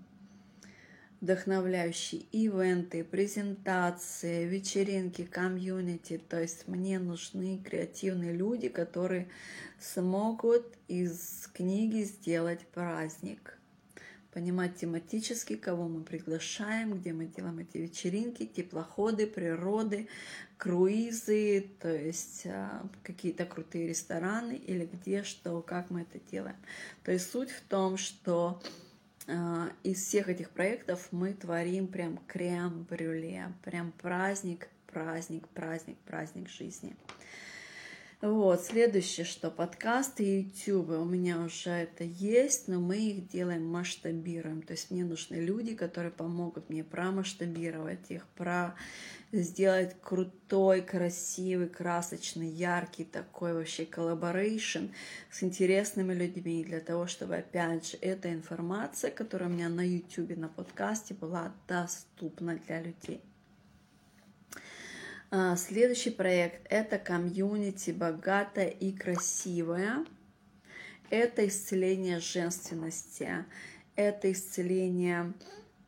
вдохновляющие 1.21 2.21
ивенты, 2.31 3.03
презентации, 3.03 4.45
вечеринки, 4.45 5.25
комьюнити. 5.25 6.21
То 6.29 6.41
есть 6.41 6.67
мне 6.67 6.99
нужны 6.99 7.61
креативные 7.63 8.33
люди, 8.33 8.69
которые 8.69 9.27
смогут 9.79 10.65
из 10.87 11.49
книги 11.53 12.03
сделать 12.03 12.65
праздник. 12.67 13.57
Понимать 14.31 14.75
тематически, 14.75 15.55
кого 15.55 15.87
мы 15.87 16.03
приглашаем, 16.03 16.99
где 16.99 17.13
мы 17.13 17.25
делаем 17.25 17.59
эти 17.59 17.77
вечеринки, 17.77 18.45
теплоходы, 18.45 19.25
природы, 19.25 20.07
круизы, 20.57 21.67
то 21.79 21.89
есть 21.89 22.45
а, 22.45 22.87
какие-то 23.01 23.45
крутые 23.45 23.87
рестораны 23.87 24.53
или 24.53 24.85
где, 24.85 25.23
что, 25.23 25.61
как 25.63 25.89
мы 25.89 26.01
это 26.01 26.19
делаем. 26.31 26.57
То 27.03 27.11
есть 27.11 27.31
суть 27.31 27.49
в 27.49 27.61
том, 27.61 27.97
что 27.97 28.61
из 29.83 30.05
всех 30.05 30.29
этих 30.29 30.49
проектов 30.49 31.07
мы 31.11 31.33
творим 31.33 31.87
прям 31.87 32.17
крем-брюле, 32.27 33.53
прям 33.63 33.91
праздник, 33.91 34.69
праздник, 34.87 35.47
праздник, 35.49 35.97
праздник 36.05 36.49
жизни. 36.49 36.95
Вот, 38.21 38.61
следующее, 38.61 39.25
что 39.25 39.49
подкасты 39.49 40.25
и 40.25 40.41
YouTube, 40.41 40.89
у 40.89 41.05
меня 41.05 41.39
уже 41.39 41.69
это 41.69 42.03
есть, 42.03 42.67
но 42.67 42.81
мы 42.81 42.97
их 42.97 43.29
делаем, 43.29 43.65
масштабируем. 43.65 44.61
То 44.61 44.73
есть 44.73 44.91
мне 44.91 45.05
нужны 45.05 45.35
люди, 45.37 45.73
которые 45.73 46.11
помогут 46.11 46.69
мне 46.69 46.83
промасштабировать 46.83 48.11
их, 48.11 48.27
про 48.35 48.75
сделать 49.31 49.95
крутой, 50.01 50.81
красивый, 50.81 51.69
красочный, 51.69 52.49
яркий 52.49 53.05
такой 53.05 53.53
вообще 53.53 53.85
collaboration 53.85 54.87
с 55.31 55.41
интересными 55.41 56.13
людьми, 56.13 56.65
для 56.65 56.81
того, 56.81 57.07
чтобы, 57.07 57.37
опять 57.37 57.91
же, 57.91 57.97
эта 58.01 58.33
информация, 58.33 59.11
которая 59.11 59.47
у 59.47 59.53
меня 59.53 59.69
на 59.69 59.87
YouTube, 59.87 60.35
на 60.35 60.49
подкасте, 60.49 61.13
была 61.13 61.53
доступна 61.69 62.59
для 62.67 62.81
людей. 62.81 63.21
А, 65.31 65.55
следующий 65.57 66.09
проект– 66.09 66.65
это 66.71 66.97
комьюнити 66.97 67.91
богатая 67.91 68.69
и 68.69 68.91
красивая. 68.91 70.03
Это 71.11 71.47
исцеление 71.47 72.19
женственности, 72.19 73.45
это 73.95 74.31
исцеление 74.31 75.33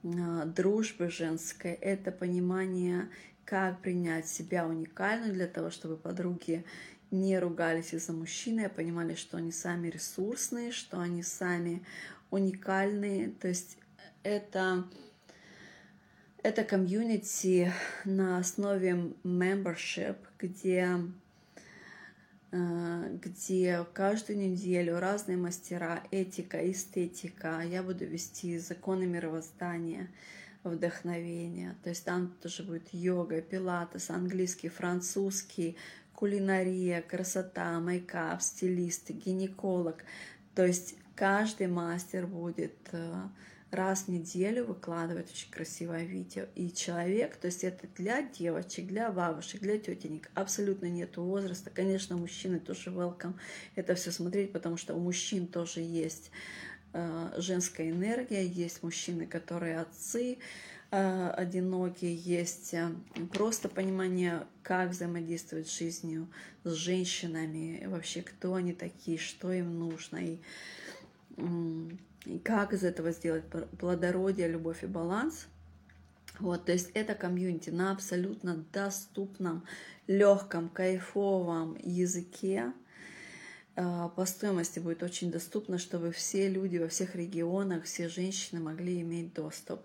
а, 0.03 0.45
дружбы 0.45 1.09
женской, 1.09 1.71
это 1.71 2.11
понимание, 2.11 3.09
как 3.43 3.81
принять 3.81 4.27
себя 4.27 4.67
уникальную 4.67 5.33
для 5.33 5.47
того, 5.47 5.71
чтобы 5.71 5.97
подруги 5.97 6.63
не 7.09 7.39
ругались 7.39 7.95
из-за 7.95 8.13
мужчины, 8.13 8.65
а 8.65 8.69
понимали, 8.69 9.15
что 9.15 9.37
они 9.37 9.51
сами 9.51 9.87
ресурсные, 9.87 10.71
что 10.71 10.99
они 10.99 11.23
сами 11.23 11.83
уникальные. 12.29 13.31
То 13.31 13.47
есть 13.47 13.77
это 14.21 14.85
это 16.43 16.63
комьюнити 16.63 17.71
на 18.03 18.39
основе 18.39 19.13
membership, 19.23 20.17
где, 20.39 20.97
э, 22.51 23.17
где 23.23 23.85
каждую 23.93 24.39
неделю 24.39 24.99
разные 24.99 25.37
мастера, 25.37 26.03
этика, 26.09 26.71
эстетика. 26.71 27.61
Я 27.61 27.83
буду 27.83 28.05
вести 28.05 28.57
законы 28.57 29.05
мировоздания, 29.05 30.09
вдохновения. 30.63 31.75
То 31.83 31.89
есть 31.89 32.05
там 32.05 32.33
тоже 32.41 32.63
будет 32.63 32.91
йога, 32.91 33.41
пилатес, 33.41 34.09
английский, 34.09 34.69
французский, 34.69 35.77
кулинария, 36.15 37.01
красота, 37.01 37.79
мейкап, 37.79 38.41
стилист, 38.41 39.11
гинеколог. 39.11 40.03
То 40.55 40.65
есть 40.65 40.95
каждый 41.15 41.67
мастер 41.67 42.25
будет 42.25 42.77
э, 42.91 43.13
раз 43.71 44.03
в 44.03 44.07
неделю 44.09 44.65
выкладывает 44.65 45.29
очень 45.29 45.49
красивое 45.49 46.03
видео. 46.03 46.45
И 46.55 46.71
человек, 46.71 47.37
то 47.37 47.47
есть 47.47 47.63
это 47.63 47.87
для 47.95 48.21
девочек, 48.21 48.87
для 48.87 49.09
бабушек, 49.11 49.61
для 49.61 49.77
тетенек, 49.77 50.29
абсолютно 50.35 50.87
нет 50.87 51.15
возраста. 51.17 51.69
Конечно, 51.69 52.17
мужчины 52.17 52.59
тоже 52.59 52.89
welcome 52.89 53.35
это 53.75 53.95
все 53.95 54.11
смотреть, 54.11 54.51
потому 54.51 54.75
что 54.77 54.93
у 54.93 54.99
мужчин 54.99 55.47
тоже 55.47 55.79
есть 55.79 56.31
э, 56.93 57.33
женская 57.37 57.89
энергия, 57.89 58.45
есть 58.45 58.83
мужчины, 58.83 59.25
которые 59.25 59.79
отцы, 59.79 60.37
э, 60.91 61.29
одинокие, 61.29 62.13
есть 62.13 62.73
э, 62.73 62.89
просто 63.31 63.69
понимание, 63.69 64.45
как 64.63 64.89
взаимодействовать 64.89 65.69
с 65.69 65.77
жизнью, 65.77 66.27
с 66.65 66.73
женщинами, 66.73 67.85
вообще 67.85 68.21
кто 68.21 68.55
они 68.55 68.73
такие, 68.73 69.17
что 69.17 69.51
им 69.53 69.79
нужно. 69.79 70.17
И 70.17 70.39
и 72.25 72.39
как 72.39 72.73
из 72.73 72.83
этого 72.83 73.11
сделать 73.11 73.43
плодородие, 73.79 74.47
любовь 74.47 74.83
и 74.83 74.87
баланс. 74.87 75.47
Вот, 76.39 76.65
то 76.65 76.71
есть 76.71 76.91
это 76.93 77.13
комьюнити 77.13 77.69
на 77.69 77.91
абсолютно 77.91 78.65
доступном, 78.71 79.63
легком, 80.07 80.69
кайфовом 80.69 81.77
языке. 81.81 82.73
А, 83.75 84.09
по 84.09 84.25
стоимости 84.25 84.79
будет 84.79 85.03
очень 85.03 85.31
доступно, 85.31 85.77
чтобы 85.77 86.11
все 86.11 86.49
люди 86.49 86.77
во 86.77 86.87
всех 86.87 87.15
регионах, 87.15 87.83
все 87.83 88.07
женщины 88.07 88.59
могли 88.61 89.01
иметь 89.01 89.33
доступ. 89.33 89.81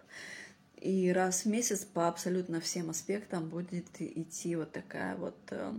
И 0.77 1.11
раз 1.11 1.43
в 1.43 1.47
месяц 1.47 1.85
по 1.85 2.09
абсолютно 2.09 2.61
всем 2.61 2.91
аспектам 2.91 3.49
будет 3.49 3.87
идти 4.01 4.57
вот 4.57 4.73
такая 4.73 5.17
вот 5.17 5.37
э, 5.51 5.73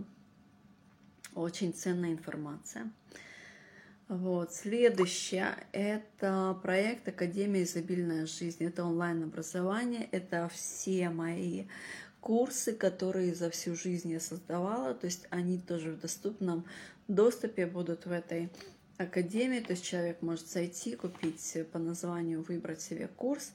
очень 1.34 1.72
ценная 1.72 2.12
информация. 2.12 2.90
Вот. 4.08 4.54
Следующее– 4.54 5.54
это 5.72 6.58
проект 6.62 7.06
Академия 7.08 7.62
«Изобильная 7.64 8.24
жизнь». 8.24 8.64
Это 8.64 8.84
онлайн-образование, 8.84 10.08
это 10.10 10.48
все 10.48 11.10
мои 11.10 11.66
курсы, 12.20 12.72
которые 12.72 13.34
за 13.34 13.50
всю 13.50 13.74
жизнь 13.74 14.10
я 14.10 14.18
создавала, 14.18 14.94
то 14.94 15.04
есть 15.04 15.26
они 15.28 15.58
тоже 15.58 15.92
в 15.92 16.00
доступном 16.00 16.64
доступе 17.06 17.66
будут 17.66 18.06
в 18.06 18.10
этой 18.10 18.50
академии, 18.96 19.60
то 19.60 19.72
есть 19.72 19.84
человек 19.84 20.22
может 20.22 20.48
зайти, 20.48 20.96
купить 20.96 21.58
по 21.70 21.78
названию, 21.78 22.42
выбрать 22.42 22.80
себе 22.80 23.08
курс, 23.08 23.52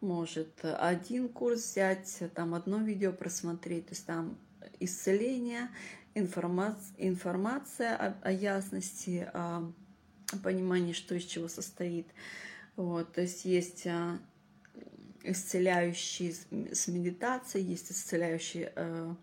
может 0.00 0.52
один 0.62 1.28
курс 1.28 1.72
взять, 1.72 2.22
там 2.34 2.54
одно 2.54 2.78
видео 2.78 3.12
просмотреть, 3.12 3.86
то 3.86 3.92
есть 3.92 4.06
там 4.06 4.38
исцеление, 4.78 5.68
информация, 6.14 6.94
информация 6.96 7.96
о, 7.96 8.14
о 8.22 8.30
ясности, 8.30 9.28
о 9.34 9.72
понимание, 10.42 10.94
что 10.94 11.14
из 11.14 11.24
чего 11.24 11.48
состоит. 11.48 12.06
Вот, 12.76 13.12
то 13.12 13.22
есть 13.22 13.44
есть 13.44 13.86
а, 13.86 14.18
исцеляющие 15.22 16.34
с 16.72 16.88
медитацией, 16.88 17.64
есть 17.64 17.90
исцеляющие 17.90 18.72
э, 18.74 19.14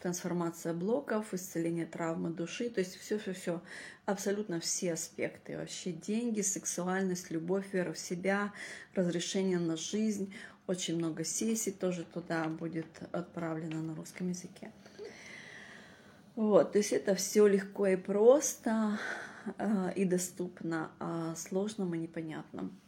трансформация 0.00 0.72
блоков, 0.72 1.34
исцеление 1.34 1.86
травмы 1.86 2.30
души, 2.30 2.70
то 2.70 2.80
есть 2.80 2.96
все-все-все, 2.96 3.62
абсолютно 4.06 4.60
все 4.60 4.94
аспекты, 4.94 5.56
вообще 5.56 5.92
деньги, 5.92 6.40
сексуальность, 6.40 7.30
любовь, 7.30 7.66
вера 7.72 7.92
в 7.92 7.98
себя, 7.98 8.52
разрешение 8.94 9.58
на 9.58 9.76
жизнь, 9.76 10.34
очень 10.66 10.96
много 10.96 11.24
сессий 11.24 11.72
тоже 11.72 12.04
туда 12.04 12.44
будет 12.44 12.86
отправлено 13.12 13.82
на 13.82 13.94
русском 13.94 14.28
языке. 14.28 14.72
Вот, 16.36 16.72
то 16.72 16.78
есть 16.78 16.92
это 16.92 17.14
все 17.14 17.46
легко 17.46 17.88
и 17.88 17.96
просто, 17.96 18.98
и 19.96 20.04
доступно, 20.04 20.90
а 20.98 21.34
сложным 21.36 21.94
и 21.94 21.98
непонятным. 21.98 22.78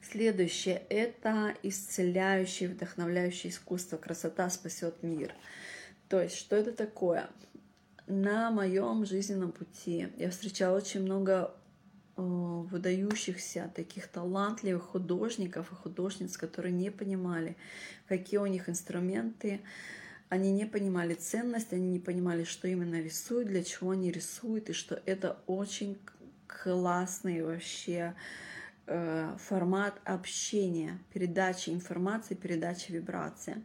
Следующее– 0.00 0.82
это 0.88 1.54
исцеляющее, 1.62 2.70
вдохновляющее 2.70 3.52
искусство. 3.52 3.96
Красота 3.96 4.48
спасет 4.48 5.02
мир. 5.02 5.34
То 6.08 6.22
есть, 6.22 6.36
что 6.36 6.56
это 6.56 6.72
такое? 6.72 7.28
на 8.10 8.50
моем 8.50 9.06
жизненном 9.06 9.52
пути 9.52 10.08
я 10.16 10.30
встречала 10.30 10.76
очень 10.76 11.02
много 11.02 11.54
э, 12.16 12.22
выдающихся, 12.22 13.70
таких 13.74 14.08
талантливых 14.08 14.82
художников 14.82 15.70
и 15.70 15.76
художниц, 15.76 16.36
которые 16.36 16.72
не 16.72 16.90
понимали, 16.90 17.56
какие 18.08 18.40
у 18.40 18.46
них 18.46 18.68
инструменты, 18.68 19.60
они 20.30 20.52
не 20.52 20.64
понимали 20.64 21.14
ценность, 21.14 21.72
они 21.72 21.88
не 21.88 21.98
понимали, 21.98 22.44
что 22.44 22.68
именно 22.68 23.00
рисуют, 23.00 23.48
для 23.48 23.64
чего 23.64 23.90
они 23.90 24.12
рисуют, 24.12 24.70
и 24.70 24.72
что 24.72 25.02
это 25.04 25.40
очень 25.46 25.98
классный 26.46 27.42
вообще 27.42 28.14
э, 28.86 29.36
формат 29.38 30.00
общения, 30.04 31.00
передачи 31.12 31.70
информации, 31.70 32.34
передачи 32.34 32.92
вибрации. 32.92 33.62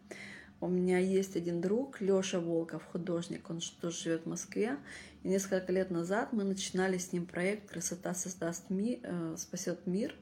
У 0.59 0.67
меня 0.67 0.97
есть 0.97 1.35
один 1.35 1.61
друг, 1.61 2.01
Лёша 2.01 2.39
Волков, 2.39 2.83
художник, 2.85 3.47
он 3.51 3.61
тоже 3.79 4.03
живет 4.03 4.23
в 4.23 4.29
Москве. 4.29 4.77
И 5.21 5.27
несколько 5.27 5.71
лет 5.71 5.91
назад 5.91 6.33
мы 6.33 6.43
начинали 6.43 6.97
с 6.97 7.13
ним 7.13 7.27
проект 7.27 7.69
«Красота 7.69 8.15
создаст 8.15 8.71
ми, 8.71 9.01
э, 9.03 9.35
спасет 9.37 9.85
мир». 9.85 10.15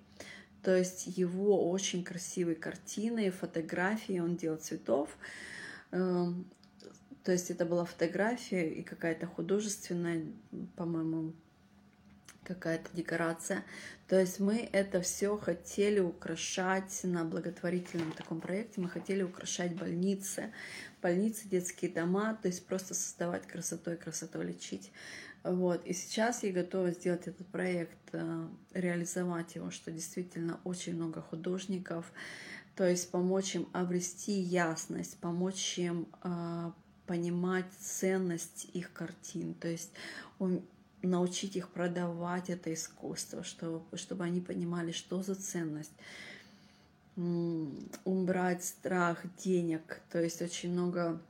То 0.61 0.75
есть 0.75 1.07
его 1.17 1.71
очень 1.71 2.03
красивые 2.03 2.55
картины, 2.55 3.31
фотографии, 3.31 4.19
он 4.19 4.35
делал 4.35 4.57
цветов. 4.57 5.09
Эм, 5.93 6.45
то 7.23 7.31
есть 7.31 7.51
это 7.51 7.65
была 7.65 7.85
фотография 7.85 8.67
и 8.67 8.81
какая-то 8.81 9.27
художественная, 9.27 10.25
по-моему, 10.75 11.33
какая-то 12.43 12.89
декорация. 12.93 13.63
То 14.07 14.19
есть 14.19 14.39
мы 14.39 14.67
это 14.73 15.01
все 15.01 15.37
хотели 15.37 15.99
украшать 15.99 16.99
на 17.03 17.23
благотворительном 17.23 18.11
таком 18.11 18.41
проекте. 18.41 18.81
Мы 18.81 18.89
хотели 18.89 19.21
украшать 19.21 19.75
больницы, 19.75 20.51
больницы, 21.01 21.47
детские 21.47 21.91
дома, 21.91 22.37
то 22.41 22.47
есть 22.47 22.65
просто 22.65 22.95
создавать 22.95 23.47
красоту 23.47 23.91
и 23.91 23.95
красоту 23.95 24.41
лечить. 24.41 24.91
Вот. 25.43 25.85
И 25.85 25.93
сейчас 25.93 26.43
я 26.43 26.51
готова 26.51 26.91
сделать 26.91 27.27
этот 27.27 27.45
проект, 27.47 27.97
э, 28.13 28.47
реализовать 28.73 29.55
его, 29.55 29.71
что 29.71 29.91
действительно 29.91 30.59
очень 30.63 30.95
много 30.95 31.21
художников, 31.21 32.11
то 32.75 32.89
есть 32.89 33.11
помочь 33.11 33.55
им 33.55 33.67
обрести 33.73 34.33
ясность, 34.33 35.17
помочь 35.19 35.77
им 35.77 36.07
э, 36.23 36.71
понимать 37.05 37.65
ценность 37.79 38.67
их 38.73 38.91
картин, 38.93 39.53
то 39.53 39.67
есть 39.67 39.91
научить 41.01 41.55
их 41.55 41.69
продавать 41.69 42.49
это 42.49 42.73
искусство, 42.73 43.43
чтобы, 43.43 43.83
чтобы 43.97 44.23
они 44.23 44.41
понимали, 44.41 44.91
что 44.91 45.21
за 45.21 45.35
ценность 45.35 45.91
убрать 48.05 48.63
страх 48.63 49.23
денег. 49.37 50.01
То 50.11 50.21
есть 50.21 50.41
очень 50.41 50.71
много 50.71 51.21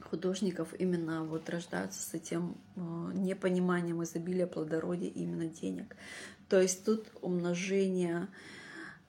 художников 0.00 0.74
именно 0.78 1.24
вот 1.24 1.48
рождаются 1.48 2.00
с 2.00 2.14
этим 2.14 2.56
э, 2.74 2.80
непониманием 3.14 4.02
изобилия 4.02 4.46
плодородия 4.46 5.10
именно 5.10 5.46
денег. 5.46 5.96
То 6.48 6.60
есть 6.60 6.84
тут 6.84 7.08
умножение 7.22 8.28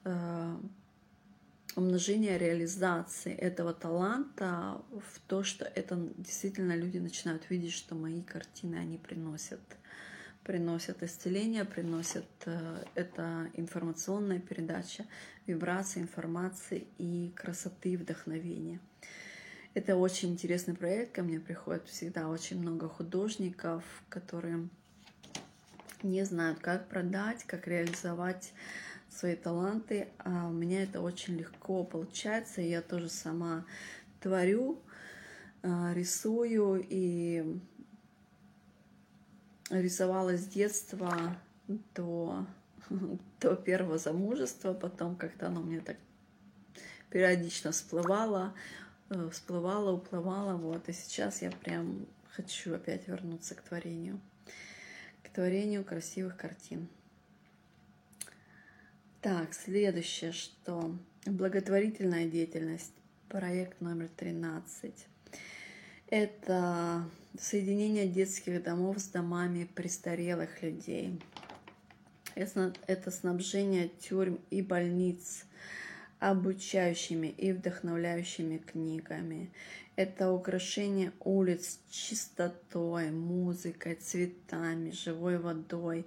э, 0.03 0.57
умножение 1.77 2.39
реализации 2.39 3.33
этого 3.33 3.71
таланта 3.71 4.81
в 4.89 5.19
то, 5.27 5.43
что 5.43 5.63
это 5.63 5.95
действительно 6.17 6.75
люди 6.75 6.97
начинают 6.97 7.49
видеть, 7.49 7.73
что 7.73 7.93
мои 7.95 8.23
картины, 8.23 8.75
они 8.75 8.97
приносят 8.97 9.61
приносят 10.43 11.03
исцеление, 11.03 11.65
приносят 11.65 12.25
э, 12.45 12.85
это 12.95 13.51
информационная 13.55 14.39
передача, 14.39 15.05
вибрации, 15.45 15.99
информации 15.99 16.87
и 16.97 17.33
красоты, 17.35 17.89
и 17.89 17.97
вдохновения. 17.97 18.79
Это 19.73 19.97
очень 19.97 20.31
интересный 20.31 20.73
проект, 20.73 21.13
ко 21.15 21.21
мне 21.21 21.41
приходит 21.41 21.85
всегда 21.89 22.29
очень 22.29 22.61
много 22.61 22.87
художников, 22.87 23.83
которые 24.07 24.69
не 26.01 26.23
знают, 26.23 26.59
как 26.59 26.87
продать, 26.87 27.43
как 27.43 27.67
реализовать 27.67 28.53
свои 29.09 29.35
таланты, 29.35 30.07
а 30.19 30.47
у 30.47 30.51
меня 30.51 30.83
это 30.83 31.01
очень 31.01 31.35
легко 31.35 31.83
получается. 31.83 32.61
Я 32.61 32.81
тоже 32.81 33.09
сама 33.09 33.65
творю, 34.21 34.79
а, 35.63 35.93
рисую 35.93 36.85
и 36.87 37.59
рисовала 39.69 40.37
с 40.37 40.45
детства 40.45 41.37
до, 41.95 42.45
до 43.41 43.55
первого 43.55 43.97
замужества, 43.97 44.73
потом 44.73 45.15
как-то 45.15 45.47
оно 45.47 45.61
мне 45.61 45.81
так 45.81 45.97
периодично 47.09 47.71
всплывало, 47.71 48.53
э, 49.09 49.29
всплывало, 49.31 49.91
уплывало, 49.93 50.57
вот, 50.57 50.87
и 50.89 50.93
сейчас 50.93 51.41
я 51.41 51.51
прям 51.51 52.05
хочу 52.31 52.75
опять 52.75 53.07
вернуться 53.07 53.55
к 53.55 53.61
творению, 53.61 54.19
к 55.23 55.29
творению 55.29 55.83
красивых 55.83 56.37
картин. 56.37 56.87
Так, 59.29 59.53
следующее, 59.53 60.31
что 60.31 60.95
благотворительная 61.25 62.27
деятельность, 62.27 62.93
проект 63.27 63.81
номер 63.81 64.07
13. 64.15 64.93
Это 66.07 67.03
соединение 67.37 68.07
детских 68.07 68.63
домов 68.63 68.99
с 68.99 69.09
домами 69.09 69.65
престарелых 69.75 70.63
людей. 70.63 71.19
Это 72.35 73.11
снабжение 73.11 73.89
тюрьм 73.89 74.39
и 74.49 74.61
больниц 74.61 75.43
обучающими 76.19 77.27
и 77.27 77.51
вдохновляющими 77.51 78.59
книгами. 78.59 79.51
Это 79.97 80.31
украшение 80.31 81.11
улиц 81.19 81.81
чистотой, 81.89 83.11
музыкой, 83.11 83.95
цветами, 83.95 84.91
живой 84.91 85.37
водой. 85.37 86.05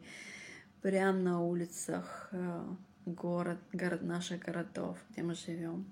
Прямо 0.80 1.18
на 1.18 1.44
улицах 1.44 2.30
э, 2.32 2.64
город, 3.06 3.58
город 3.72 4.02
наших 4.02 4.40
городов, 4.40 4.98
где 5.10 5.22
мы 5.22 5.34
живем. 5.34 5.84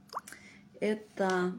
Это 0.80 1.52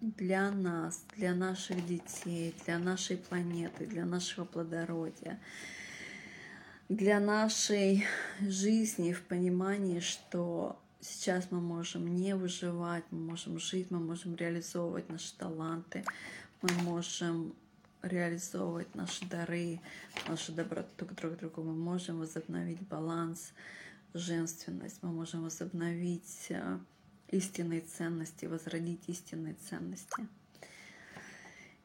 для 0.00 0.50
нас, 0.50 1.04
для 1.16 1.34
наших 1.34 1.86
детей, 1.86 2.54
для 2.64 2.78
нашей 2.78 3.16
планеты, 3.16 3.86
для 3.86 4.04
нашего 4.04 4.44
плодородия, 4.44 5.40
для 6.88 7.20
нашей 7.20 8.04
жизни 8.40 9.12
в 9.12 9.22
понимании, 9.22 10.00
что 10.00 10.78
сейчас 11.00 11.48
мы 11.50 11.60
можем 11.60 12.14
не 12.14 12.34
выживать, 12.34 13.04
мы 13.10 13.20
можем 13.20 13.58
жить, 13.58 13.90
мы 13.90 13.98
можем 13.98 14.34
реализовывать 14.36 15.08
наши 15.08 15.36
таланты, 15.36 16.04
мы 16.62 16.70
можем 16.82 17.54
реализовывать 18.02 18.94
наши 18.94 19.24
дары, 19.26 19.80
нашу 20.28 20.52
доброту 20.52 21.06
друг 21.06 21.36
к 21.36 21.38
другу, 21.38 21.62
мы 21.62 21.74
можем 21.74 22.18
возобновить 22.18 22.80
баланс, 22.88 23.52
женственность, 24.14 24.98
мы 25.02 25.10
можем 25.10 25.42
возобновить 25.42 26.46
э, 26.50 26.78
истинные 27.28 27.80
ценности, 27.80 28.46
возродить 28.46 29.00
истинные 29.08 29.54
ценности. 29.68 30.26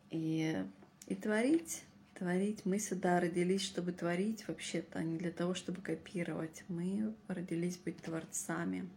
И, 0.10 0.64
и 1.08 1.16
творить, 1.16 1.84
творить. 2.14 2.66
Мы 2.66 2.80
сюда 2.80 3.20
родились, 3.20 3.62
чтобы 3.62 3.92
творить 3.92 4.48
вообще-то, 4.48 5.00
а 5.00 5.04
не 5.04 5.18
для 5.18 5.32
того, 5.32 5.54
чтобы 5.54 5.82
копировать. 5.82 6.64
Мы 6.68 7.14
родились 7.28 7.78
быть 7.78 7.98
творцами. 7.98 8.90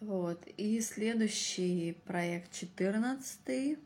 Вот. 0.00 0.40
И 0.56 0.80
следующий 0.80 1.96
проект 2.04 2.52
14 2.52 3.78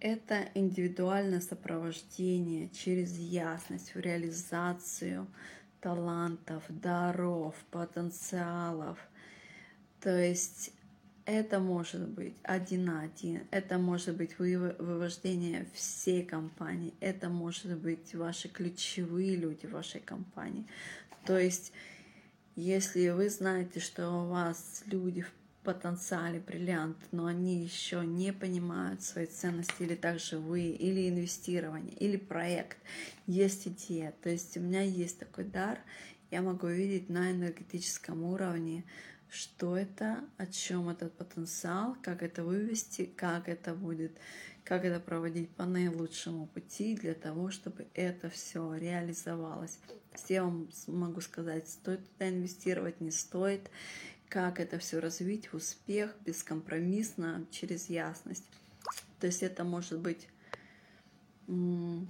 это 0.00 0.48
индивидуальное 0.54 1.40
сопровождение 1.40 2.68
через 2.68 3.16
ясность 3.18 3.94
в 3.94 3.98
реализацию 3.98 5.26
талантов, 5.86 6.64
даров, 6.68 7.54
потенциалов. 7.70 8.98
То 10.00 10.10
есть 10.10 10.72
это 11.26 11.60
может 11.60 12.08
быть 12.08 12.34
один 12.42 12.86
на 12.86 13.02
один, 13.02 13.46
это 13.52 13.78
может 13.78 14.16
быть 14.16 14.36
вывождение 14.36 15.68
всей 15.74 16.24
компании, 16.24 16.92
это 16.98 17.28
может 17.28 17.78
быть 17.78 18.16
ваши 18.16 18.48
ключевые 18.48 19.36
люди 19.36 19.66
в 19.66 19.74
вашей 19.74 20.00
компании. 20.00 20.66
То 21.24 21.38
есть, 21.38 21.72
если 22.56 23.10
вы 23.10 23.30
знаете, 23.30 23.78
что 23.78 24.10
у 24.10 24.26
вас 24.26 24.82
люди 24.86 25.22
в 25.22 25.32
потенциале 25.66 26.38
бриллиант, 26.38 26.96
но 27.10 27.26
они 27.26 27.60
еще 27.60 28.06
не 28.06 28.32
понимают 28.32 29.02
свои 29.02 29.26
ценности, 29.26 29.82
или 29.82 29.96
также 29.96 30.38
вы, 30.38 30.68
или 30.68 31.08
инвестирование, 31.08 31.92
или 31.96 32.16
проект, 32.16 32.78
есть 33.26 33.66
идея. 33.66 34.14
То 34.22 34.30
есть 34.30 34.56
у 34.56 34.60
меня 34.60 34.82
есть 34.82 35.18
такой 35.18 35.44
дар, 35.44 35.80
я 36.30 36.40
могу 36.40 36.68
видеть 36.68 37.08
на 37.08 37.32
энергетическом 37.32 38.22
уровне, 38.22 38.84
что 39.28 39.76
это, 39.76 40.24
о 40.38 40.46
чем 40.46 40.88
этот 40.88 41.12
потенциал, 41.14 41.96
как 42.00 42.22
это 42.22 42.44
вывести, 42.44 43.06
как 43.16 43.48
это 43.48 43.74
будет, 43.74 44.16
как 44.62 44.84
это 44.84 45.00
проводить 45.00 45.50
по 45.50 45.64
наилучшему 45.64 46.46
пути 46.46 46.94
для 46.94 47.14
того, 47.14 47.50
чтобы 47.50 47.88
это 47.94 48.30
все 48.30 48.72
реализовалось. 48.74 49.80
Я 50.28 50.44
вам 50.44 50.68
могу 50.86 51.20
сказать, 51.20 51.68
стоит 51.68 52.08
туда 52.12 52.28
инвестировать, 52.28 53.00
не 53.00 53.10
стоит 53.10 53.68
как 54.28 54.60
это 54.60 54.78
все 54.78 54.98
развить 54.98 55.52
в 55.52 55.56
успех, 55.56 56.14
бескомпромиссно, 56.24 57.46
через 57.50 57.88
ясность. 57.88 58.44
То 59.20 59.26
есть 59.26 59.42
это 59.42 59.64
может 59.64 59.98
быть 59.98 60.28
То 61.46 62.06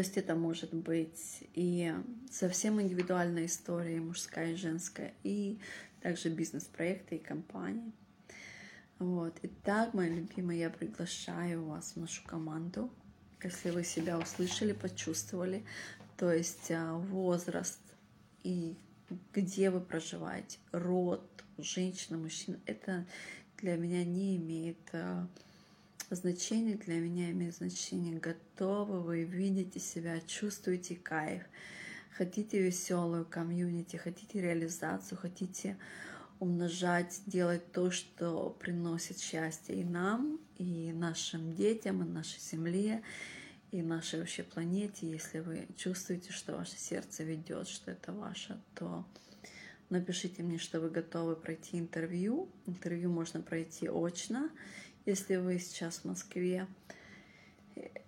есть 0.00 0.16
это 0.16 0.34
может 0.34 0.74
быть 0.74 1.44
и 1.54 1.94
совсем 2.30 2.80
индивидуальная 2.80 3.46
история, 3.46 4.00
мужская 4.00 4.52
и 4.52 4.56
женская, 4.56 5.14
и 5.22 5.58
также 6.02 6.28
бизнес-проекты 6.28 7.16
и 7.16 7.18
компании. 7.18 7.92
Вот. 8.98 9.38
Итак, 9.42 9.94
мои 9.94 10.08
любимые, 10.08 10.60
я 10.60 10.70
приглашаю 10.70 11.64
вас 11.64 11.92
в 11.92 12.00
нашу 12.00 12.24
команду. 12.24 12.90
Если 13.42 13.70
вы 13.70 13.84
себя 13.84 14.18
услышали, 14.18 14.72
почувствовали, 14.72 15.64
то 16.16 16.32
есть 16.32 16.70
а, 16.70 16.94
возраст 16.94 17.80
и 18.42 18.76
где 19.32 19.70
вы 19.70 19.80
проживаете, 19.80 20.58
род, 20.72 21.22
женщина, 21.58 22.18
мужчина, 22.18 22.58
это 22.66 23.06
для 23.58 23.76
меня 23.76 24.04
не 24.04 24.36
имеет 24.36 24.78
а, 24.92 25.26
значения, 26.10 26.76
для 26.76 26.96
меня 27.00 27.30
имеет 27.30 27.56
значение, 27.56 28.18
готовы 28.18 29.00
вы 29.00 29.24
видите 29.24 29.80
себя, 29.80 30.20
чувствуете 30.20 30.96
кайф, 30.96 31.42
хотите 32.16 32.60
веселую 32.62 33.24
комьюнити, 33.24 33.96
хотите 33.96 34.40
реализацию, 34.40 35.18
хотите 35.18 35.76
умножать, 36.38 37.22
делать 37.26 37.72
то, 37.72 37.90
что 37.90 38.50
приносит 38.60 39.18
счастье 39.18 39.80
и 39.80 39.84
нам, 39.84 40.38
и 40.58 40.92
нашим 40.92 41.54
детям, 41.54 42.02
и 42.02 42.06
нашей 42.06 42.40
земле, 42.40 43.02
и 43.70 43.82
нашей 43.82 44.20
вообще 44.20 44.42
планете. 44.42 45.10
Если 45.10 45.40
вы 45.40 45.66
чувствуете, 45.76 46.32
что 46.32 46.56
ваше 46.56 46.76
сердце 46.76 47.24
ведет, 47.24 47.68
что 47.68 47.90
это 47.90 48.12
ваше, 48.12 48.60
то 48.74 49.04
напишите 49.90 50.42
мне, 50.42 50.58
что 50.58 50.80
вы 50.80 50.90
готовы 50.90 51.36
пройти 51.36 51.78
интервью. 51.78 52.48
Интервью 52.66 53.10
можно 53.10 53.40
пройти 53.40 53.88
очно, 53.88 54.50
если 55.04 55.36
вы 55.36 55.58
сейчас 55.58 55.98
в 55.98 56.04
Москве. 56.04 56.66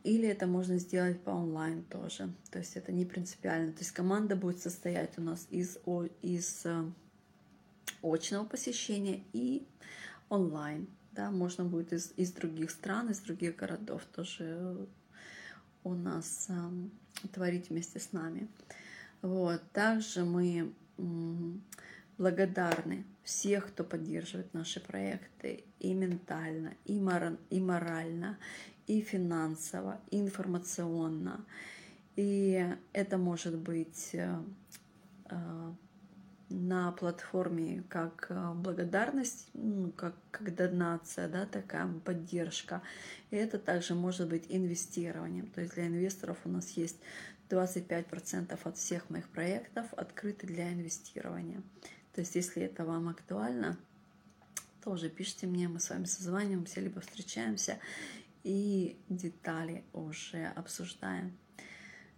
Или 0.02 0.28
это 0.28 0.46
можно 0.46 0.78
сделать 0.78 1.20
по 1.20 1.30
онлайн 1.30 1.82
тоже. 1.84 2.32
То 2.50 2.58
есть 2.58 2.76
это 2.76 2.92
не 2.92 3.04
принципиально. 3.04 3.72
То 3.72 3.80
есть 3.80 3.92
команда 3.92 4.36
будет 4.36 4.60
состоять 4.60 5.18
у 5.18 5.22
нас 5.22 5.46
из, 5.50 5.78
из 6.22 6.64
э, 6.64 6.90
очного 8.02 8.46
посещения 8.46 9.22
и 9.32 9.66
онлайн. 10.28 10.86
Да, 11.12 11.30
можно 11.30 11.64
будет 11.64 11.92
из, 11.92 12.12
из 12.16 12.32
других 12.32 12.70
стран, 12.70 13.10
из 13.10 13.18
других 13.18 13.56
городов 13.56 14.04
тоже 14.14 14.86
у 15.88 15.94
нас 15.94 16.46
э, 16.48 17.28
творить 17.32 17.70
вместе 17.70 17.98
с 17.98 18.12
нами. 18.12 18.48
Вот. 19.22 19.62
Также 19.72 20.24
мы 20.24 20.72
благодарны 22.18 23.04
всех, 23.22 23.68
кто 23.68 23.84
поддерживает 23.84 24.52
наши 24.54 24.80
проекты 24.80 25.64
и 25.78 25.94
ментально, 25.94 26.74
и, 26.84 27.00
мор 27.00 27.38
и 27.50 27.60
морально, 27.60 28.38
и 28.86 29.00
финансово, 29.00 30.00
и 30.10 30.20
информационно. 30.20 31.44
И 32.16 32.66
это 32.92 33.18
может 33.18 33.56
быть 33.56 34.10
э, 34.12 34.42
э, 35.30 35.72
на 36.50 36.92
платформе 36.92 37.84
как 37.88 38.26
э, 38.30 38.52
благодарность, 38.54 39.48
ну, 39.54 39.90
как, 39.92 40.14
как 40.30 40.54
донация, 40.54 41.28
да, 41.28 41.46
такая 41.46 41.86
поддержка. 42.04 42.82
И 43.30 43.36
это 43.36 43.58
также 43.58 43.94
может 43.94 44.28
быть 44.28 44.46
инвестированием. 44.48 45.48
То 45.48 45.60
есть 45.60 45.74
для 45.74 45.86
инвесторов 45.86 46.38
у 46.44 46.48
нас 46.48 46.70
есть 46.70 46.96
25% 47.50 48.58
от 48.62 48.76
всех 48.76 49.10
моих 49.10 49.28
проектов 49.28 49.92
открыты 49.94 50.46
для 50.46 50.72
инвестирования. 50.72 51.62
То 52.14 52.20
есть 52.20 52.34
если 52.34 52.62
это 52.62 52.84
вам 52.84 53.08
актуально, 53.08 53.76
тоже 54.82 55.08
пишите 55.10 55.46
мне, 55.46 55.68
мы 55.68 55.80
с 55.80 55.90
вами 55.90 56.04
созваниваемся, 56.04 56.80
либо 56.80 57.00
встречаемся 57.00 57.78
и 58.42 58.98
детали 59.08 59.84
уже 59.92 60.46
обсуждаем 60.56 61.36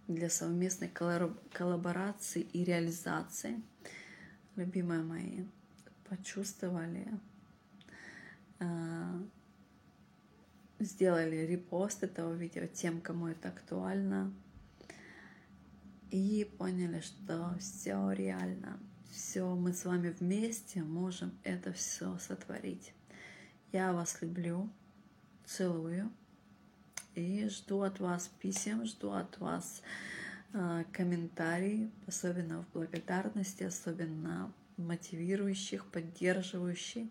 для 0.07 0.29
совместной 0.29 0.89
коллаборации 0.89 2.41
и 2.41 2.63
реализации 2.63 3.61
любимые 4.55 5.01
мои, 5.01 5.45
почувствовали, 6.09 7.07
а, 8.59 9.21
сделали 10.79 11.37
репост 11.37 12.03
этого 12.03 12.33
видео 12.33 12.67
тем, 12.67 13.01
кому 13.01 13.27
это 13.27 13.49
актуально, 13.49 14.33
и 16.09 16.49
поняли, 16.57 16.99
что 16.99 17.55
все 17.59 18.11
реально, 18.11 18.79
все 19.11 19.55
мы 19.55 19.73
с 19.73 19.85
вами 19.85 20.09
вместе 20.09 20.83
можем 20.83 21.31
это 21.43 21.71
все 21.71 22.17
сотворить. 22.17 22.93
Я 23.71 23.93
вас 23.93 24.21
люблю, 24.21 24.69
целую 25.45 26.11
и 27.15 27.47
жду 27.49 27.81
от 27.81 27.99
вас 27.99 28.29
писем, 28.39 28.85
жду 28.85 29.11
от 29.11 29.37
вас 29.39 29.81
комментарии, 30.91 31.91
особенно 32.07 32.63
в 32.63 32.71
благодарности, 32.71 33.63
особенно 33.63 34.53
мотивирующих, 34.77 35.85
поддерживающих, 35.85 37.07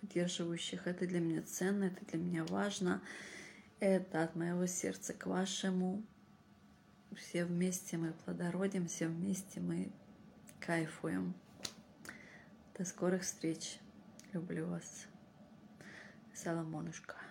поддерживающих. 0.00 0.86
Это 0.86 1.06
для 1.06 1.20
меня 1.20 1.42
ценно, 1.42 1.84
это 1.84 2.04
для 2.06 2.18
меня 2.18 2.44
важно. 2.44 3.02
Это 3.80 4.22
от 4.22 4.36
моего 4.36 4.66
сердца 4.66 5.12
к 5.12 5.26
вашему. 5.26 6.04
Все 7.16 7.44
вместе 7.44 7.96
мы 7.96 8.12
плодородим, 8.12 8.86
все 8.86 9.08
вместе 9.08 9.60
мы 9.60 9.90
кайфуем. 10.60 11.34
До 12.78 12.84
скорых 12.84 13.22
встреч. 13.22 13.78
Люблю 14.32 14.66
вас. 14.66 15.06
Соломонушка. 16.32 17.21